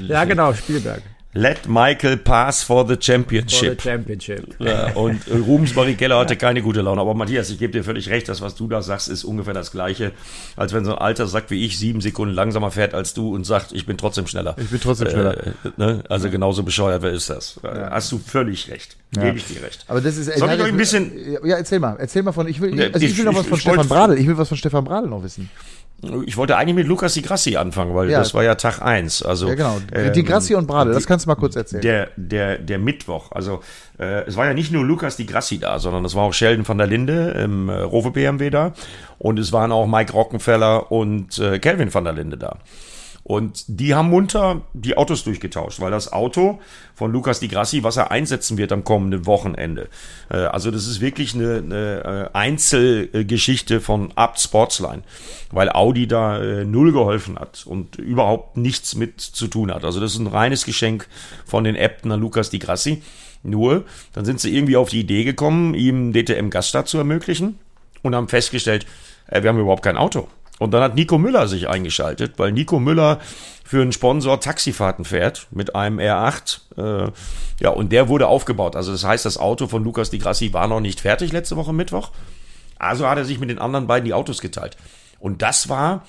Ja, 0.07 0.23
genau, 0.25 0.53
Spielberg. 0.53 1.01
Let 1.33 1.65
Michael 1.69 2.17
pass 2.17 2.61
for 2.61 2.83
the 2.85 2.89
For 2.89 2.95
the 2.97 3.01
championship. 3.01 3.81
Championship. 3.81 4.55
Ja, 4.59 4.91
und 4.95 5.25
äh, 5.29 5.35
Rubens 5.37 5.73
Barrichello 5.73 6.17
hatte 6.19 6.35
keine 6.35 6.61
gute 6.61 6.81
Laune. 6.81 6.99
Aber 6.99 7.13
Matthias, 7.13 7.49
ich 7.49 7.57
gebe 7.57 7.71
dir 7.71 7.85
völlig 7.85 8.09
recht, 8.09 8.27
das, 8.27 8.41
was 8.41 8.55
du 8.55 8.67
da 8.67 8.81
sagst, 8.81 9.07
ist 9.07 9.23
ungefähr 9.23 9.53
das 9.53 9.71
Gleiche, 9.71 10.11
als 10.57 10.73
wenn 10.73 10.83
so 10.83 10.91
ein 10.93 10.97
alter 10.97 11.27
Sack 11.27 11.45
wie 11.49 11.65
ich 11.65 11.79
sieben 11.79 12.01
Sekunden 12.01 12.33
langsamer 12.35 12.69
fährt 12.69 12.93
als 12.93 13.13
du 13.13 13.33
und 13.33 13.45
sagt, 13.45 13.71
ich 13.71 13.85
bin 13.85 13.95
trotzdem 13.97 14.27
schneller. 14.27 14.55
Ich 14.57 14.69
bin 14.69 14.81
trotzdem 14.81 15.09
schneller. 15.09 15.37
Äh, 15.47 15.51
ne? 15.77 16.03
Also 16.09 16.29
genauso 16.29 16.63
bescheuert, 16.63 17.01
wer 17.01 17.11
ist 17.11 17.29
das? 17.29 17.59
Äh, 17.63 17.67
Hast 17.89 18.11
du 18.11 18.17
völlig 18.17 18.69
recht. 18.69 18.97
Gebe 19.13 19.37
ich 19.37 19.45
dir 19.45 19.61
recht. 19.63 19.85
Aber 19.87 20.01
das 20.01 20.17
ist 20.17 20.37
Soll 20.37 20.49
ich 20.53 20.61
euch 20.61 20.67
ein 20.67 20.77
bisschen- 20.77 21.11
Ja, 21.45 21.57
erzähl 21.57 21.79
mal, 21.79 21.95
erzähl 21.99 22.23
mal 22.23 22.31
von. 22.33 22.47
Ich 22.47 22.59
will, 22.59 22.77
Ja, 22.77 22.87
also 22.87 22.97
ich, 23.05 23.11
ich- 23.11 23.17
will 23.17 23.25
noch 23.25 23.35
was 23.35 23.45
von 23.47 23.57
Stefan 23.59 23.87
Bradl. 23.87 24.17
Ich 24.17 24.27
will 24.27 24.37
was 24.37 24.47
von 24.49 24.57
Stefan 24.57 24.83
Bradl 24.83 25.07
noch 25.07 25.23
wissen. 25.23 25.49
Ich 26.25 26.35
wollte 26.35 26.57
eigentlich 26.57 26.75
mit 26.75 26.87
Lukas 26.87 27.13
Di 27.13 27.21
Grassi 27.21 27.57
anfangen, 27.57 27.93
weil 27.93 28.09
Ja. 28.09 28.19
das 28.19 28.33
war 28.33 28.43
ja 28.43 28.55
Tag 28.55 28.81
eins. 28.81 29.21
Also, 29.21 29.47
Ja, 29.49 29.55
genau. 29.55 29.77
ähm, 29.93 30.11
die 30.13 30.23
Grassi 30.23 30.55
und 30.55 30.65
Bradel, 30.67 30.93
das 30.93 31.05
kannst 31.05 31.25
du 31.25 31.29
mal 31.29 31.35
kurz 31.35 31.55
erzählen. 31.55 31.81
Der, 31.81 32.07
der, 32.15 32.57
der 32.57 32.79
Mittwoch. 32.79 33.31
Also 33.31 33.61
äh, 33.99 34.23
es 34.25 34.35
war 34.35 34.47
ja 34.47 34.53
nicht 34.55 34.71
nur 34.71 34.83
Lukas 34.83 35.15
Di 35.17 35.25
Grassi 35.27 35.59
da, 35.59 35.77
sondern 35.77 36.03
es 36.05 36.15
war 36.15 36.23
auch 36.23 36.33
Sheldon 36.33 36.67
van 36.67 36.79
der 36.79 36.87
Linde 36.87 37.31
im 37.43 37.69
äh, 37.69 37.73
Rover 37.81 38.11
BMW 38.11 38.49
da. 38.49 38.73
Und 39.19 39.37
es 39.37 39.51
waren 39.53 39.71
auch 39.71 39.85
Mike 39.85 40.13
Rockenfeller 40.13 40.91
und 40.91 41.37
äh, 41.37 41.59
Kelvin 41.59 41.93
van 41.93 42.03
der 42.05 42.13
Linde 42.13 42.37
da. 42.37 42.57
Und 43.23 43.65
die 43.67 43.93
haben 43.93 44.09
munter 44.09 44.61
die 44.73 44.97
Autos 44.97 45.23
durchgetauscht, 45.23 45.79
weil 45.79 45.91
das 45.91 46.11
Auto 46.11 46.59
von 46.95 47.11
Lukas 47.11 47.39
Di 47.39 47.47
Grassi, 47.47 47.83
was 47.83 47.97
er 47.97 48.09
einsetzen 48.09 48.57
wird 48.57 48.71
am 48.71 48.83
kommenden 48.83 49.25
Wochenende, 49.27 49.89
äh, 50.29 50.37
also 50.37 50.71
das 50.71 50.87
ist 50.87 51.01
wirklich 51.01 51.35
eine, 51.35 51.57
eine 51.57 52.29
äh, 52.33 52.37
Einzelgeschichte 52.37 53.79
von 53.79 54.11
Abt 54.15 54.39
Sportsline, 54.39 55.03
weil 55.51 55.69
Audi 55.69 56.07
da 56.07 56.41
äh, 56.41 56.65
null 56.65 56.91
geholfen 56.91 57.37
hat 57.37 57.65
und 57.65 57.97
überhaupt 57.97 58.57
nichts 58.57 58.95
mit 58.95 59.21
zu 59.21 59.47
tun 59.47 59.71
hat. 59.71 59.85
Also 59.85 59.99
das 59.99 60.13
ist 60.13 60.19
ein 60.19 60.27
reines 60.27 60.65
Geschenk 60.65 61.07
von 61.45 61.63
den 61.63 61.75
Äbten 61.75 62.11
an 62.11 62.19
Lukas 62.19 62.49
Di 62.49 62.59
Grassi. 62.59 63.03
Nur, 63.43 63.85
dann 64.13 64.25
sind 64.25 64.39
sie 64.39 64.55
irgendwie 64.55 64.77
auf 64.77 64.89
die 64.89 64.99
Idee 64.99 65.23
gekommen, 65.23 65.73
ihm 65.73 66.13
DTM 66.13 66.49
Gaststart 66.49 66.87
zu 66.87 66.99
ermöglichen 66.99 67.57
und 68.03 68.13
haben 68.13 68.27
festgestellt, 68.27 68.85
wir 69.27 69.49
haben 69.49 69.59
überhaupt 69.59 69.83
kein 69.83 69.97
Auto. 69.97 70.27
Und 70.61 70.75
dann 70.75 70.83
hat 70.83 70.93
Nico 70.93 71.17
Müller 71.17 71.47
sich 71.47 71.67
eingeschaltet, 71.67 72.33
weil 72.37 72.51
Nico 72.51 72.79
Müller 72.79 73.19
für 73.65 73.81
einen 73.81 73.91
Sponsor 73.91 74.39
Taxifahrten 74.39 75.05
fährt 75.05 75.47
mit 75.49 75.75
einem 75.75 75.97
R8. 75.97 76.59
Äh, 77.07 77.11
ja, 77.59 77.71
und 77.71 77.91
der 77.91 78.09
wurde 78.09 78.27
aufgebaut. 78.27 78.75
Also 78.75 78.91
das 78.91 79.03
heißt, 79.03 79.25
das 79.25 79.39
Auto 79.39 79.65
von 79.65 79.83
Lukas 79.83 80.11
Di 80.11 80.19
Grassi 80.19 80.53
war 80.53 80.67
noch 80.67 80.79
nicht 80.79 81.01
fertig 81.01 81.31
letzte 81.31 81.55
Woche 81.55 81.73
Mittwoch. 81.73 82.11
Also 82.77 83.09
hat 83.09 83.17
er 83.17 83.25
sich 83.25 83.39
mit 83.39 83.49
den 83.49 83.57
anderen 83.57 83.87
beiden 83.87 84.05
die 84.05 84.13
Autos 84.13 84.39
geteilt. 84.39 84.77
Und 85.19 85.41
das 85.41 85.67
war 85.67 86.05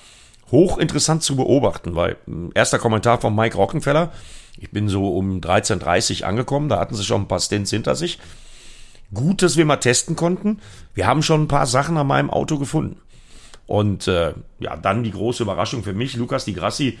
hochinteressant 0.51 1.23
zu 1.23 1.35
beobachten, 1.35 1.95
weil 1.95 2.11
äh, 2.27 2.51
erster 2.53 2.77
Kommentar 2.77 3.19
von 3.19 3.35
Mike 3.35 3.57
Rockenfeller, 3.57 4.11
ich 4.59 4.69
bin 4.69 4.87
so 4.87 5.17
um 5.17 5.39
13.30 5.39 6.21
Uhr 6.21 6.27
angekommen, 6.27 6.69
da 6.69 6.79
hatten 6.79 6.93
sie 6.93 7.03
schon 7.03 7.23
ein 7.23 7.27
paar 7.27 7.39
Stints 7.39 7.71
hinter 7.71 7.95
sich. 7.95 8.19
Gut, 9.15 9.41
dass 9.41 9.57
wir 9.57 9.65
mal 9.65 9.77
testen 9.77 10.15
konnten. 10.15 10.59
Wir 10.93 11.07
haben 11.07 11.23
schon 11.23 11.41
ein 11.41 11.47
paar 11.47 11.65
Sachen 11.65 11.97
an 11.97 12.05
meinem 12.05 12.29
Auto 12.29 12.59
gefunden. 12.59 12.99
Und 13.65 14.07
äh, 14.07 14.33
ja, 14.59 14.75
dann 14.75 15.03
die 15.03 15.11
große 15.11 15.43
Überraschung 15.43 15.83
für 15.83 15.93
mich, 15.93 16.15
Lukas 16.15 16.45
Di 16.45 16.53
Grassi, 16.53 16.97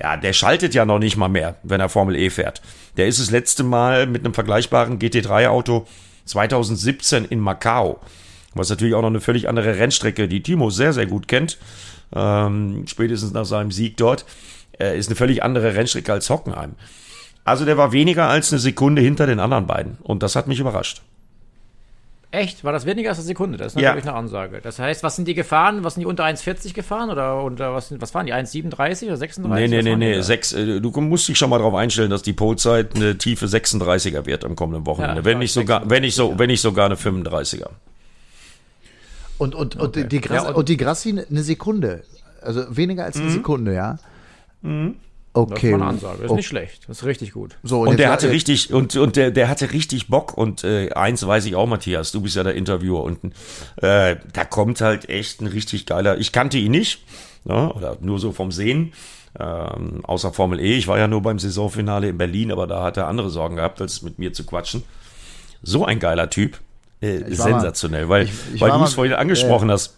ja, 0.00 0.16
der 0.16 0.32
schaltet 0.32 0.74
ja 0.74 0.84
noch 0.84 0.98
nicht 0.98 1.16
mal 1.16 1.28
mehr, 1.28 1.56
wenn 1.62 1.80
er 1.80 1.88
Formel 1.88 2.16
E 2.16 2.30
fährt. 2.30 2.60
Der 2.96 3.06
ist 3.06 3.20
das 3.20 3.30
letzte 3.30 3.62
Mal 3.62 4.06
mit 4.06 4.24
einem 4.24 4.34
vergleichbaren 4.34 4.98
GT3-Auto 4.98 5.86
2017 6.26 7.24
in 7.24 7.38
Macau. 7.38 8.00
Was 8.54 8.70
natürlich 8.70 8.94
auch 8.94 9.02
noch 9.02 9.08
eine 9.08 9.20
völlig 9.20 9.48
andere 9.48 9.78
Rennstrecke, 9.78 10.28
die 10.28 10.42
Timo 10.42 10.70
sehr, 10.70 10.92
sehr 10.92 11.06
gut 11.06 11.28
kennt. 11.28 11.58
Ähm, 12.14 12.84
spätestens 12.86 13.32
nach 13.32 13.44
seinem 13.44 13.72
Sieg 13.72 13.96
dort. 13.96 14.24
Äh, 14.78 14.98
ist 14.98 15.08
eine 15.08 15.16
völlig 15.16 15.42
andere 15.42 15.74
Rennstrecke 15.74 16.12
als 16.12 16.30
Hockenheim. 16.30 16.74
Also 17.44 17.64
der 17.64 17.76
war 17.76 17.92
weniger 17.92 18.28
als 18.28 18.52
eine 18.52 18.58
Sekunde 18.58 19.02
hinter 19.02 19.26
den 19.26 19.40
anderen 19.40 19.66
beiden. 19.66 19.98
Und 20.02 20.22
das 20.22 20.34
hat 20.36 20.48
mich 20.48 20.60
überrascht. 20.60 21.02
Echt? 22.34 22.64
War 22.64 22.72
das 22.72 22.84
weniger 22.84 23.10
als 23.10 23.18
eine 23.18 23.26
Sekunde? 23.26 23.58
Das 23.58 23.74
ist 23.74 23.80
Ja. 23.80 23.90
natürlich 23.90 24.08
eine 24.08 24.16
Ansage. 24.16 24.60
Das 24.60 24.78
heißt, 24.78 25.02
was 25.02 25.14
sind 25.16 25.28
die 25.28 25.34
gefahren? 25.34 25.84
Was 25.84 25.94
sind 25.94 26.00
die 26.00 26.06
unter 26.06 26.24
1,40 26.24 26.74
gefahren? 26.74 27.10
Oder 27.10 27.42
unter 27.42 27.72
was, 27.74 27.88
sind, 27.88 28.02
was 28.02 28.12
waren 28.14 28.26
die? 28.26 28.32
1,37 28.34 29.06
oder 29.06 29.16
36? 29.16 29.48
Nee, 29.48 29.68
nee, 29.68 29.78
Was 29.78 29.84
nee, 29.84 29.96
nee. 30.16 30.20
Sechs, 30.22 30.52
äh, 30.52 30.80
du 30.80 30.90
musst 31.00 31.28
dich 31.28 31.38
schon 31.38 31.48
mal 31.50 31.58
darauf 31.58 31.74
einstellen, 31.74 32.10
dass 32.10 32.22
die 32.22 32.32
Polezeit 32.32 32.96
eine 32.96 33.16
tiefe 33.18 33.46
36er 33.46 34.26
wird 34.26 34.44
am 34.44 34.56
kommenden 34.56 34.84
Wochenende. 34.86 35.20
Ja, 35.20 35.24
wenn, 35.24 35.38
nicht 35.38 35.52
sogar, 35.52 35.80
36, 35.80 35.90
wenn, 35.90 36.02
nicht 36.02 36.14
so, 36.16 36.38
wenn 36.38 36.46
nicht 36.48 36.60
sogar 36.60 36.86
eine 36.86 36.96
35er. 36.96 37.68
Und, 39.38 39.54
und, 39.54 39.76
und, 39.76 39.96
die, 40.12 40.20
Gras 40.20 40.42
Ja, 40.44 40.48
und- 40.48 40.54
und, 40.56 40.68
die 40.68 40.76
Grassi 40.76 41.10
eine 41.10 41.42
Sekunde. 41.42 42.02
Also 42.42 42.64
weniger 42.76 43.04
als 43.04 43.16
eine 43.16 43.30
Sekunde, 43.30 43.74
ja? 43.74 43.98
Das 44.62 44.70
Okay. 45.36 45.66
ist 45.66 45.72
mal 45.72 45.74
eine 45.82 45.84
Ansage. 45.86 46.14
Das 46.18 46.24
ist 46.26 46.30
Oh, 46.30 46.36
nicht 46.36 46.46
schlecht. 46.46 46.88
Das 46.88 46.98
ist 46.98 47.04
richtig 47.04 47.32
gut. 47.32 47.56
So, 47.62 47.80
Und, 47.82 47.88
jetzt 47.88 47.98
der 47.98 48.10
hatte 48.12 48.30
richtig, 48.30 48.72
und, 48.72 48.94
und 48.96 49.16
der, 49.16 49.30
der 49.32 49.48
hatte 49.48 49.72
richtig 49.72 50.06
Bock. 50.08 50.36
Und 50.38 50.62
äh, 50.64 50.90
eins 50.92 51.26
weiß 51.26 51.44
ich 51.46 51.54
auch, 51.56 51.66
Matthias, 51.66 52.12
du 52.12 52.20
bist 52.20 52.36
ja 52.36 52.44
der 52.44 52.54
Interviewer 52.54 53.02
unten. 53.02 53.32
Äh, 53.76 54.16
da 54.32 54.44
kommt 54.48 54.80
halt 54.80 55.08
echt 55.08 55.40
ein 55.40 55.46
richtig 55.48 55.86
geiler. 55.86 56.18
Ich 56.18 56.30
kannte 56.32 56.56
ihn 56.58 56.70
nicht, 56.70 57.04
ne, 57.44 57.72
oder 57.74 57.96
nur 58.00 58.18
so 58.20 58.32
vom 58.32 58.52
Sehen. 58.52 58.92
Ähm, 59.38 60.04
außer 60.04 60.32
Formel 60.32 60.60
E. 60.60 60.76
Ich 60.76 60.86
war 60.86 60.96
ja 60.98 61.08
nur 61.08 61.20
beim 61.20 61.40
Saisonfinale 61.40 62.08
in 62.10 62.16
Berlin, 62.18 62.52
aber 62.52 62.68
da 62.68 62.84
hat 62.84 62.96
er 62.96 63.08
andere 63.08 63.30
Sorgen 63.30 63.56
gehabt, 63.56 63.80
als 63.80 64.02
mit 64.02 64.20
mir 64.20 64.32
zu 64.32 64.44
quatschen. 64.46 64.84
So 65.62 65.84
ein 65.84 65.98
geiler 65.98 66.30
Typ. 66.30 66.60
Äh, 67.00 67.22
war 67.22 67.28
mal- 67.28 67.34
sensationell, 67.54 68.08
weil, 68.08 68.26
ich- 68.26 68.30
ich 68.54 68.60
weil 68.60 68.70
du 68.70 68.82
es 68.84 68.94
vorhin 68.94 69.14
angesprochen 69.14 69.70
hast. 69.72 69.96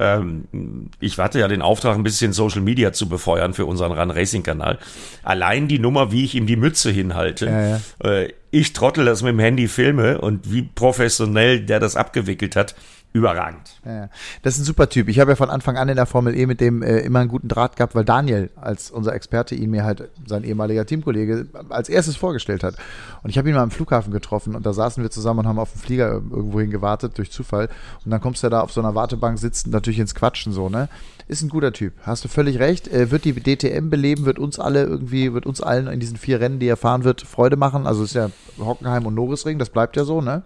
Ähm, 0.00 0.88
ich 0.98 1.18
hatte 1.18 1.38
ja 1.38 1.46
den 1.46 1.60
Auftrag, 1.60 1.94
ein 1.94 2.02
bisschen 2.02 2.32
Social 2.32 2.62
Media 2.62 2.92
zu 2.92 3.08
befeuern 3.08 3.52
für 3.52 3.66
unseren 3.66 3.92
Run 3.92 4.10
Racing 4.10 4.42
Kanal. 4.42 4.78
Allein 5.22 5.68
die 5.68 5.78
Nummer, 5.78 6.10
wie 6.10 6.24
ich 6.24 6.34
ihm 6.34 6.46
die 6.46 6.56
Mütze 6.56 6.90
hinhalte. 6.90 7.80
Ja, 8.02 8.10
Äh, 8.10 8.32
ich 8.50 8.72
trottel 8.72 9.04
das 9.04 9.22
mit 9.22 9.32
dem 9.32 9.38
Handy 9.38 9.68
filme 9.68 10.20
und 10.20 10.52
wie 10.52 10.62
professionell 10.62 11.60
der 11.60 11.80
das 11.80 11.96
abgewickelt 11.96 12.56
hat. 12.56 12.74
Überragend. 13.12 13.80
Ja, 13.84 13.92
ja. 13.92 14.08
das 14.42 14.54
ist 14.54 14.60
ein 14.60 14.64
super 14.66 14.88
Typ. 14.88 15.08
Ich 15.08 15.18
habe 15.18 15.32
ja 15.32 15.36
von 15.36 15.50
Anfang 15.50 15.76
an 15.76 15.88
in 15.88 15.96
der 15.96 16.06
Formel 16.06 16.32
E 16.36 16.46
mit 16.46 16.60
dem 16.60 16.80
äh, 16.80 17.00
immer 17.00 17.18
einen 17.18 17.28
guten 17.28 17.48
Draht 17.48 17.74
gehabt, 17.74 17.96
weil 17.96 18.04
Daniel 18.04 18.50
als 18.54 18.92
unser 18.92 19.14
Experte 19.14 19.56
ihn 19.56 19.70
mir 19.70 19.82
halt, 19.82 20.08
sein 20.26 20.44
ehemaliger 20.44 20.86
Teamkollege, 20.86 21.48
als 21.70 21.88
erstes 21.88 22.14
vorgestellt 22.14 22.62
hat. 22.62 22.76
Und 23.24 23.30
ich 23.30 23.36
habe 23.36 23.48
ihn 23.48 23.56
mal 23.56 23.62
am 23.62 23.72
Flughafen 23.72 24.12
getroffen 24.12 24.54
und 24.54 24.64
da 24.64 24.72
saßen 24.72 25.02
wir 25.02 25.10
zusammen 25.10 25.40
und 25.40 25.48
haben 25.48 25.58
auf 25.58 25.72
den 25.72 25.80
Flieger 25.80 26.08
irgendwohin 26.12 26.70
gewartet 26.70 27.18
durch 27.18 27.32
Zufall. 27.32 27.68
Und 28.04 28.12
dann 28.12 28.20
kommst 28.20 28.44
du 28.44 28.48
da 28.48 28.60
auf 28.60 28.70
so 28.70 28.80
einer 28.80 28.94
Wartebank 28.94 29.40
sitzen, 29.40 29.70
natürlich 29.70 29.98
ins 29.98 30.14
Quatschen 30.14 30.52
so, 30.52 30.68
ne? 30.68 30.88
Ist 31.26 31.42
ein 31.42 31.48
guter 31.48 31.72
Typ. 31.72 31.94
Hast 32.02 32.24
du 32.24 32.28
völlig 32.28 32.58
recht. 32.58 32.88
Äh, 32.88 33.10
wird 33.10 33.24
die 33.24 33.32
DTM 33.32 33.88
beleben, 33.88 34.24
wird 34.24 34.38
uns 34.38 34.58
alle 34.58 34.82
irgendwie, 34.82 35.32
wird 35.32 35.46
uns 35.46 35.60
allen 35.60 35.88
in 35.88 35.98
diesen 35.98 36.16
vier 36.16 36.40
Rennen, 36.40 36.58
die 36.60 36.66
er 36.66 36.76
fahren 36.76 37.02
wird, 37.04 37.22
Freude 37.22 37.56
machen. 37.56 37.86
Also 37.86 38.04
ist 38.04 38.14
ja 38.14 38.30
Hockenheim 38.58 39.06
und 39.06 39.14
Norrisring, 39.14 39.58
das 39.58 39.70
bleibt 39.70 39.96
ja 39.96 40.04
so, 40.04 40.20
ne? 40.20 40.42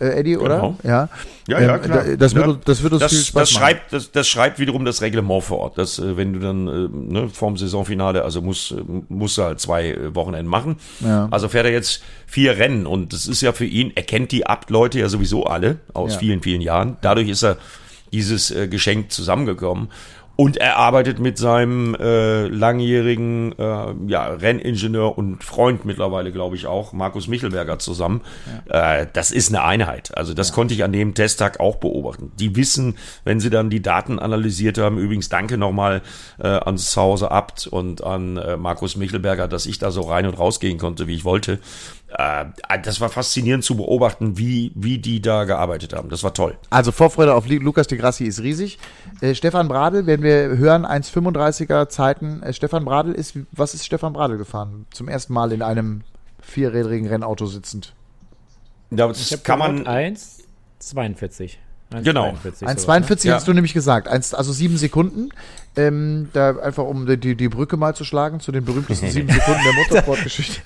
Äh, 0.00 0.18
Eddie, 0.20 0.36
oder? 0.36 0.56
Genau. 0.56 0.76
Ja. 0.82 1.08
Ja, 1.46 1.60
ja, 1.60 1.74
Ähm, 1.76 1.82
klar. 1.82 2.04
da- 2.04 2.16
Das 2.16 2.34
wird, 2.34 2.46
Ja. 2.46 2.58
das 2.64 2.82
wird 2.82 2.92
uns 2.94 3.02
das, 3.02 3.12
viel 3.12 3.20
Spaß 3.22 3.40
das 3.42 3.50
schreibt, 3.50 3.92
das, 3.92 4.10
das 4.10 4.26
schreibt 4.26 4.58
wiederum 4.58 4.84
das 4.84 5.00
Reglement 5.02 5.44
vor 5.44 5.58
Ort. 5.58 5.78
Dass, 5.78 5.98
äh, 5.98 6.16
wenn 6.16 6.32
du 6.32 6.40
dann 6.40 6.66
äh, 6.66 6.88
ne, 6.90 7.28
vorm 7.28 7.56
Saisonfinale, 7.56 8.24
also 8.24 8.42
muss, 8.42 8.72
äh, 8.72 8.82
muss 9.08 9.38
er 9.38 9.44
halt 9.44 9.60
zwei 9.60 9.96
Wochenenden 10.14 10.48
machen. 10.50 10.76
Ja. 11.00 11.28
Also 11.30 11.48
fährt 11.48 11.66
er 11.66 11.72
jetzt 11.72 12.02
vier 12.26 12.56
Rennen 12.58 12.86
und 12.86 13.12
das 13.12 13.26
ist 13.28 13.42
ja 13.42 13.52
für 13.52 13.66
ihn, 13.66 13.92
er 13.94 14.02
kennt 14.02 14.32
die 14.32 14.46
Abt-Leute 14.46 14.98
ja 14.98 15.08
sowieso 15.08 15.44
alle 15.44 15.76
aus 15.94 16.14
Ja. 16.14 16.18
vielen, 16.18 16.42
vielen 16.42 16.62
Jahren. 16.62 16.96
Dadurch 17.02 17.28
ist 17.28 17.42
er 17.44 17.56
dieses 18.12 18.50
äh, 18.50 18.66
Geschenk 18.68 19.12
zusammengekommen. 19.12 19.88
Und 20.34 20.56
er 20.56 20.76
arbeitet 20.76 21.18
mit 21.18 21.36
seinem 21.36 21.94
äh, 21.94 22.46
langjährigen 22.46 23.52
äh, 23.58 23.94
ja, 24.06 24.26
Renningenieur 24.28 25.16
und 25.16 25.44
Freund 25.44 25.84
mittlerweile, 25.84 26.32
glaube 26.32 26.56
ich, 26.56 26.66
auch, 26.66 26.94
Markus 26.94 27.28
Michelberger 27.28 27.78
zusammen. 27.78 28.22
Äh, 28.68 29.06
das 29.12 29.30
ist 29.30 29.50
eine 29.50 29.62
Einheit. 29.62 30.16
Also 30.16 30.32
das 30.32 30.52
konnte 30.52 30.72
ich 30.72 30.84
an 30.84 30.92
dem 30.92 31.14
Testtag 31.14 31.60
auch 31.60 31.76
beobachten. 31.76 32.32
Die 32.38 32.56
wissen, 32.56 32.96
wenn 33.24 33.40
sie 33.40 33.50
dann 33.50 33.68
die 33.68 33.82
Daten 33.82 34.18
analysiert 34.18 34.78
haben, 34.78 34.98
übrigens 34.98 35.28
danke 35.28 35.58
nochmal 35.58 36.00
äh, 36.38 36.48
ans 36.48 36.90
Zuhause 36.90 37.30
Abt 37.30 37.66
und 37.66 38.02
an 38.02 38.38
äh, 38.38 38.56
Markus 38.56 38.96
Michelberger, 38.96 39.48
dass 39.48 39.66
ich 39.66 39.78
da 39.78 39.90
so 39.90 40.00
rein 40.00 40.26
und 40.26 40.38
raus 40.38 40.60
gehen 40.60 40.78
konnte, 40.78 41.06
wie 41.06 41.14
ich 41.14 41.24
wollte. 41.24 41.58
Äh, 42.18 42.44
das 42.82 43.00
war 43.00 43.08
faszinierend 43.08 43.64
zu 43.64 43.76
beobachten, 43.76 44.36
wie, 44.38 44.72
wie 44.74 44.98
die 44.98 45.22
da 45.22 45.44
gearbeitet 45.44 45.92
haben. 45.94 46.08
Das 46.10 46.22
war 46.22 46.34
toll. 46.34 46.56
Also 46.70 46.92
Vorfreude 46.92 47.34
auf 47.34 47.46
Lu- 47.48 47.58
Lukas 47.60 47.86
de 47.86 47.96
Grassi 47.98 48.24
ist 48.24 48.40
riesig. 48.42 48.78
Äh, 49.20 49.34
Stefan 49.34 49.68
Bradl, 49.68 50.06
wenn 50.06 50.22
wir 50.22 50.56
hören, 50.56 50.84
1,35er 50.84 51.88
Zeiten. 51.88 52.42
Äh, 52.42 52.52
Stefan 52.52 52.84
Bradl 52.84 53.12
ist, 53.12 53.38
was 53.52 53.74
ist 53.74 53.86
Stefan 53.86 54.12
Bradl 54.12 54.36
gefahren? 54.36 54.86
Zum 54.92 55.08
ersten 55.08 55.32
Mal 55.32 55.52
in 55.52 55.62
einem 55.62 56.02
vierrädrigen 56.40 57.08
Rennauto 57.08 57.46
sitzend. 57.46 57.94
Das 58.90 59.42
kann 59.42 59.58
man, 59.58 59.86
1, 59.86 60.38
42. 60.80 61.58
1, 61.94 62.04
Genau. 62.04 62.34
42, 62.42 62.68
1,42 62.68 63.24
Ja. 63.28 63.34
hast 63.34 63.48
du 63.48 63.52
nämlich 63.52 63.74
gesagt. 63.74 64.08
Eins, 64.08 64.34
also 64.34 64.52
sieben 64.52 64.76
Sekunden. 64.76 65.30
Ähm, 65.74 66.28
da 66.34 66.54
einfach 66.58 66.84
um 66.84 67.06
die, 67.06 67.16
die, 67.16 67.34
die 67.34 67.48
Brücke 67.48 67.78
mal 67.78 67.94
zu 67.94 68.04
schlagen 68.04 68.40
zu 68.40 68.52
den 68.52 68.62
berühmtesten 68.62 69.08
sieben 69.10 69.28
Sekunden 69.32 69.60
der 69.64 69.72
Motorsportgeschichte. 69.72 70.60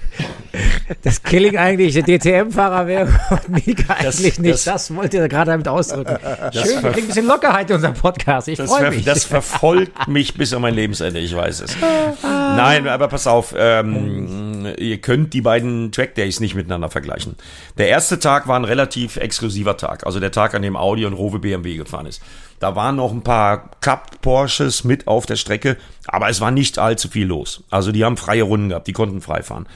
Das 1.02 1.22
Killing 1.22 1.56
eigentlich 1.56 1.94
der 1.94 2.02
DTM-Fahrer 2.02 2.88
wäre 2.88 3.08
und 3.30 3.48
Mika 3.48 3.92
eigentlich 3.94 4.04
Das- 4.04 4.38
nicht. 4.40 4.54
das- 4.54 4.64
Das, 4.64 4.94
wollte 4.96 5.18
er 5.18 5.28
gerade 5.28 5.52
damit 5.52 5.68
ausdrücken. 5.68 6.16
Schön, 6.52 6.82
wir 6.82 6.90
kriegen 6.90 7.04
ein 7.04 7.06
bisschen 7.06 7.26
Lockerheit 7.26 7.70
in 7.70 7.76
unserem 7.76 7.94
Podcast. 7.94 8.48
Ich 8.48 8.58
Das, 8.58 8.68
freue 8.68 8.90
mich. 8.90 9.04
das 9.04 9.22
verfolgt 9.24 10.08
mich 10.08 10.34
bis 10.34 10.52
an 10.52 10.62
mein 10.62 10.74
Lebensende, 10.74 11.20
ich 11.20 11.34
weiß 11.36 11.60
es. 11.60 11.76
Nein, 12.22 12.88
aber 12.88 13.06
pass 13.06 13.28
auf, 13.28 13.54
ähm, 13.56 14.45
ihr 14.74 14.98
könnt 14.98 15.32
die 15.32 15.40
beiden 15.40 15.92
Trackdays 15.92 16.40
nicht 16.40 16.54
miteinander 16.54 16.90
vergleichen. 16.90 17.36
Der 17.78 17.88
erste 17.88 18.18
Tag 18.18 18.48
war 18.48 18.58
ein 18.58 18.64
relativ 18.64 19.16
exklusiver 19.16 19.76
Tag, 19.76 20.04
also 20.06 20.20
der 20.20 20.32
Tag, 20.32 20.54
an 20.54 20.62
dem 20.62 20.76
Audi 20.76 21.06
und 21.06 21.14
Rowe 21.14 21.38
BMW 21.38 21.76
gefahren 21.76 22.06
ist. 22.06 22.22
Da 22.58 22.74
waren 22.74 22.96
noch 22.96 23.12
ein 23.12 23.22
paar 23.22 23.70
Cup 23.80 24.20
Porsches 24.22 24.84
mit 24.84 25.06
auf 25.06 25.26
der 25.26 25.36
Strecke, 25.36 25.76
aber 26.06 26.28
es 26.28 26.40
war 26.40 26.50
nicht 26.50 26.78
allzu 26.78 27.08
viel 27.08 27.26
los. 27.26 27.64
Also 27.70 27.92
die 27.92 28.04
haben 28.04 28.16
freie 28.16 28.42
Runden 28.42 28.70
gehabt, 28.70 28.86
die 28.86 28.92
konnten 28.92 29.20
frei 29.20 29.42
fahren. 29.42 29.66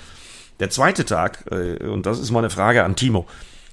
Der 0.61 0.71
zweite 0.71 1.05
Tag, 1.05 1.45
äh, 1.51 1.85
und 1.87 2.07
das 2.07 2.19
ist 2.19 2.31
mal 2.31 2.41
eine 2.41 2.51
Frage 2.51 2.85
an 2.85 2.97
Timo, 2.97 3.27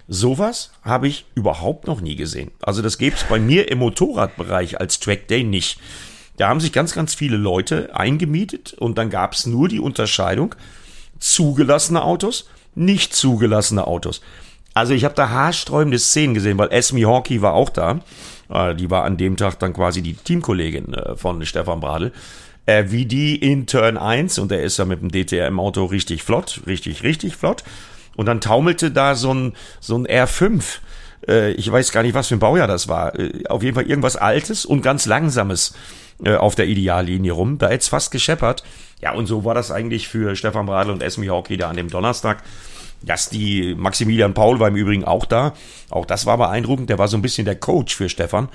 Sowas 0.09 0.71
habe 0.83 1.09
ich 1.09 1.25
überhaupt 1.35 1.85
noch 1.85 1.99
nie 1.99 2.15
gesehen. 2.15 2.51
Also 2.61 2.81
das 2.81 2.97
gäbe 2.97 3.17
es 3.17 3.25
bei 3.25 3.39
mir 3.39 3.69
im 3.69 3.79
Motorradbereich 3.79 4.79
als 4.79 5.01
Track 5.01 5.27
Day 5.27 5.43
nicht. 5.43 5.79
Da 6.37 6.47
haben 6.47 6.61
sich 6.61 6.71
ganz, 6.71 6.93
ganz 6.93 7.13
viele 7.13 7.35
Leute 7.35 7.93
eingemietet 7.93 8.73
und 8.73 8.97
dann 8.97 9.09
gab 9.09 9.33
es 9.33 9.45
nur 9.45 9.67
die 9.67 9.81
Unterscheidung 9.81 10.55
zugelassene 11.19 12.03
Autos, 12.03 12.49
nicht 12.75 13.13
zugelassene 13.13 13.87
Autos. 13.87 14.21
Also 14.73 14.93
ich 14.93 15.05
habe 15.05 15.15
da 15.15 15.29
haarsträubende 15.29 15.97
Szenen 15.97 16.35
gesehen, 16.35 16.59
weil 16.59 16.71
Esme 16.71 17.07
Hawkey 17.07 17.41
war 17.41 17.53
auch 17.53 17.69
da. 17.69 18.01
Äh, 18.49 18.75
die 18.75 18.91
war 18.91 19.05
an 19.05 19.17
dem 19.17 19.35
Tag 19.35 19.57
dann 19.57 19.73
quasi 19.73 20.03
die 20.03 20.13
Teamkollegin 20.13 20.93
äh, 20.93 21.15
von 21.15 21.43
Stefan 21.45 21.79
Bradl. 21.79 22.11
Äh, 22.67 22.85
wie 22.89 23.05
die 23.05 23.35
in 23.35 23.65
Turn 23.65 23.97
1, 23.97 24.37
und 24.37 24.51
der 24.51 24.61
ist 24.61 24.77
ja 24.77 24.85
mit 24.85 25.01
dem 25.01 25.11
DTM-Auto 25.11 25.85
richtig 25.85 26.21
flott, 26.21 26.61
richtig, 26.67 27.01
richtig 27.01 27.35
flott. 27.35 27.63
Und 28.15 28.27
dann 28.27 28.39
taumelte 28.39 28.91
da 28.91 29.15
so 29.15 29.33
ein, 29.33 29.53
so 29.79 29.97
ein 29.97 30.05
R5 30.05 30.63
ich 31.57 31.69
weiß 31.69 31.91
gar 31.91 32.03
nicht, 32.03 32.13
was 32.13 32.27
für 32.27 32.35
ein 32.35 32.39
Baujahr 32.39 32.67
das 32.67 32.87
war. 32.87 33.11
Auf 33.49 33.63
jeden 33.63 33.73
Fall 33.73 33.87
irgendwas 33.87 34.15
Altes 34.15 34.65
und 34.65 34.83
ganz 34.83 35.07
Langsames 35.07 35.73
auf 36.23 36.53
der 36.53 36.67
Ideallinie 36.67 37.33
rum. 37.33 37.57
Da 37.57 37.67
hätte 37.67 37.79
es 37.79 37.87
fast 37.87 38.11
gescheppert. 38.11 38.63
Ja, 39.01 39.13
und 39.13 39.27
so 39.27 39.45
war 39.45 39.53
das 39.53 39.71
eigentlich 39.71 40.07
für 40.07 40.35
Stefan 40.35 40.65
Bradl 40.65 40.91
und 40.91 41.03
Esme 41.03 41.29
Hawkey 41.29 41.57
da 41.57 41.69
an 41.69 41.77
dem 41.77 41.89
Donnerstag 41.89 42.43
dass 43.01 43.29
die 43.29 43.75
Maximilian 43.75 44.33
Paul 44.33 44.59
war 44.59 44.69
im 44.69 44.75
Übrigen 44.75 45.03
auch 45.03 45.25
da. 45.25 45.53
Auch 45.89 46.05
das 46.05 46.25
war 46.25 46.37
beeindruckend. 46.37 46.89
Der 46.89 46.97
war 46.97 47.07
so 47.07 47.17
ein 47.17 47.21
bisschen 47.21 47.45
der 47.45 47.55
Coach 47.55 47.95
für 47.95 48.09
Stefan. 48.09 48.49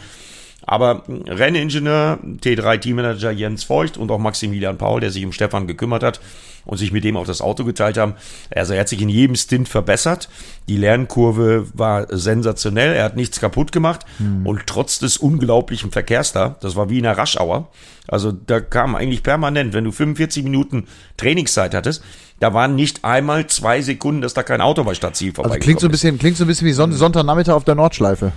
Aber 0.65 1.05
Renningenieur, 1.09 2.19
T3 2.23 2.79
Teammanager 2.79 3.33
Jens 3.33 3.65
Feucht 3.65 3.97
und 3.97 4.11
auch 4.11 4.19
Maximilian 4.19 4.79
Paul, 4.79 5.01
der 5.01 5.11
sich 5.11 5.25
um 5.25 5.33
Stefan 5.33 5.67
gekümmert 5.67 6.03
hat 6.03 6.21
und 6.65 6.79
sich 6.79 6.93
mit 6.93 7.05
dem 7.05 7.17
auch 7.17 7.27
das 7.27 7.41
Auto 7.41 7.65
geteilt 7.65 7.99
haben. 7.99 8.15
Also 8.55 8.75
er 8.75 8.81
hat 8.81 8.89
sich 8.89 9.03
in 9.03 9.09
jedem 9.09 9.37
Stint 9.37 9.69
verbessert. 9.69 10.29
Die 10.69 10.77
Lernkurve 10.77 11.67
war 11.75 12.07
sensationell. 12.11 12.95
Er 12.95 13.05
hat 13.05 13.17
nichts 13.17 13.41
kaputt 13.41 13.73
gemacht 13.73 14.07
hm. 14.19 14.47
und 14.47 14.67
trotz 14.67 14.99
des 14.99 15.17
unglaublichen 15.17 15.91
Verkehrs 15.91 16.33
da, 16.33 16.57
das 16.61 16.77
war 16.77 16.91
wie 16.91 16.99
in 16.99 17.05
der 17.05 17.19
Raschauer. 17.19 17.69
Also 18.09 18.33
da 18.33 18.61
kam 18.61 18.95
eigentlich 18.95 19.23
permanent, 19.23 19.73
wenn 19.75 19.85
du 19.85 19.93
45 19.93 20.43
Minuten 20.43 20.87
Trainingszeit 21.17 21.75
hattest, 21.75 22.03
da 22.41 22.53
waren 22.53 22.75
nicht 22.75 23.05
einmal 23.05 23.47
zwei 23.47 23.81
Sekunden, 23.83 24.21
dass 24.21 24.35
da 24.35 24.43
kein 24.43 24.61
Auto 24.61 24.83
bei 24.83 24.95
Stadtziel 24.95 25.33
vorbei 25.33 25.51
also 25.51 25.61
klingt 25.61 25.81
so 25.81 25.87
ein 25.87 25.93
bisschen, 25.93 26.19
klingt 26.19 26.37
so 26.37 26.45
ein 26.45 26.49
bisschen 26.49 26.67
wie 26.67 26.73
Son 26.73 26.93
Sonntagnachmittag 26.93 27.55
auf 27.55 27.65
der 27.65 27.77
Nordschleife. 27.77 28.33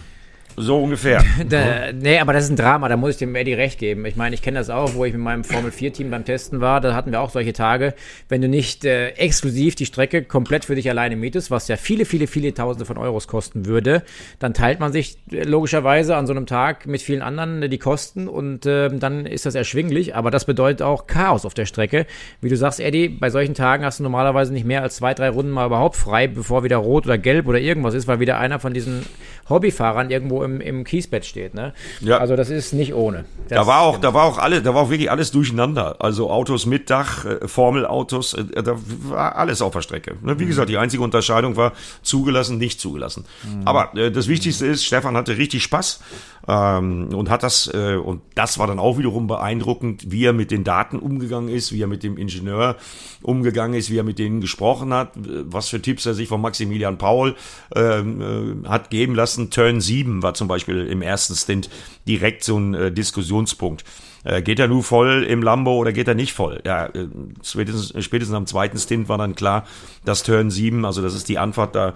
So 0.58 0.82
ungefähr. 0.82 1.22
da, 1.50 1.92
nee, 1.92 2.20
aber 2.20 2.32
das 2.32 2.46
ist 2.46 2.52
ein 2.52 2.56
Drama, 2.56 2.88
da 2.88 2.96
muss 2.96 3.12
ich 3.12 3.18
dem 3.18 3.36
Eddie 3.36 3.54
recht 3.54 3.78
geben. 3.78 4.06
Ich 4.06 4.16
meine, 4.16 4.36
ich 4.36 4.42
kenne 4.42 4.58
das 4.58 4.70
auch, 4.70 4.96
wo 4.96 5.04
ich 5.04 5.12
mit 5.12 5.22
meinem 5.22 5.44
Formel-4-Team 5.44 6.10
beim 6.10 6.24
Testen 6.24 6.62
war, 6.62 6.80
da 6.80 6.94
hatten 6.94 7.12
wir 7.12 7.20
auch 7.20 7.30
solche 7.30 7.52
Tage, 7.52 7.94
wenn 8.30 8.42
du 8.42 8.48
nicht 8.48 8.86
äh, 8.86 9.10
exklusiv 9.10 9.76
die 9.76 9.86
Strecke 9.86 10.24
komplett 10.24 10.64
für 10.64 10.76
dich 10.76 10.90
alleine 10.90 11.18
mietest, 11.18 11.52
was 11.52 11.68
ja 11.68 11.76
viele, 11.76 12.06
viele, 12.06 12.28
viele 12.28 12.54
Tausende 12.54 12.86
von 12.86 12.98
Euros 12.98 13.28
kosten 13.28 13.66
würde, 13.66 14.04
dann 14.40 14.54
teilt 14.54 14.80
man 14.80 14.94
sich 14.94 15.18
äh, 15.30 15.44
logischerweise 15.44 16.16
an 16.16 16.26
so 16.26 16.32
einem 16.32 16.46
Tag 16.46 16.88
mit 16.88 17.02
vielen 17.02 17.22
anderen 17.22 17.64
äh, 17.64 17.70
die 17.70 17.78
Kosten 17.78 18.30
und 18.30 18.66
äh, 18.66 18.90
dann 18.90 19.26
ist 19.26 19.46
das 19.46 19.56
erschwinglich, 19.56 20.16
aber 20.16 20.32
das 20.32 20.46
bedeutet 20.46 20.82
auch 20.82 21.06
Chaos 21.08 21.46
auf 21.46 21.54
der 21.54 21.66
Strecke. 21.66 22.06
Wie 22.40 22.50
du 22.50 22.56
sagst, 22.56 22.80
Eddie, 22.80 23.10
bei 23.10 23.30
solchen 23.30 23.56
Tagen 23.56 23.84
hast 23.84 24.00
du 24.00 24.04
normalerweise 24.04 24.54
nicht 24.54 24.66
mehr 24.66 24.84
als 24.84 24.96
zwei, 24.96 25.14
drei 25.14 25.30
Runden 25.30 25.52
mal 25.52 25.66
überhaupt 25.66 25.98
frei, 25.98 26.28
bevor 26.28 26.64
wieder 26.64 26.78
rot 26.78 27.06
oder 27.06 27.18
gelb 27.18 27.48
oder 27.48 27.60
irgendwas 27.60 27.94
ist, 27.94 28.08
weil 28.08 28.22
wieder 28.22 28.38
einer 28.38 28.60
von 28.60 28.74
diesen 28.74 29.06
Hobbyfahrern 29.50 30.10
irgendwo 30.10 30.45
im, 30.46 30.62
im 30.62 30.84
Kiesbett 30.84 31.26
steht. 31.26 31.54
Ne? 31.54 31.74
Ja. 32.02 32.18
Also 32.18 32.36
das 32.36 32.50
ist 32.50 32.74
nicht 32.74 32.94
ohne. 32.94 33.26
Das 33.50 33.60
da 33.60 33.68
war 33.68 33.82
auch, 33.82 33.98
da 33.98 34.14
war 34.14 34.24
auch 34.24 34.38
alle, 34.38 34.62
da 34.62 34.74
war 34.74 34.84
auch 34.84 34.90
wirklich 34.90 35.12
alles 35.12 35.32
durcheinander. 35.32 35.98
Also 36.00 36.32
Autos 36.32 36.66
mit 36.66 36.90
Dach, 36.90 37.26
äh, 37.26 37.48
Formelautos, 37.48 38.34
äh, 38.34 38.64
da 38.64 38.76
war 39.04 39.36
alles 39.36 39.62
auf 39.62 39.74
der 39.74 39.82
Strecke. 39.82 40.16
Ne? 40.22 40.40
Wie 40.40 40.46
mhm. 40.46 40.50
gesagt, 40.50 40.70
die 40.70 40.78
einzige 40.78 41.04
Unterscheidung 41.04 41.56
war 41.56 41.74
zugelassen, 42.02 42.58
nicht 42.58 42.80
zugelassen. 42.80 43.26
Mhm. 43.44 43.68
Aber 43.68 43.96
äh, 43.96 44.12
das 44.12 44.28
Wichtigste 44.28 44.66
ist, 44.66 44.86
Stefan 44.86 45.18
hatte 45.18 45.38
richtig 45.38 45.64
Spaß 45.64 46.00
ähm, 46.48 47.10
und 47.14 47.30
hat 47.30 47.44
das, 47.44 47.72
äh, 47.74 47.96
und 47.96 48.22
das 48.36 48.60
war 48.60 48.68
dann 48.68 48.80
auch 48.80 48.98
wiederum 48.98 49.28
beeindruckend, 49.28 50.12
wie 50.12 50.26
er 50.26 50.34
mit 50.34 50.52
den 50.52 50.64
Daten 50.64 51.00
umgegangen 51.00 51.50
ist, 51.50 51.72
wie 51.72 51.82
er 51.82 51.88
mit 51.88 52.04
dem 52.04 52.18
Ingenieur 52.18 52.76
umgegangen 53.22 53.78
ist, 53.78 53.90
wie 53.90 53.98
er 53.98 54.04
mit 54.04 54.20
denen 54.20 54.42
gesprochen 54.42 54.94
hat, 54.94 55.12
was 55.16 55.70
für 55.70 55.82
Tipps 55.82 56.06
er 56.06 56.14
sich 56.14 56.30
von 56.30 56.42
Maximilian 56.42 56.98
Paul 56.98 57.36
ähm, 57.76 58.64
äh, 58.66 58.68
hat 58.68 58.90
geben 58.90 59.16
lassen. 59.16 59.50
Turn 59.50 59.82
7 59.82 60.22
war 60.22 60.35
zum 60.36 60.48
Beispiel 60.48 60.88
im 60.88 61.02
ersten 61.02 61.36
Stint 61.36 61.70
direkt 62.08 62.44
so 62.44 62.58
ein 62.58 62.74
äh, 62.74 62.92
Diskussionspunkt. 62.92 63.84
Äh, 64.24 64.42
geht 64.42 64.60
er 64.60 64.68
nur 64.68 64.84
voll 64.84 65.24
im 65.24 65.44
Lambo 65.44 65.76
oder 65.76 65.94
geht 65.94 66.08
er 66.08 66.16
nicht 66.16 66.34
voll? 66.34 66.62
Ja, 66.66 66.88
äh, 66.88 67.08
spätestens, 67.44 68.04
spätestens 68.04 68.36
am 68.36 68.48
zweiten 68.48 68.78
Stint 68.78 69.08
war 69.08 69.18
dann 69.18 69.36
klar, 69.36 69.66
dass 70.04 70.24
Turn 70.24 70.50
7, 70.50 70.84
also 70.86 71.02
das 71.02 71.14
ist 71.14 71.30
die 71.30 71.38
Anfahrt 71.38 71.76
da 71.76 71.94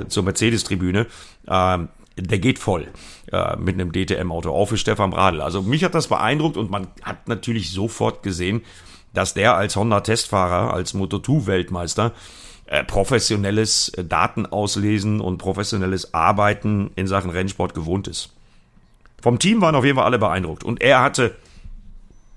äh, 0.00 0.06
zur 0.06 0.22
Mercedes-Tribüne, 0.22 1.06
äh, 1.46 1.78
der 2.16 2.38
geht 2.38 2.58
voll 2.58 2.88
äh, 3.32 3.56
mit 3.56 3.74
einem 3.74 3.92
DTM-Auto, 3.92 4.50
auch 4.50 4.66
für 4.66 4.76
Stefan 4.76 5.10
Bradl. 5.10 5.40
Also 5.40 5.62
mich 5.62 5.84
hat 5.84 5.94
das 5.94 6.08
beeindruckt 6.08 6.56
und 6.56 6.70
man 6.70 6.88
hat 7.02 7.28
natürlich 7.28 7.70
sofort 7.70 8.22
gesehen, 8.22 8.62
dass 9.14 9.34
der 9.34 9.56
als 9.56 9.76
Honda-Testfahrer, 9.76 10.72
als 10.72 10.94
Moto2-Weltmeister, 10.94 12.12
äh, 12.70 12.84
professionelles 12.84 13.88
äh, 13.90 14.04
Datenauslesen 14.04 15.20
und 15.20 15.38
professionelles 15.38 16.14
Arbeiten 16.14 16.92
in 16.94 17.08
Sachen 17.08 17.30
Rennsport 17.30 17.74
gewohnt 17.74 18.06
ist. 18.06 18.30
Vom 19.20 19.40
Team 19.40 19.60
waren 19.60 19.74
auf 19.74 19.84
jeden 19.84 19.96
Fall 19.96 20.04
alle 20.04 20.20
beeindruckt 20.20 20.62
und 20.62 20.80
er 20.80 21.02
hatte, 21.02 21.34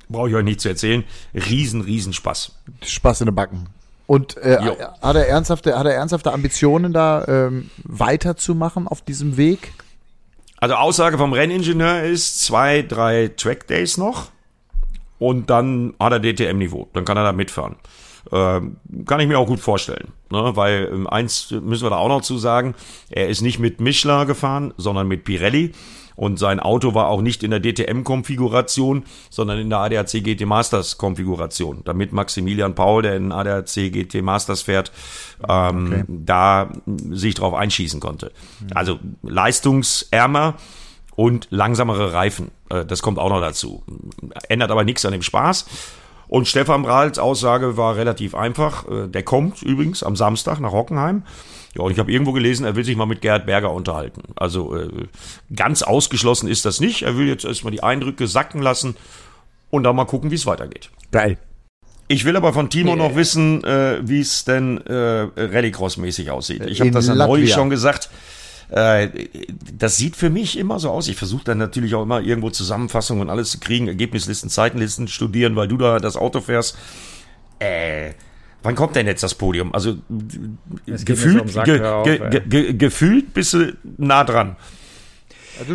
brauche 0.10 0.30
ich 0.30 0.36
euch 0.36 0.44
nicht 0.44 0.60
zu 0.60 0.70
erzählen, 0.70 1.04
riesen, 1.36 1.82
riesen 1.82 2.14
Spaß. 2.14 2.52
Spaß 2.84 3.22
in 3.22 3.28
den 3.28 3.36
Backen. 3.36 3.68
Und 4.08 4.36
äh, 4.38 4.58
hat, 5.04 5.16
er 5.16 5.28
ernsthafte, 5.28 5.78
hat 5.78 5.86
er 5.86 5.94
ernsthafte 5.94 6.34
Ambitionen, 6.34 6.94
da 6.94 7.26
ähm, 7.28 7.70
weiterzumachen 7.84 8.88
auf 8.88 9.04
diesem 9.04 9.38
Weg? 9.38 9.72
Also 10.58 10.74
Aussage 10.74 11.20
vom 11.20 11.34
Renningenieur 11.34 12.02
ist 12.02 12.42
zwei, 12.42 12.82
drei 12.82 13.28
Trackdays 13.38 13.98
noch 13.98 14.32
und 15.20 15.52
dann 15.52 15.94
hat 16.00 16.12
er 16.12 16.20
DTM-Niveau. 16.20 16.90
Dann 16.94 17.06
kann 17.06 17.18
er 17.18 17.24
da 17.24 17.34
mitfahren. 17.34 17.76
Ähm, 18.32 18.78
kann 19.06 19.20
ich 19.20 19.28
mir 19.28 19.38
auch 19.38 19.48
gut 19.48 19.60
vorstellen. 19.60 20.10
Ne? 20.32 20.52
Weil 20.56 20.90
ähm, 20.92 21.08
eins 21.08 21.52
müssen 21.52 21.84
wir 21.84 21.90
da 21.90 21.98
auch 21.98 22.08
noch 22.08 22.22
zu 22.22 22.38
sagen, 22.38 22.76
er 23.10 23.30
ist 23.30 23.42
nicht 23.42 23.60
mit 23.60 23.82
Michelin 23.82 24.28
gefahren, 24.28 24.74
sondern 24.78 25.08
mit 25.08 25.24
Pirelli. 25.24 25.74
Und 26.16 26.38
sein 26.38 26.60
Auto 26.60 26.94
war 26.94 27.08
auch 27.08 27.22
nicht 27.22 27.44
in 27.44 27.52
der 27.52 27.60
DTM-Konfiguration, 27.60 29.04
sondern 29.30 29.60
in 29.60 29.70
der 29.70 29.80
ADAC 29.80 30.24
GT 30.24 30.46
Masters 30.46 30.98
Konfiguration, 30.98 31.82
damit 31.86 32.14
Maximilian 32.14 32.76
Paul, 32.76 33.02
der 33.02 33.16
in 33.16 33.32
ADAC 33.32 33.92
GT 33.92 34.22
Masters 34.22 34.62
fährt, 34.62 34.92
ähm, 35.48 35.88
okay. 35.88 36.04
da 36.08 36.72
sich 37.10 37.34
drauf 37.34 37.54
einschießen 37.56 38.00
konnte. 38.00 38.32
Also 38.76 39.00
leistungsärmer 39.24 40.56
und 41.16 41.48
langsamere 41.50 42.14
Reifen. 42.14 42.52
Äh, 42.70 42.86
das 42.86 43.02
kommt 43.02 43.20
auch 43.20 43.30
noch 43.30 43.42
dazu. 43.42 43.84
Ändert 44.50 44.72
aber 44.72 44.84
nichts 44.84 45.06
an 45.06 45.12
dem 45.12 45.22
Spaß. 45.22 45.66
Und 46.34 46.48
Stefan 46.48 46.82
Brahls 46.82 47.20
Aussage 47.20 47.78
war 47.78 47.96
relativ 47.96 48.34
einfach. 48.34 48.88
Äh, 48.90 49.08
der 49.08 49.22
kommt 49.22 49.62
übrigens 49.62 50.02
am 50.02 50.16
Samstag 50.16 50.60
nach 50.60 50.72
Hockenheim. 50.72 51.22
Ja, 51.76 51.84
und 51.84 51.92
ich 51.92 52.00
habe 52.00 52.12
irgendwo 52.12 52.32
gelesen, 52.32 52.66
er 52.66 52.76
will 52.76 52.84
sich 52.84 52.98
mal 52.98 53.06
mit 53.06 53.22
Gerhard 53.22 53.46
Berger 53.46 53.72
unterhalten. 53.72 54.24
Also 54.36 54.76
äh, 54.76 54.90
ganz 55.56 55.84
ausgeschlossen 55.84 56.48
ist 56.48 56.66
das 56.66 56.80
nicht. 56.80 57.04
Er 57.04 57.18
will 57.18 57.28
jetzt 57.28 57.46
erstmal 57.46 57.70
die 57.70 57.84
Eindrücke 57.84 58.26
sacken 58.26 58.64
lassen 58.64 58.96
und 59.70 59.84
dann 59.84 59.96
mal 59.96 60.06
gucken, 60.06 60.32
wie 60.32 60.36
es 60.36 60.48
weitergeht. 60.48 60.90
Geil. 61.12 61.38
Ich 62.08 62.26
will 62.26 62.36
aber 62.36 62.52
von 62.52 62.72
Timo 62.72 62.96
noch 62.96 63.16
wissen, 63.16 63.64
äh, 63.64 64.00
wie 64.02 64.22
es 64.22 64.44
denn 64.44 64.80
äh, 64.88 65.28
Rallycross-mäßig 65.38 66.32
aussieht. 66.32 66.66
Ich 66.66 66.80
habe 66.80 66.90
das 66.90 67.06
ja 67.06 67.14
neulich 67.14 67.54
schon 67.54 67.70
gesagt. 67.70 68.10
Äh, 68.70 69.10
das 69.78 69.98
sieht 69.98 70.16
für 70.16 70.30
mich 70.30 70.58
immer 70.58 70.80
so 70.80 70.90
aus. 70.90 71.08
Ich 71.08 71.16
versuche 71.18 71.44
dann 71.44 71.58
natürlich 71.58 71.96
auch 71.96 72.04
immer 72.04 72.22
irgendwo 72.22 72.50
Zusammenfassungen 72.50 73.22
und 73.22 73.30
alles 73.30 73.52
zu 73.52 73.60
kriegen, 73.60 73.88
Ergebnislisten, 73.88 74.50
Zeitenlisten 74.50 75.08
studieren, 75.08 75.56
weil 75.56 75.68
du 75.68 75.78
da 75.78 76.00
das 76.00 76.18
Auto 76.18 76.42
fährst. 76.42 76.78
Äh, 77.60 78.12
Wann 78.64 78.76
kommt 78.76 78.96
denn 78.96 79.08
jetzt 79.08 79.22
das 79.22 79.36
Podium? 79.36 79.74
Also 79.74 79.98
gefühlt, 80.86 81.50
Sack, 81.50 81.66
ge, 81.66 81.80
ge, 82.30 82.42
ge, 82.48 82.74
gefühlt 82.74 83.34
bist 83.34 83.54
du 83.54 83.76
nah 83.98 84.24
dran. 84.24 84.56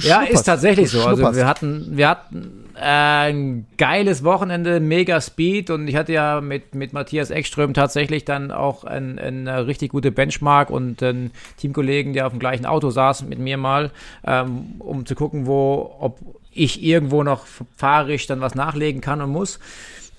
Ja, 0.00 0.22
ist 0.22 0.44
tatsächlich 0.44 0.90
so. 0.90 1.04
Also 1.04 1.34
wir 1.34 1.46
hatten, 1.46 1.96
wir 1.96 2.08
hatten 2.08 2.64
äh, 2.74 3.30
ein 3.30 3.66
geiles 3.76 4.24
Wochenende, 4.24 4.80
mega 4.80 5.20
Speed 5.20 5.70
und 5.70 5.88
ich 5.88 5.96
hatte 5.96 6.12
ja 6.12 6.40
mit, 6.40 6.74
mit 6.74 6.92
Matthias 6.92 7.30
Ekström 7.30 7.74
tatsächlich 7.74 8.24
dann 8.24 8.50
auch 8.50 8.84
ein, 8.84 9.18
eine 9.18 9.66
richtig 9.66 9.90
gute 9.90 10.10
Benchmark 10.10 10.70
und 10.70 11.02
einen 11.02 11.30
Teamkollegen, 11.56 12.12
der 12.12 12.26
auf 12.26 12.32
dem 12.32 12.38
gleichen 12.38 12.66
Auto 12.66 12.90
saß 12.90 13.22
mit 13.22 13.38
mir 13.38 13.56
mal, 13.56 13.90
ähm, 14.26 14.74
um 14.78 15.06
zu 15.06 15.14
gucken, 15.14 15.46
wo, 15.46 15.94
ob 15.98 16.18
ich 16.52 16.82
irgendwo 16.82 17.22
noch 17.22 17.44
fahrisch 17.76 18.26
dann 18.26 18.40
was 18.40 18.54
nachlegen 18.54 19.00
kann 19.00 19.22
und 19.22 19.30
muss. 19.30 19.58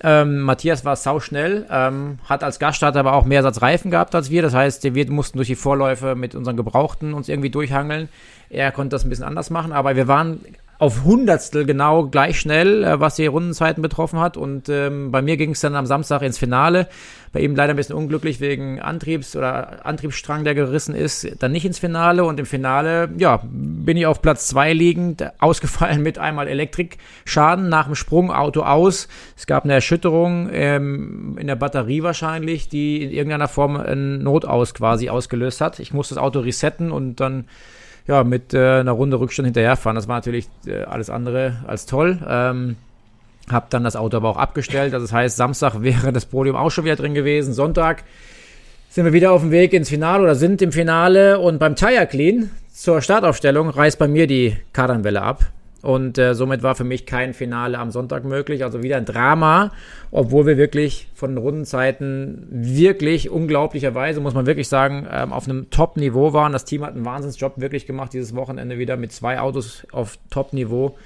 Ähm, 0.02 0.40
Matthias 0.40 0.84
war 0.84 0.96
sauschnell, 0.96 1.66
ähm, 1.70 2.18
hat 2.24 2.42
als 2.42 2.58
Gaststarter 2.58 3.00
aber 3.00 3.12
auch 3.12 3.26
mehr 3.26 3.42
Satz 3.42 3.60
Reifen 3.60 3.90
gehabt 3.90 4.14
als 4.14 4.30
wir. 4.30 4.40
Das 4.40 4.54
heißt, 4.54 4.94
wir 4.94 5.10
mussten 5.10 5.36
durch 5.36 5.48
die 5.48 5.56
Vorläufe 5.56 6.14
mit 6.14 6.34
unseren 6.34 6.56
Gebrauchten 6.56 7.12
uns 7.12 7.28
irgendwie 7.28 7.50
durchhangeln. 7.50 8.08
Er 8.48 8.72
konnte 8.72 8.90
das 8.90 9.04
ein 9.04 9.10
bisschen 9.10 9.26
anders 9.26 9.50
machen, 9.50 9.72
aber 9.72 9.96
wir 9.96 10.08
waren 10.08 10.40
auf 10.80 11.04
Hundertstel 11.04 11.66
genau 11.66 12.06
gleich 12.06 12.40
schnell, 12.40 12.82
äh, 12.84 12.98
was 12.98 13.16
die 13.16 13.26
Rundenzeiten 13.26 13.82
betroffen 13.82 14.18
hat. 14.18 14.38
Und 14.38 14.70
ähm, 14.70 15.10
bei 15.10 15.20
mir 15.20 15.36
ging 15.36 15.50
es 15.50 15.60
dann 15.60 15.76
am 15.76 15.84
Samstag 15.84 16.22
ins 16.22 16.38
Finale. 16.38 16.88
Bei 17.32 17.40
ihm 17.40 17.54
leider 17.54 17.74
ein 17.74 17.76
bisschen 17.76 17.94
unglücklich 17.94 18.40
wegen 18.40 18.80
Antriebs- 18.80 19.36
oder 19.36 19.84
Antriebsstrang, 19.84 20.42
der 20.42 20.54
gerissen 20.54 20.94
ist, 20.94 21.28
dann 21.38 21.52
nicht 21.52 21.66
ins 21.66 21.78
Finale. 21.78 22.24
Und 22.24 22.40
im 22.40 22.46
Finale, 22.46 23.10
ja, 23.18 23.42
bin 23.44 23.98
ich 23.98 24.06
auf 24.06 24.22
Platz 24.22 24.48
zwei 24.48 24.72
liegend, 24.72 25.22
ausgefallen 25.38 26.02
mit 26.02 26.18
einmal 26.18 26.48
Elektrikschaden 26.48 27.68
nach 27.68 27.84
dem 27.84 27.94
Sprung, 27.94 28.32
Auto 28.32 28.62
aus. 28.62 29.06
Es 29.36 29.46
gab 29.46 29.64
eine 29.64 29.74
Erschütterung 29.74 30.48
ähm, 30.50 31.36
in 31.38 31.46
der 31.46 31.56
Batterie 31.56 32.02
wahrscheinlich, 32.02 32.70
die 32.70 33.02
in 33.02 33.10
irgendeiner 33.10 33.48
Form 33.48 33.76
einen 33.76 34.22
Notaus 34.22 34.72
quasi 34.72 35.10
ausgelöst 35.10 35.60
hat. 35.60 35.78
Ich 35.78 35.92
musste 35.92 36.14
das 36.14 36.24
Auto 36.24 36.40
resetten 36.40 36.90
und 36.90 37.16
dann 37.20 37.44
ja, 38.06 38.24
mit 38.24 38.54
äh, 38.54 38.80
einer 38.80 38.92
Runde 38.92 39.20
Rückstand 39.20 39.46
hinterherfahren. 39.46 39.96
Das 39.96 40.08
war 40.08 40.16
natürlich 40.16 40.48
äh, 40.66 40.82
alles 40.82 41.10
andere 41.10 41.56
als 41.66 41.86
toll. 41.86 42.18
Ähm, 42.26 42.76
hab 43.50 43.70
dann 43.70 43.84
das 43.84 43.96
Auto 43.96 44.16
aber 44.16 44.28
auch 44.28 44.36
abgestellt. 44.36 44.94
Also 44.94 45.04
das 45.04 45.12
heißt, 45.12 45.36
Samstag 45.36 45.82
wäre 45.82 46.12
das 46.12 46.26
Podium 46.26 46.56
auch 46.56 46.70
schon 46.70 46.84
wieder 46.84 46.96
drin 46.96 47.14
gewesen. 47.14 47.52
Sonntag 47.52 48.04
sind 48.88 49.04
wir 49.04 49.12
wieder 49.12 49.32
auf 49.32 49.42
dem 49.42 49.50
Weg 49.50 49.72
ins 49.72 49.88
Finale 49.88 50.22
oder 50.22 50.34
sind 50.34 50.62
im 50.62 50.72
Finale 50.72 51.38
und 51.38 51.58
beim 51.58 51.76
Tire 51.76 52.06
Clean 52.06 52.50
zur 52.72 53.02
Startaufstellung 53.02 53.68
reißt 53.68 53.98
bei 53.98 54.08
mir 54.08 54.26
die 54.26 54.56
Kardanwelle 54.72 55.22
ab. 55.22 55.44
Und 55.82 56.18
äh, 56.18 56.34
somit 56.34 56.62
war 56.62 56.74
für 56.74 56.84
mich 56.84 57.06
kein 57.06 57.32
Finale 57.32 57.78
am 57.78 57.90
Sonntag 57.90 58.24
möglich. 58.24 58.64
Also 58.64 58.82
wieder 58.82 58.96
ein 58.96 59.06
Drama, 59.06 59.72
obwohl 60.10 60.46
wir 60.46 60.56
wirklich 60.56 61.08
von 61.14 61.30
den 61.30 61.38
Rundenzeiten 61.38 62.46
wirklich 62.50 63.30
unglaublicherweise, 63.30 64.20
muss 64.20 64.34
man 64.34 64.46
wirklich 64.46 64.68
sagen, 64.68 65.06
ähm, 65.10 65.32
auf 65.32 65.48
einem 65.48 65.70
Top-Niveau 65.70 66.32
waren. 66.32 66.52
Das 66.52 66.64
Team 66.64 66.84
hat 66.84 66.94
einen 66.94 67.04
Wahnsinnsjob 67.04 67.54
wirklich 67.56 67.86
gemacht 67.86 68.12
dieses 68.12 68.34
Wochenende 68.34 68.78
wieder 68.78 68.96
mit 68.96 69.12
zwei 69.12 69.40
Autos 69.40 69.86
auf 69.92 70.18
Top-Niveau. 70.30 70.96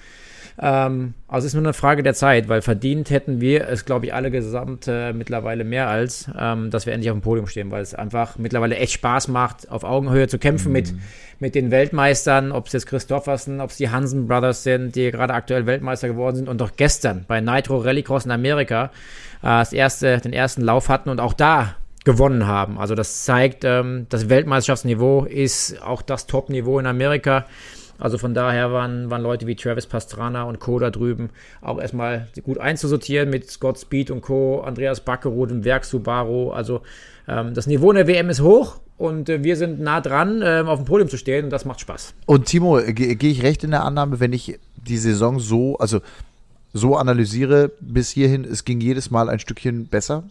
Ähm, 0.59 1.15
also 1.27 1.47
es 1.47 1.53
ist 1.53 1.55
nur 1.55 1.65
eine 1.65 1.73
Frage 1.73 2.03
der 2.03 2.15
Zeit, 2.15 2.49
weil 2.49 2.63
verdient 2.63 3.11
hätten 3.11 3.41
wir 3.41 3.69
es, 3.69 3.85
glaube 3.85 4.07
ich, 4.07 4.15
alle 4.15 4.31
gesamt 4.31 4.87
äh, 4.87 5.13
mittlerweile 5.13 5.65
mehr 5.65 5.89
als, 5.89 6.31
ähm, 6.39 6.71
dass 6.71 6.87
wir 6.87 6.93
endlich 6.93 7.11
auf 7.11 7.17
dem 7.17 7.23
Podium 7.23 7.47
stehen, 7.47 7.71
weil 7.71 7.83
es 7.83 7.95
einfach 7.95 8.39
mittlerweile 8.39 8.77
echt 8.77 8.93
Spaß 8.93 9.29
macht, 9.29 9.71
auf 9.71 9.83
Augenhöhe 9.83 10.29
zu 10.29 10.39
kämpfen 10.39 10.69
mhm. 10.69 10.73
mit, 10.73 10.95
mit 11.41 11.55
den 11.55 11.71
Weltmeistern, 11.71 12.53
ob 12.53 12.69
es 12.69 12.73
jetzt 12.73 12.87
Christoffersen, 12.87 13.61
ob 13.61 13.71
es 13.71 13.77
die 13.77 13.91
Hansen 13.91 14.29
Brothers 14.29 14.63
sind, 14.63 14.95
die 14.95 15.11
gerade 15.11 15.35
aktuell 15.35 15.67
Weltmeister 15.67 16.09
geworden 16.09 16.37
sind 16.37 16.49
und 16.49 16.61
doch 16.61 16.73
gestern 16.77 17.25
bei 17.27 17.41
Nitro 17.41 17.79
Rallycross 17.79 18.25
in 18.25 18.31
Amerika 18.31 18.91
äh, 19.43 19.47
das 19.47 19.73
erste, 19.73 20.19
den 20.19 20.33
ersten 20.33 20.63
Lauf 20.63 20.89
hatten 20.89 21.11
und 21.11 21.21
auch 21.21 21.33
da 21.33 21.75
gewonnen 22.05 22.47
haben. 22.47 22.79
Also 22.79 22.95
das 22.95 23.25
zeigt, 23.25 23.65
ähm, 23.65 24.07
das 24.11 24.29
Weltmeisterschaftsniveau 24.29 25.25
ist 25.25 25.83
auch 25.83 26.03
das 26.03 26.27
Top-Niveau 26.27 26.79
in 26.79 26.87
Amerika. 26.87 27.47
Also 27.99 28.19
von 28.19 28.35
daher 28.35 28.73
waren, 28.73 29.11
waren 29.11 29.23
Leute 29.23 29.47
wie 29.47 29.55
Travis 29.55 29.87
Pastrana 29.87 30.45
und 30.45 30.59
Co. 30.61 30.79
da 30.79 30.91
drüben 30.91 31.31
auch 31.61 31.81
erstmal 31.81 32.29
gut 32.43 32.59
einzusortieren 32.59 33.31
mit 33.31 33.51
Scott 33.51 33.79
Speed 33.79 34.11
und 34.11 34.21
Co., 34.21 34.61
Andreas 34.61 35.01
Backerud 35.01 35.51
im 35.51 35.65
Werk 35.65 35.85
Subaru. 35.85 36.51
Also 36.51 36.83
ähm, 37.29 37.55
das 37.55 37.67
Niveau 37.67 37.91
in 37.91 37.97
der 37.97 38.07
WM 38.07 38.31
ist 38.31 38.41
hoch 38.41 38.81
und 38.97 39.29
äh, 39.29 39.43
wir 39.43 39.57
sind 39.57 39.81
nah 39.81 40.01
dran, 40.01 40.43
äh, 40.43 40.65
auf 40.67 40.79
dem 40.79 40.87
Podium 40.87 41.09
zu 41.09 41.17
stehen 41.17 41.45
und 41.45 41.51
das 41.51 41.65
macht 41.65 41.81
Spaß. 41.81 42.15
Und 42.27 42.47
Timo, 42.47 42.81
gehe 42.85 43.17
geh 43.17 43.31
ich 43.31 43.43
recht 43.43 43.65
in 43.65 43.71
der 43.71 43.85
Annahme, 43.85 44.21
wenn 44.21 44.33
ich 44.33 44.59
die 44.77 44.99
Saison 44.99 45.39
so, 45.41 45.77
also 45.79 46.01
so 46.73 46.97
analysiere 46.97 47.71
bis 47.81 48.11
hierhin, 48.11 48.45
es 48.45 48.65
ging 48.65 48.81
jedes 48.81 49.11
Mal 49.11 49.29
ein 49.29 49.39
Stückchen 49.39 49.87
besser? 49.87 50.25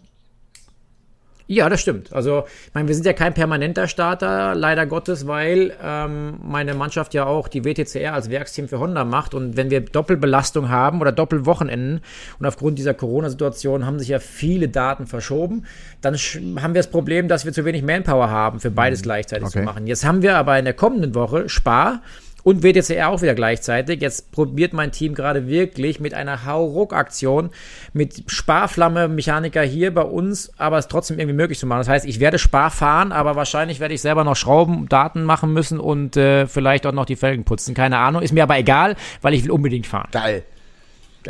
Ja, 1.48 1.68
das 1.68 1.82
stimmt. 1.82 2.14
Also, 2.14 2.46
ich 2.68 2.74
meine, 2.74 2.88
wir 2.88 2.96
sind 2.96 3.06
ja 3.06 3.14
kein 3.14 3.34
permanenter 3.34 3.88
Starter, 3.88 4.56
leider 4.56 4.86
Gottes, 4.86 5.28
weil 5.28 5.74
ähm, 5.84 6.36
meine 6.42 6.74
Mannschaft 6.74 7.14
ja 7.14 7.26
auch 7.26 7.50
die 7.50 7.66
WTCR 7.66 8.14
als 8.14 8.30
Werksteam 8.30 8.70
für 8.70 8.80
Honda 8.80 9.04
macht. 9.04 9.34
Und 9.34 9.58
wenn 9.58 9.70
wir 9.70 9.82
Doppelbelastung 9.82 10.70
haben 10.70 11.02
oder 11.02 11.12
Doppelwochenenden 11.12 12.02
und 12.40 12.46
aufgrund 12.46 12.80
dieser 12.80 12.94
Corona-Situation 12.94 13.86
haben 13.86 14.00
sich 14.00 14.08
ja 14.08 14.20
viele 14.20 14.70
Daten 14.70 15.06
verschoben, 15.06 15.66
dann 16.02 16.16
haben 16.16 16.74
wir 16.74 16.80
das 16.80 16.90
Problem, 16.90 17.28
dass 17.28 17.46
wir 17.46 17.52
zu 17.52 17.66
wenig 17.66 17.84
Manpower 17.84 18.30
haben, 18.30 18.62
für 18.62 18.72
beides 18.72 19.02
mhm. 19.02 19.04
gleichzeitig 19.04 19.48
okay. 19.48 19.60
zu 19.60 19.66
machen. 19.66 19.86
Jetzt 19.86 20.06
haben 20.06 20.22
wir 20.22 20.38
aber 20.38 20.58
in 20.58 20.66
der 20.66 20.74
kommenden 20.74 21.14
Woche 21.14 21.50
Spar 21.50 22.02
und 22.44 22.64
WTCR 22.64 23.10
auch 23.10 23.22
wieder 23.22 23.36
gleichzeitig. 23.36 24.02
Jetzt 24.02 24.32
probiert 24.32 24.74
mein 24.74 24.92
Team 24.92 25.16
gerade 25.16 25.48
wirklich 25.48 26.00
mit 26.00 26.14
einer 26.14 26.46
Hauruck-Aktion, 26.46 27.50
mit 27.94 28.24
Sparflamme, 28.28 29.08
Mechaniker 29.08 29.62
hier 29.62 29.94
bei 29.94 30.04
uns, 30.04 30.52
aber 30.58 30.78
es 30.78 30.88
trotzdem 30.88 31.20
irgendwie 31.20 31.38
möglich 31.38 31.60
zu 31.60 31.66
machen. 31.66 31.80
Das 31.80 31.90
heißt, 31.90 32.06
ich 32.06 32.20
werde 32.20 32.40
Spar 32.40 32.70
fahren, 32.70 33.12
aber 33.12 33.36
wahrscheinlich 33.36 33.80
werde 33.80 33.94
ich 33.94 34.02
selber 34.02 34.24
noch 34.24 34.36
Schrauben, 34.36 34.88
Daten 34.90 35.24
machen 35.24 35.54
müssen 35.54 35.80
und 35.80 36.18
äh, 36.18 36.48
vielleicht 36.48 36.86
auch 36.86 36.92
noch 36.92 37.06
die 37.06 37.16
Felgen 37.16 37.46
putzen. 37.46 37.74
Keine 37.74 37.98
Ahnung, 37.98 38.22
ist 38.22 38.34
mir 38.34 38.44
aber 38.44 38.58
egal, 38.58 38.96
weil 39.22 39.34
ich 39.34 39.44
will 39.44 39.52
unbedingt 39.52 39.88
fahren. 39.88 40.10
Geil. 40.12 40.44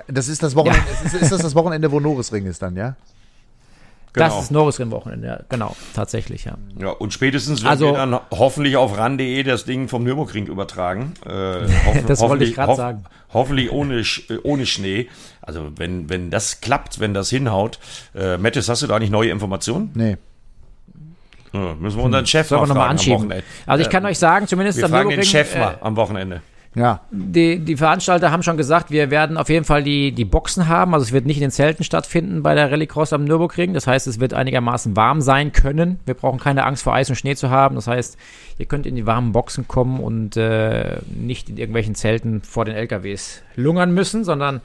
Das 0.08 0.28
ist 0.28 0.42
das 0.42 0.56
Wochenende, 0.56 0.82
ja. 0.88 1.06
ist, 1.06 1.14
ist 1.14 1.32
das 1.32 1.42
das 1.42 1.54
Wochenende, 1.54 1.92
wo 1.92 2.00
Norrisring 2.00 2.48
ist 2.48 2.64
dann, 2.64 2.76
ja? 2.76 2.96
Genau. 4.14 4.28
Das 4.28 4.44
ist 4.44 4.52
Norrisring-Wochenende, 4.52 5.28
ja, 5.28 5.40
genau, 5.50 5.76
tatsächlich, 5.96 6.46
ja. 6.46 6.54
Ja, 6.80 6.90
und 6.90 7.14
spätestens 7.14 7.64
werden 7.64 7.72
also, 7.72 7.86
wir 7.88 7.94
dann 7.94 8.20
hoffentlich 8.30 8.78
auf 8.78 8.96
ran.de 8.96 9.42
das 9.42 9.66
Ding 9.66 9.88
vom 9.88 10.04
Nürburgring 10.04 10.46
übertragen. 10.46 11.14
Äh, 11.26 11.68
das 12.08 12.22
wollte 12.22 12.44
ich 12.44 12.54
gerade 12.54 12.76
sagen. 12.76 13.06
Hoffentlich 13.34 13.72
ohne, 13.72 14.02
äh, 14.02 14.38
ohne 14.44 14.68
Schnee. 14.68 15.10
Also 15.42 15.72
wenn, 15.78 16.10
wenn 16.10 16.30
das 16.30 16.62
klappt, 16.62 17.00
wenn 17.00 17.16
das 17.16 17.32
hinhaut. 17.32 17.80
Äh, 18.14 18.38
Mettes, 18.38 18.70
hast 18.70 18.84
du 18.84 18.88
da 18.88 19.00
nicht 19.00 19.12
neue 19.12 19.32
Informationen? 19.32 19.90
Nee. 19.96 20.18
Ja, 21.52 21.74
müssen 21.80 21.98
wir 21.98 22.04
unseren 22.04 22.28
Chef 22.28 22.48
Sollen 22.48 22.68
mal, 22.70 22.76
mal 22.76 22.88
anschieben. 22.88 23.34
Also 23.66 23.82
ich 23.82 23.90
kann 23.90 24.06
äh, 24.06 24.10
euch 24.10 24.20
sagen, 24.20 24.48
zumindest 24.48 24.78
wir 24.78 24.86
am 24.86 24.92
fragen 24.92 25.10
Nürburgring, 25.10 25.32
den 25.32 25.46
Chef 25.46 25.56
mal 25.58 25.74
äh, 25.74 25.78
am 25.82 25.96
Wochenende. 25.96 26.42
Ja. 26.76 27.02
Die, 27.12 27.60
die 27.60 27.78
Veranstalter 27.78 28.32
haben 28.32 28.42
schon 28.42 28.58
gesagt, 28.58 28.90
wir 28.90 29.12
werden 29.12 29.38
auf 29.38 29.50
jeden 29.50 29.66
Fall 29.66 29.84
die, 29.84 30.12
die 30.12 30.26
Boxen 30.26 30.68
haben. 30.68 30.94
Also 30.94 31.06
es 31.06 31.12
wird 31.12 31.26
nicht 31.26 31.38
in 31.38 31.42
den 31.42 31.52
Zelten 31.52 31.84
stattfinden 31.84 32.42
bei 32.42 32.56
der 32.56 32.72
Rallycross 32.72 33.14
am 33.14 33.26
Nürburgring. 33.26 33.74
Das 33.74 33.86
heißt, 33.86 34.08
es 34.08 34.20
wird 34.20 34.34
einigermaßen 34.34 34.96
warm 34.96 35.22
sein 35.22 35.52
können. 35.52 36.00
Wir 36.06 36.16
brauchen 36.16 36.40
keine 36.40 36.66
Angst 36.66 36.84
vor 36.84 36.94
Eis 36.94 37.10
und 37.10 37.16
Schnee 37.16 37.36
zu 37.36 37.50
haben. 37.50 37.76
Das 37.76 37.88
heißt, 37.88 38.18
ihr 38.58 38.66
könnt 38.66 38.88
in 38.88 38.96
die 38.96 39.06
warmen 39.06 39.34
Boxen 39.34 39.68
kommen 39.68 40.00
und 40.00 40.36
äh, 40.36 40.98
nicht 41.16 41.50
in 41.50 41.58
irgendwelchen 41.58 41.96
Zelten 41.96 42.42
vor 42.42 42.66
den 42.66 42.76
LKWs 42.76 43.44
lungern 43.56 43.94
müssen, 43.94 44.24
sondern 44.24 44.62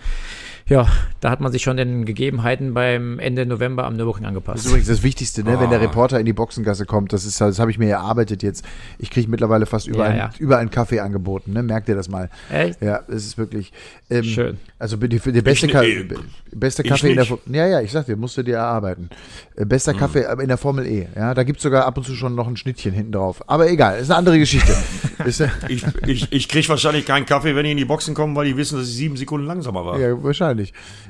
ja, 0.68 0.86
da 1.20 1.30
hat 1.30 1.40
man 1.40 1.50
sich 1.50 1.62
schon 1.62 1.76
den 1.76 2.04
Gegebenheiten 2.04 2.74
beim 2.74 3.18
Ende 3.18 3.46
November 3.46 3.84
am 3.84 3.96
Nürburgring 3.96 4.26
angepasst. 4.26 4.58
Das 4.58 4.64
ist 4.66 4.70
übrigens 4.70 4.88
das 4.88 5.02
Wichtigste, 5.02 5.42
ne? 5.42 5.56
Oh. 5.56 5.60
wenn 5.60 5.70
der 5.70 5.78
ah. 5.78 5.82
Reporter 5.82 6.20
in 6.20 6.26
die 6.26 6.32
Boxengasse 6.32 6.84
kommt. 6.84 7.12
Das 7.12 7.24
ist, 7.24 7.40
das 7.40 7.58
habe 7.58 7.70
ich 7.70 7.78
mir 7.78 7.88
erarbeitet 7.88 8.42
jetzt. 8.42 8.64
Ich 8.98 9.10
kriege 9.10 9.30
mittlerweile 9.30 9.66
fast 9.66 9.86
überall, 9.86 10.12
ja, 10.12 10.16
ja. 10.16 10.30
überall 10.38 10.60
einen 10.60 10.70
Kaffee 10.70 11.00
angeboten. 11.00 11.52
Ne? 11.52 11.62
Merkt 11.62 11.88
ihr 11.88 11.94
das 11.94 12.08
mal? 12.08 12.28
Echt? 12.50 12.82
Ja, 12.82 13.00
es 13.08 13.26
ist 13.26 13.38
wirklich. 13.38 13.72
Ähm, 14.10 14.24
Schön. 14.24 14.58
Also 14.78 14.96
die, 14.96 15.08
die 15.08 15.42
beste, 15.42 15.66
ich, 15.66 15.72
Ka 15.72 15.82
äh, 15.82 16.06
beste 16.52 16.82
Kaffee 16.82 17.10
in 17.10 17.16
der 17.16 17.26
Ja, 17.46 17.66
ja, 17.66 17.80
ich 17.80 17.90
sag 17.90 18.06
dir, 18.06 18.16
musst 18.16 18.36
du 18.36 18.42
dir 18.42 18.56
erarbeiten. 18.56 19.08
Äh, 19.56 19.64
bester 19.64 19.94
mhm. 19.94 19.98
Kaffee 19.98 20.24
in 20.40 20.48
der 20.48 20.58
Formel 20.58 20.86
E. 20.86 21.08
Ja, 21.16 21.34
da 21.34 21.42
gibt 21.44 21.58
es 21.58 21.62
sogar 21.62 21.86
ab 21.86 21.96
und 21.96 22.04
zu 22.04 22.14
schon 22.14 22.34
noch 22.34 22.46
ein 22.46 22.56
Schnittchen 22.56 22.92
hinten 22.92 23.12
drauf. 23.12 23.42
Aber 23.48 23.68
egal, 23.70 23.98
ist 23.98 24.10
eine 24.10 24.18
andere 24.18 24.38
Geschichte. 24.38 24.72
ich 25.68 25.84
ich, 26.06 26.32
ich 26.32 26.48
kriege 26.48 26.68
wahrscheinlich 26.68 27.06
keinen 27.06 27.26
Kaffee, 27.26 27.56
wenn 27.56 27.64
ich 27.64 27.72
in 27.72 27.78
die 27.78 27.84
Boxen 27.84 28.14
komme, 28.14 28.34
weil 28.36 28.46
die 28.46 28.56
wissen, 28.56 28.78
dass 28.78 28.88
ich 28.88 28.94
sieben 28.94 29.16
Sekunden 29.16 29.46
langsamer 29.46 29.84
war. 29.84 29.98
Ja, 29.98 30.22
wahrscheinlich. 30.22 30.57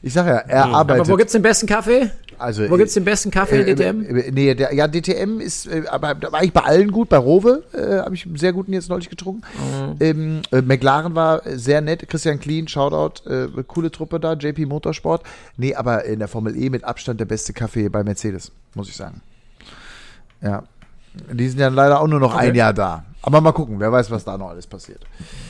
Ich 0.02 0.12
sag 0.12 0.26
ja, 0.26 0.36
er 0.36 0.66
mhm. 0.66 0.74
arbeitet. 0.74 1.00
Aber 1.02 1.12
wo 1.12 1.16
gibt's 1.16 1.32
den 1.32 1.42
besten 1.42 1.66
Kaffee? 1.66 2.10
Also, 2.38 2.70
Wo 2.70 2.76
gibt 2.76 2.88
es 2.88 2.94
den 2.94 3.04
besten 3.04 3.30
Kaffee, 3.30 3.62
äh, 3.62 3.74
DTM? 3.74 4.16
Äh, 4.16 4.30
nee, 4.30 4.54
der, 4.54 4.72
ja, 4.72 4.86
DTM 4.86 5.40
ist, 5.40 5.66
äh, 5.66 5.82
aber 5.90 6.14
da 6.14 6.30
war 6.30 6.44
ich 6.44 6.52
bei 6.52 6.62
allen 6.62 6.92
gut. 6.92 7.08
Bei 7.08 7.16
Rowe 7.16 7.64
äh, 7.72 7.98
habe 7.98 8.14
ich 8.14 8.26
einen 8.26 8.36
sehr 8.36 8.52
guten 8.52 8.72
jetzt 8.72 8.88
neulich 8.88 9.10
getrunken. 9.10 9.42
Mhm. 9.58 9.96
Ähm, 10.00 10.42
äh, 10.52 10.62
McLaren 10.62 11.14
war 11.14 11.42
sehr 11.44 11.80
nett. 11.80 12.08
Christian 12.08 12.38
Clean, 12.38 12.68
Shoutout, 12.68 13.28
äh, 13.28 13.48
coole 13.66 13.90
Truppe 13.90 14.20
da. 14.20 14.34
JP 14.34 14.66
Motorsport. 14.66 15.24
Nee, 15.56 15.74
aber 15.74 16.04
in 16.04 16.20
der 16.20 16.28
Formel 16.28 16.56
E 16.56 16.70
mit 16.70 16.84
Abstand 16.84 17.18
der 17.18 17.24
beste 17.24 17.52
Kaffee 17.52 17.88
bei 17.88 18.04
Mercedes, 18.04 18.52
muss 18.74 18.88
ich 18.88 18.96
sagen. 18.96 19.20
Ja. 20.40 20.62
Die 21.32 21.48
sind 21.48 21.60
ja 21.60 21.68
leider 21.68 22.00
auch 22.00 22.06
nur 22.06 22.20
noch 22.20 22.34
okay. 22.34 22.48
ein 22.48 22.54
Jahr 22.54 22.72
da. 22.72 23.04
Aber 23.22 23.40
mal 23.40 23.52
gucken, 23.52 23.80
wer 23.80 23.90
weiß, 23.90 24.10
was 24.10 24.24
da 24.24 24.38
noch 24.38 24.48
alles 24.48 24.66
passiert. 24.66 25.00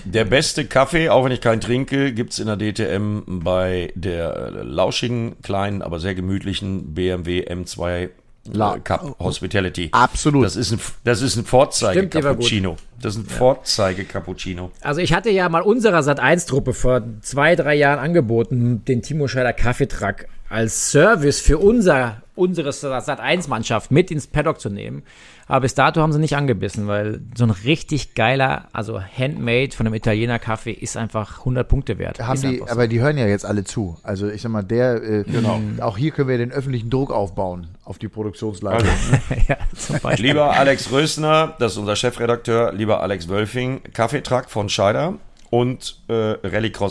Der 0.04 0.24
beste 0.24 0.64
Kaffee, 0.64 1.10
auch 1.10 1.24
wenn 1.24 1.32
ich 1.32 1.40
keinen 1.40 1.60
trinke, 1.60 2.12
gibt 2.12 2.32
es 2.32 2.38
in 2.38 2.46
der 2.46 2.56
DTM 2.56 3.40
bei 3.40 3.92
der 3.94 4.64
lauschigen, 4.64 5.36
kleinen, 5.42 5.82
aber 5.82 6.00
sehr 6.00 6.14
gemütlichen 6.14 6.94
BMW 6.94 7.44
M2 7.46 8.08
La 8.52 8.78
Cup 8.78 9.16
Hospitality. 9.18 9.90
Absolut. 9.92 10.44
Das 10.44 10.56
ist 10.56 10.72
ein, 10.72 10.80
das 11.04 11.20
ist 11.20 11.36
ein 11.36 11.44
Vorzeige-Cappuccino. 11.44 12.76
Das 13.00 13.16
ist 13.16 13.22
ein 13.22 13.28
ja. 13.28 13.36
Vorzeige-Cappuccino. 13.36 14.70
Also 14.80 15.00
ich 15.00 15.12
hatte 15.12 15.30
ja 15.30 15.48
mal 15.48 15.62
unserer 15.62 16.00
Sat1-Truppe 16.00 16.72
vor 16.72 17.02
zwei, 17.20 17.56
drei 17.56 17.74
Jahren 17.74 17.98
angeboten, 17.98 18.82
den 18.86 19.02
Timo 19.02 19.28
Scheider 19.28 19.52
Kaffeetrack 19.52 20.28
als 20.48 20.90
Service 20.90 21.40
für 21.40 21.58
unser, 21.58 22.22
unsere 22.34 22.70
Sat1-Mannschaft 22.70 23.90
mit 23.90 24.10
ins 24.10 24.26
Paddock 24.26 24.60
zu 24.60 24.70
nehmen. 24.70 25.02
Aber 25.48 25.62
bis 25.62 25.74
dato 25.74 26.02
haben 26.02 26.12
sie 26.12 26.18
nicht 26.18 26.36
angebissen, 26.36 26.86
weil 26.86 27.20
so 27.36 27.44
ein 27.44 27.50
richtig 27.50 28.14
geiler, 28.14 28.68
also 28.72 29.00
handmade 29.00 29.74
von 29.74 29.86
einem 29.86 29.94
Italiener 29.94 30.38
Kaffee 30.38 30.72
ist 30.72 30.96
einfach 30.96 31.40
100 31.40 31.66
Punkte 31.66 31.98
wert. 31.98 32.20
Haben 32.20 32.40
die, 32.40 32.58
so. 32.58 32.68
Aber 32.68 32.86
die 32.86 33.00
hören 33.00 33.16
ja 33.16 33.26
jetzt 33.26 33.46
alle 33.46 33.64
zu. 33.64 33.96
Also 34.02 34.28
ich 34.28 34.42
sag 34.42 34.52
mal, 34.52 34.62
der, 34.62 35.02
äh, 35.02 35.24
genau. 35.24 35.60
auch 35.80 35.96
hier 35.96 36.10
können 36.10 36.28
wir 36.28 36.38
den 36.38 36.52
öffentlichen 36.52 36.90
Druck 36.90 37.10
aufbauen 37.10 37.68
auf 37.84 37.98
die 37.98 38.08
Produktionsleitung. 38.08 38.88
Also, 38.88 39.42
ja, 39.48 40.12
lieber 40.16 40.52
Alex 40.52 40.92
Rösner, 40.92 41.56
das 41.58 41.72
ist 41.72 41.78
unser 41.78 41.96
Chefredakteur, 41.96 42.74
lieber 42.74 43.00
Alex 43.00 43.28
Wölfing, 43.28 43.80
Kaffeetrakt 43.94 44.50
von 44.50 44.68
Scheider 44.68 45.14
und 45.50 45.98
äh, 46.08 46.12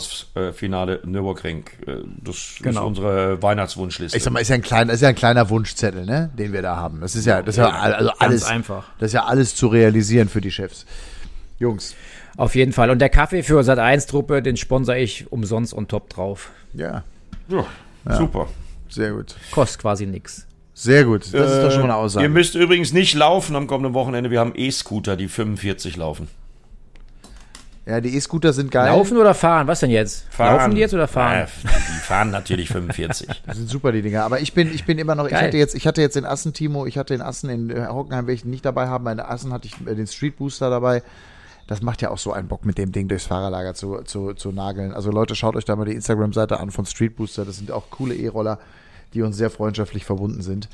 Rallycross-Finale 0.02 1.00
Nürburgring. 1.04 1.64
Äh, 1.86 1.96
das 2.24 2.56
Genau. 2.60 2.80
ist 2.82 2.86
unsere 2.86 3.42
Weihnachtswunschliste. 3.42 4.16
Ich 4.16 4.22
sag 4.24 4.32
mal, 4.32 4.40
ist 4.40 4.48
ja 4.48 4.56
ein 4.56 4.62
kleiner, 4.62 4.92
ist 4.92 5.00
ja 5.02 5.08
ein 5.10 5.14
kleiner 5.14 5.48
Wunschzettel, 5.50 6.04
ne, 6.04 6.30
den 6.36 6.52
wir 6.52 6.62
da 6.62 6.76
haben. 6.76 7.00
Das 7.00 7.14
ist 7.14 7.24
ja, 7.24 7.42
das 7.42 7.54
ist 7.56 7.58
ja 7.58 7.70
also 7.70 8.10
alles 8.18 8.44
einfach. 8.44 8.84
Das 8.98 9.08
ist 9.08 9.12
ja 9.14 9.24
alles 9.24 9.54
zu 9.54 9.68
realisieren 9.68 10.28
für 10.28 10.40
die 10.40 10.50
Chefs. 10.50 10.86
Jungs. 11.58 11.94
Auf 12.36 12.54
jeden 12.54 12.72
Fall. 12.72 12.90
Und 12.90 13.00
der 13.00 13.08
Kaffee 13.08 13.42
für 13.42 13.62
Sat 13.64 13.78
1 13.78 14.06
Truppe, 14.06 14.42
den 14.42 14.56
sponsor 14.56 14.94
ich 14.96 15.30
umsonst 15.32 15.74
on 15.74 15.88
top 15.88 16.08
drauf. 16.10 16.50
Ja, 16.74 17.02
ja, 17.48 17.64
super. 18.16 18.48
sehr 18.88 19.12
gut. 19.12 19.34
Kostet 19.50 19.80
quasi 19.80 20.06
nix. 20.06 20.46
Sehr 20.74 21.04
gut. 21.04 21.22
Das 21.34 21.50
ist 21.52 21.62
doch 21.62 21.72
schon 21.72 21.80
mal 21.80 21.84
eine 21.90 21.92
Ihr 21.94 21.96
Aussage. 21.96 22.28
müsst 22.28 22.54
übrigens 22.54 22.92
nicht 22.92 23.14
laufen 23.14 23.56
am 23.56 23.66
kommenden 23.66 23.94
Wochenende. 23.94 24.30
Wir 24.30 24.38
haben 24.38 24.52
E-Scooter, 24.54 25.16
die 25.16 25.26
45 25.26 25.96
laufen. 25.96 26.28
Ja, 27.88 28.02
die 28.02 28.14
E-Scooter 28.14 28.52
sind 28.52 28.70
geil. 28.70 28.88
Laufen 28.88 29.16
oder 29.16 29.32
fahren? 29.32 29.66
Was 29.66 29.80
denn 29.80 29.88
jetzt? 29.88 30.26
Laufen 30.36 30.74
die 30.74 30.80
jetzt 30.80 30.92
oder 30.92 31.08
fahren? 31.08 31.44
Äh, 31.44 31.46
die 31.64 32.00
fahren 32.02 32.30
natürlich 32.30 32.68
45. 32.68 33.28
Die 33.46 33.56
sind 33.56 33.70
super, 33.70 33.92
die 33.92 34.02
Dinger. 34.02 34.24
Aber 34.24 34.40
ich 34.40 34.52
bin, 34.52 34.74
ich 34.74 34.84
bin 34.84 34.98
immer 34.98 35.14
noch, 35.14 35.26
ich 35.26 35.34
hatte 35.34 35.56
jetzt, 35.56 35.74
ich 35.74 35.86
hatte 35.86 36.02
jetzt 36.02 36.14
den 36.14 36.26
Assen, 36.26 36.52
Timo, 36.52 36.84
ich 36.84 36.98
hatte 36.98 37.14
den 37.14 37.22
Assen 37.22 37.48
in 37.48 37.70
äh, 37.70 37.86
Hockenheim, 37.88 38.26
welche 38.26 38.40
ich 38.40 38.44
nicht 38.44 38.66
dabei 38.66 38.88
haben. 38.88 39.04
Bei 39.04 39.14
den 39.14 39.20
Assen 39.20 39.54
hatte 39.54 39.68
ich 39.68 39.74
äh, 39.86 39.94
den 39.94 40.06
Street 40.06 40.36
Booster 40.36 40.68
dabei. 40.68 41.02
Das 41.66 41.80
macht 41.80 42.02
ja 42.02 42.10
auch 42.10 42.18
so 42.18 42.32
einen 42.32 42.46
Bock, 42.46 42.66
mit 42.66 42.76
dem 42.76 42.92
Ding 42.92 43.08
durchs 43.08 43.24
Fahrerlager 43.24 43.72
zu, 43.74 44.02
zu, 44.02 44.34
zu 44.34 44.52
nageln. 44.52 44.92
Also 44.92 45.10
Leute, 45.10 45.34
schaut 45.34 45.56
euch 45.56 45.64
da 45.64 45.74
mal 45.74 45.86
die 45.86 45.94
Instagram-Seite 45.94 46.60
an 46.60 46.70
von 46.70 46.84
Street 46.84 47.16
Booster. 47.16 47.46
Das 47.46 47.56
sind 47.56 47.70
auch 47.70 47.88
coole 47.88 48.14
E-Roller, 48.14 48.58
die 49.14 49.22
uns 49.22 49.38
sehr 49.38 49.48
freundschaftlich 49.48 50.04
verbunden 50.04 50.42
sind. 50.42 50.68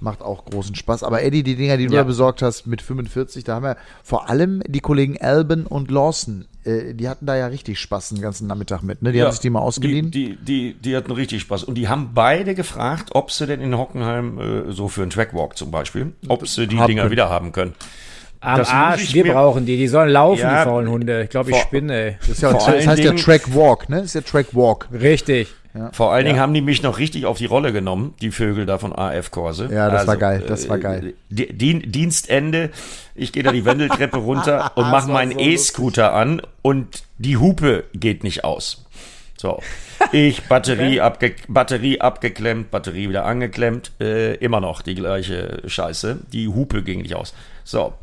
Macht 0.00 0.20
auch 0.22 0.44
großen 0.44 0.74
Spaß. 0.74 1.02
Aber 1.02 1.22
Eddie, 1.22 1.42
die 1.42 1.56
Dinger, 1.56 1.76
die 1.76 1.86
du 1.86 1.94
Ja. 1.94 2.00
da 2.00 2.04
besorgt 2.04 2.42
hast 2.42 2.66
mit 2.66 2.82
45, 2.82 3.44
da 3.44 3.54
haben 3.54 3.62
wir 3.64 3.76
vor 4.02 4.28
allem 4.28 4.62
die 4.66 4.80
Kollegen 4.80 5.16
Alban 5.20 5.66
und 5.66 5.90
Lawson, 5.90 6.44
äh, 6.64 6.92
die 6.94 7.08
hatten 7.08 7.24
da 7.26 7.36
ja 7.36 7.46
richtig 7.46 7.78
Spaß 7.80 8.10
den 8.10 8.20
ganzen 8.20 8.46
Nachmittag 8.46 8.82
mit. 8.82 9.00
Ne? 9.02 9.12
Die 9.12 9.22
haben 9.22 9.30
sich 9.30 9.40
die 9.40 9.50
mal 9.50 9.60
ausgeliehen. 9.60 10.10
Die, 10.10 10.36
die, 10.36 10.72
die, 10.72 10.74
die 10.74 10.96
hatten 10.96 11.12
richtig 11.12 11.40
Spaß. 11.42 11.64
Und 11.64 11.76
die 11.76 11.88
haben 11.88 12.10
beide 12.14 12.54
gefragt, 12.54 13.10
ob 13.14 13.30
sie 13.30 13.46
denn 13.46 13.60
in 13.60 13.78
Hockenheim, 13.78 14.38
äh, 14.68 14.72
so 14.72 14.88
für 14.88 15.02
einen 15.02 15.10
Trackwalk 15.10 15.56
zum 15.56 15.70
Beispiel, 15.70 16.12
ob 16.28 16.46
sie 16.46 16.66
die 16.66 16.76
Haben 16.78 16.88
Dinger 16.88 17.02
können. 17.02 17.12
wieder 17.12 17.30
haben 17.30 17.52
können. 17.52 17.74
Am 18.40 18.58
Das 18.58 18.68
Arsch, 18.68 19.14
wir 19.14 19.24
brauchen 19.32 19.64
die. 19.64 19.78
Die 19.78 19.88
sollen 19.88 20.10
laufen, 20.10 20.40
Ja, 20.42 20.64
die 20.64 20.68
faulen 20.68 20.90
Hunde. 20.90 21.22
Ich 21.22 21.30
glaube, 21.30 21.50
ich 21.50 21.56
spinne. 21.56 21.94
ey. 21.94 22.16
Das, 22.20 22.28
ist 22.28 22.42
ja, 22.42 22.52
das 22.52 22.66
heißt 22.68 22.86
ja 22.86 22.94
Dingen- 22.96 23.16
Track 23.16 23.54
Walk, 23.54 23.88
ne? 23.88 23.96
Das 23.96 24.06
ist 24.06 24.14
ja 24.14 24.20
Track 24.20 24.48
Walk. 24.54 24.88
Richtig. 24.92 25.48
Vor 25.92 26.12
allen 26.12 26.24
Dingen 26.24 26.38
haben 26.38 26.54
die 26.54 26.60
mich 26.60 26.82
noch 26.82 26.98
richtig 26.98 27.26
auf 27.26 27.38
die 27.38 27.46
Rolle 27.46 27.72
genommen, 27.72 28.14
die 28.20 28.30
Vögel 28.30 28.64
da 28.64 28.78
von 28.78 28.92
AF 28.92 29.30
Korse. 29.32 29.68
Ja, 29.72 29.90
das 29.90 30.06
war 30.06 30.16
geil, 30.16 30.44
das 30.46 30.68
war 30.68 30.76
äh, 30.76 30.80
geil. 30.80 31.14
Di- 31.30 31.52
Dien- 31.52 31.90
Dienstende, 31.90 32.70
ich 33.16 33.32
gehe 33.32 33.42
da 33.42 33.50
die 33.50 33.64
Wendeltreppe 33.64 34.18
runter 34.18 34.70
und 34.76 34.88
mache 34.90 35.10
meinen 35.10 35.32
so 35.32 35.38
E-Scooter 35.40 36.12
an 36.12 36.42
und 36.62 37.02
die 37.18 37.36
Hupe 37.38 37.84
geht 37.92 38.22
nicht 38.22 38.44
aus. 38.44 38.84
So, 39.36 39.60
ich 40.12 40.44
Batterie, 40.44 41.00
abge 41.00 41.34
Batterie 41.48 42.00
abgeklemmt, 42.00 42.70
Batterie 42.70 43.08
wieder 43.08 43.24
angeklemmt, 43.24 43.90
äh, 44.00 44.34
immer 44.36 44.60
noch 44.60 44.80
die 44.80 44.94
gleiche 44.94 45.60
Scheiße. 45.66 46.18
Die 46.32 46.46
Hupe 46.48 46.82
ging 46.84 47.02
nicht 47.02 47.16
aus. 47.16 47.34
So, 47.64 47.94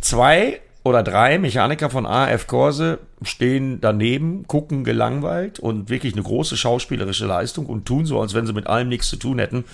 zwei 0.00 0.60
oder 0.86 1.02
drei 1.02 1.36
Mechaniker 1.38 1.90
von 1.90 2.06
AF 2.06 2.46
Korse 2.46 3.00
stehen 3.22 3.80
daneben, 3.80 4.46
gucken 4.46 4.84
gelangweilt 4.84 5.58
und 5.58 5.90
wirklich 5.90 6.12
eine 6.12 6.22
große 6.22 6.56
schauspielerische 6.56 7.26
Leistung 7.26 7.66
und 7.66 7.86
tun 7.86 8.06
so, 8.06 8.20
als 8.20 8.34
wenn 8.34 8.46
sie 8.46 8.52
mit 8.52 8.68
allem 8.68 8.88
nichts 8.88 9.08
zu 9.08 9.16
tun 9.16 9.40
hätten. 9.40 9.64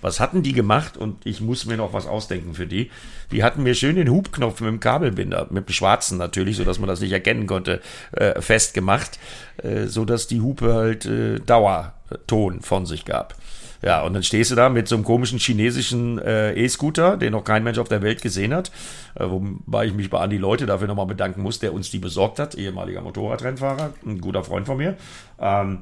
Was 0.00 0.18
hatten 0.18 0.42
die 0.42 0.54
gemacht? 0.54 0.96
Und 0.96 1.26
ich 1.26 1.42
muss 1.42 1.66
mir 1.66 1.76
noch 1.76 1.92
was 1.92 2.06
ausdenken 2.06 2.54
für 2.54 2.66
die. 2.66 2.90
Die 3.32 3.44
hatten 3.44 3.62
mir 3.62 3.74
schön 3.74 3.96
den 3.96 4.08
Hubknopf 4.08 4.62
mit 4.62 4.68
dem 4.68 4.80
Kabelbinder, 4.80 5.46
mit 5.50 5.68
dem 5.68 5.72
schwarzen 5.74 6.16
natürlich, 6.16 6.56
so 6.56 6.64
dass 6.64 6.78
man 6.78 6.88
das 6.88 7.02
nicht 7.02 7.12
erkennen 7.12 7.46
konnte, 7.46 7.82
äh, 8.12 8.40
festgemacht, 8.40 9.18
äh, 9.62 9.86
so 9.86 10.06
dass 10.06 10.26
die 10.26 10.40
Hupe 10.40 10.72
halt 10.72 11.04
äh, 11.04 11.38
Dauerton 11.38 12.62
von 12.62 12.86
sich 12.86 13.04
gab. 13.04 13.36
Ja, 13.82 14.02
und 14.02 14.14
dann 14.14 14.22
stehst 14.22 14.52
du 14.52 14.54
da 14.54 14.68
mit 14.68 14.86
so 14.86 14.94
einem 14.94 15.04
komischen 15.04 15.38
chinesischen 15.38 16.18
äh, 16.18 16.54
E-Scooter, 16.54 17.16
den 17.16 17.32
noch 17.32 17.42
kein 17.42 17.64
Mensch 17.64 17.78
auf 17.78 17.88
der 17.88 18.00
Welt 18.00 18.22
gesehen 18.22 18.54
hat. 18.54 18.70
Äh, 19.16 19.28
wobei 19.28 19.86
ich 19.86 19.94
mich 19.94 20.08
bei 20.08 20.20
Andi 20.20 20.36
Leute 20.36 20.66
dafür 20.66 20.86
nochmal 20.86 21.06
bedanken 21.06 21.42
muss, 21.42 21.58
der 21.58 21.74
uns 21.74 21.90
die 21.90 21.98
besorgt 21.98 22.38
hat, 22.38 22.54
ehemaliger 22.54 23.00
Motorradrennfahrer, 23.00 23.92
ein 24.06 24.20
guter 24.20 24.44
Freund 24.44 24.66
von 24.66 24.76
mir. 24.76 24.96
Ähm, 25.40 25.80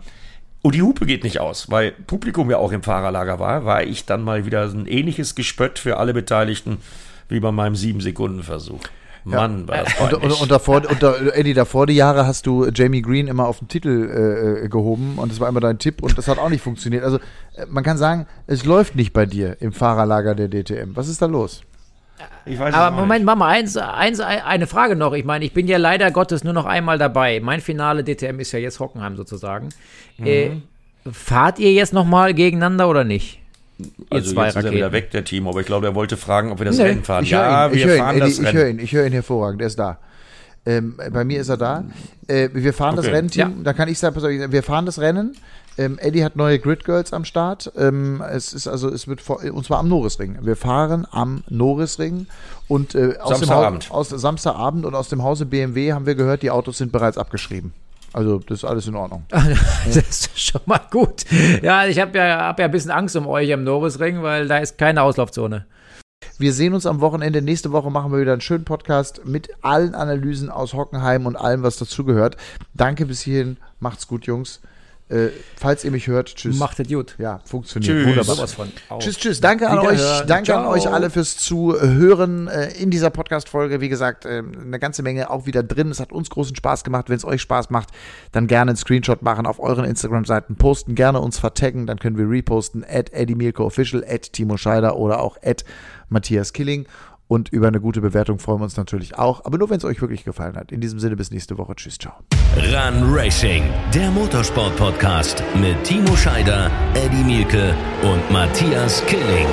und 0.62 0.74
die 0.74 0.82
Hupe 0.82 1.06
geht 1.06 1.24
nicht 1.24 1.40
aus, 1.40 1.70
weil 1.70 1.92
Publikum 1.92 2.50
ja 2.50 2.58
auch 2.58 2.72
im 2.72 2.82
Fahrerlager 2.82 3.38
war, 3.38 3.64
war 3.64 3.82
ich 3.82 4.04
dann 4.04 4.22
mal 4.22 4.44
wieder 4.44 4.64
ein 4.64 4.86
ähnliches 4.86 5.34
Gespött 5.34 5.78
für 5.78 5.98
alle 5.98 6.12
Beteiligten 6.12 6.78
wie 7.28 7.40
bei 7.40 7.52
meinem 7.52 7.76
Sieben-Sekunden-Versuch. 7.76 8.80
Mann, 9.24 9.68
war 9.68 9.84
das 9.84 10.00
Und, 10.00 10.14
und, 10.14 10.32
und 10.32 10.50
davor, 10.50 10.82
und 10.88 11.02
da, 11.02 11.14
Eddie, 11.34 11.54
davor 11.54 11.86
die 11.86 11.94
Jahre 11.94 12.26
hast 12.26 12.46
du 12.46 12.66
Jamie 12.72 13.02
Green 13.02 13.28
immer 13.28 13.46
auf 13.46 13.58
den 13.58 13.68
Titel 13.68 14.62
äh, 14.64 14.68
gehoben 14.68 15.14
und 15.16 15.30
das 15.30 15.40
war 15.40 15.48
immer 15.48 15.60
dein 15.60 15.78
Tipp 15.78 16.02
und 16.02 16.16
das 16.16 16.28
hat 16.28 16.38
auch 16.38 16.48
nicht 16.48 16.62
funktioniert. 16.62 17.04
Also 17.04 17.18
äh, 17.56 17.66
man 17.68 17.84
kann 17.84 17.98
sagen, 17.98 18.26
es 18.46 18.64
läuft 18.64 18.96
nicht 18.96 19.12
bei 19.12 19.26
dir 19.26 19.56
im 19.60 19.72
Fahrerlager 19.72 20.34
der 20.34 20.48
DTM. 20.48 20.96
Was 20.96 21.08
ist 21.08 21.20
da 21.22 21.26
los? 21.26 21.62
ich 22.44 22.58
weiß 22.58 22.70
es 22.70 22.74
Aber 22.74 22.96
Moment, 22.96 23.20
nicht. 23.20 23.26
Mama, 23.26 23.48
eins, 23.48 23.76
eins, 23.76 24.20
eine 24.20 24.66
Frage 24.66 24.96
noch. 24.96 25.12
Ich 25.12 25.24
meine, 25.24 25.44
ich 25.44 25.52
bin 25.52 25.68
ja 25.68 25.78
leider 25.78 26.10
Gottes 26.10 26.44
nur 26.44 26.52
noch 26.52 26.66
einmal 26.66 26.98
dabei. 26.98 27.40
Mein 27.40 27.60
Finale 27.60 28.04
DTM 28.04 28.40
ist 28.40 28.52
ja 28.52 28.58
jetzt 28.58 28.80
Hockenheim 28.80 29.16
sozusagen. 29.16 29.70
Mhm. 30.18 30.26
Äh, 30.26 30.50
fahrt 31.10 31.58
ihr 31.58 31.72
jetzt 31.72 31.92
nochmal 31.92 32.34
gegeneinander 32.34 32.88
oder 32.88 33.04
nicht? 33.04 33.39
Also 34.10 34.32
zwei 34.32 34.46
jetzt 34.46 34.56
ist 34.56 34.64
er 34.64 34.70
wieder 34.72 34.86
Raketen. 34.86 34.92
weg, 34.92 35.10
der 35.12 35.24
Team, 35.24 35.46
aber 35.48 35.60
ich 35.60 35.66
glaube, 35.66 35.86
er 35.86 35.94
wollte 35.94 36.16
fragen, 36.16 36.50
ob 36.52 36.58
wir 36.58 36.66
das 36.66 36.78
Nee, 36.78 36.84
Rennen 36.84 37.04
fahren. 37.04 37.24
Ich 37.24 37.32
höre 37.34 37.40
ja, 37.42 37.66
ihn, 37.66 37.72
ich 37.74 37.78
wir 37.84 37.86
höre 37.86 37.98
fahren 37.98 38.14
ihn, 38.16 38.20
das 38.20 38.38
Eddie, 38.38 38.42
ich 38.42 38.52
höre 38.52 38.64
Rennen. 38.64 38.78
ihn, 38.78 38.84
ich 38.84 38.92
höre 38.92 39.06
ihn 39.06 39.12
hervorragend, 39.12 39.60
er 39.62 39.66
ist 39.68 39.78
da. 39.78 39.98
Ähm, 40.66 40.96
bei 41.12 41.24
mir 41.24 41.40
ist 41.40 41.48
er 41.48 41.56
da. 41.56 41.84
Äh, 42.26 42.50
wir 42.52 42.74
fahren 42.74 42.96
das 42.96 43.06
Okay. 43.06 43.14
Rennen, 43.14 43.30
Team. 43.30 43.40
Ja. 43.58 43.62
Da 43.64 43.72
kann 43.72 43.88
ich 43.88 43.98
sagen, 43.98 44.52
wir 44.52 44.62
fahren 44.62 44.84
das 44.86 44.98
Rennen. 44.98 45.34
Ähm, 45.78 45.98
Eddie 45.98 46.22
hat 46.24 46.36
neue 46.36 46.58
Grid 46.58 46.84
Girls 46.84 47.12
am 47.14 47.24
Start. 47.24 47.72
Ähm, 47.78 48.22
es 48.30 48.52
ist 48.52 48.66
also, 48.68 48.90
es 48.90 49.08
wird 49.08 49.22
vor, 49.22 49.42
und 49.42 49.64
zwar 49.64 49.78
am 49.78 49.88
Norrisring. 49.88 50.38
Wir 50.42 50.56
fahren 50.56 51.06
am 51.10 51.42
Norrisring 51.48 52.26
und 52.68 52.94
äh, 52.94 53.16
aus 53.20 53.38
Samstagabend. 53.38 53.84
dem 53.86 53.90
Haus, 53.92 54.12
aus 54.12 54.20
Samstagabend 54.20 54.84
und 54.84 54.94
aus 54.94 55.08
dem 55.08 55.22
Hause 55.22 55.46
BMW 55.46 55.92
haben 55.94 56.04
wir 56.04 56.14
gehört, 56.14 56.42
die 56.42 56.50
Autos 56.50 56.76
sind 56.78 56.92
bereits 56.92 57.16
abgeschrieben. 57.16 57.72
Also 58.12 58.38
das 58.40 58.58
ist 58.58 58.64
alles 58.64 58.86
in 58.86 58.96
Ordnung. 58.96 59.24
Das 59.30 59.96
ist 59.96 60.38
schon 60.38 60.60
mal 60.66 60.80
gut. 60.90 61.24
Ja, 61.62 61.86
ich 61.86 61.98
habe 61.98 62.18
ja, 62.18 62.40
hab 62.46 62.58
ja 62.58 62.66
ein 62.66 62.70
bisschen 62.70 62.90
Angst 62.90 63.16
um 63.16 63.26
euch 63.26 63.52
am 63.52 63.64
Norrisring, 63.64 64.22
weil 64.22 64.48
da 64.48 64.58
ist 64.58 64.78
keine 64.78 65.02
Auslaufzone. 65.02 65.66
Wir 66.38 66.52
sehen 66.52 66.74
uns 66.74 66.86
am 66.86 67.00
Wochenende. 67.00 67.42
Nächste 67.42 67.72
Woche 67.72 67.90
machen 67.90 68.12
wir 68.12 68.20
wieder 68.20 68.32
einen 68.32 68.40
schönen 68.40 68.64
Podcast 68.64 69.24
mit 69.24 69.50
allen 69.62 69.94
Analysen 69.94 70.50
aus 70.50 70.74
Hockenheim 70.74 71.26
und 71.26 71.36
allem, 71.36 71.62
was 71.62 71.78
dazugehört. 71.78 72.36
Danke 72.74 73.06
bis 73.06 73.20
hierhin. 73.20 73.56
Macht's 73.78 74.06
gut, 74.06 74.26
Jungs. 74.26 74.60
Äh, 75.10 75.30
falls 75.56 75.84
ihr 75.84 75.90
mich 75.90 76.06
hört, 76.06 76.36
tschüss. 76.36 76.56
Macht 76.56 76.78
das 76.78 76.86
gut. 76.86 77.16
ja, 77.18 77.40
funktioniert. 77.44 77.92
Tschüss. 77.92 78.06
Wunderbar. 78.06 78.36
Sowas 78.36 78.52
von. 78.52 78.68
Au. 78.88 78.98
Tschüss, 79.00 79.16
tschüss. 79.16 79.40
Danke 79.40 79.68
an 79.68 79.80
euch. 79.80 80.00
Danke 80.26 80.54
an 80.54 80.62
Ciao. 80.62 80.70
euch 80.70 80.88
alle 80.88 81.10
fürs 81.10 81.36
Zuhören 81.36 82.46
äh, 82.46 82.70
in 82.80 82.90
dieser 82.90 83.10
Podcast-Folge. 83.10 83.80
Wie 83.80 83.88
gesagt, 83.88 84.24
äh, 84.24 84.38
eine 84.38 84.78
ganze 84.78 85.02
Menge 85.02 85.30
auch 85.30 85.46
wieder 85.46 85.64
drin. 85.64 85.90
Es 85.90 85.98
hat 85.98 86.12
uns 86.12 86.30
großen 86.30 86.54
Spaß 86.54 86.84
gemacht. 86.84 87.08
Wenn 87.08 87.16
es 87.16 87.24
euch 87.24 87.40
Spaß 87.40 87.70
macht, 87.70 87.88
dann 88.30 88.46
gerne 88.46 88.70
einen 88.70 88.76
Screenshot 88.76 89.22
machen 89.22 89.46
auf 89.46 89.58
euren 89.58 89.84
Instagram-Seiten. 89.84 90.54
Posten, 90.54 90.94
gerne 90.94 91.20
uns 91.20 91.40
vertaggen. 91.40 91.86
Dann 91.88 91.98
können 91.98 92.16
wir 92.16 92.30
reposten. 92.30 92.84
At 92.88 93.12
Eddie 93.12 93.34
Mielke 93.34 93.64
Official, 93.64 94.04
at 94.08 94.32
Timo 94.32 94.56
Scheider 94.56 94.96
oder 94.96 95.20
auch 95.20 95.36
at 95.42 95.64
Matthias 96.08 96.52
Killing. 96.52 96.86
Und 97.30 97.48
über 97.50 97.68
eine 97.68 97.80
gute 97.80 98.00
Bewertung 98.00 98.40
freuen 98.40 98.58
wir 98.58 98.64
uns 98.64 98.76
natürlich 98.76 99.16
auch. 99.16 99.44
Aber 99.44 99.56
nur, 99.56 99.70
wenn 99.70 99.76
es 99.76 99.84
euch 99.84 100.00
wirklich 100.00 100.24
gefallen 100.24 100.56
hat. 100.56 100.72
In 100.72 100.80
diesem 100.80 100.98
Sinne, 100.98 101.14
bis 101.14 101.30
nächste 101.30 101.58
Woche. 101.58 101.76
Tschüss, 101.76 101.96
ciao. 101.96 102.14
Run 102.56 103.14
Racing, 103.14 103.62
der 103.94 104.10
Motorsport-Podcast 104.10 105.40
mit 105.54 105.80
Timo 105.84 106.16
Scheider, 106.16 106.68
Eddie 106.94 107.22
Mielke 107.22 107.72
und 108.02 108.32
Matthias 108.32 109.06
Killing. 109.06 109.46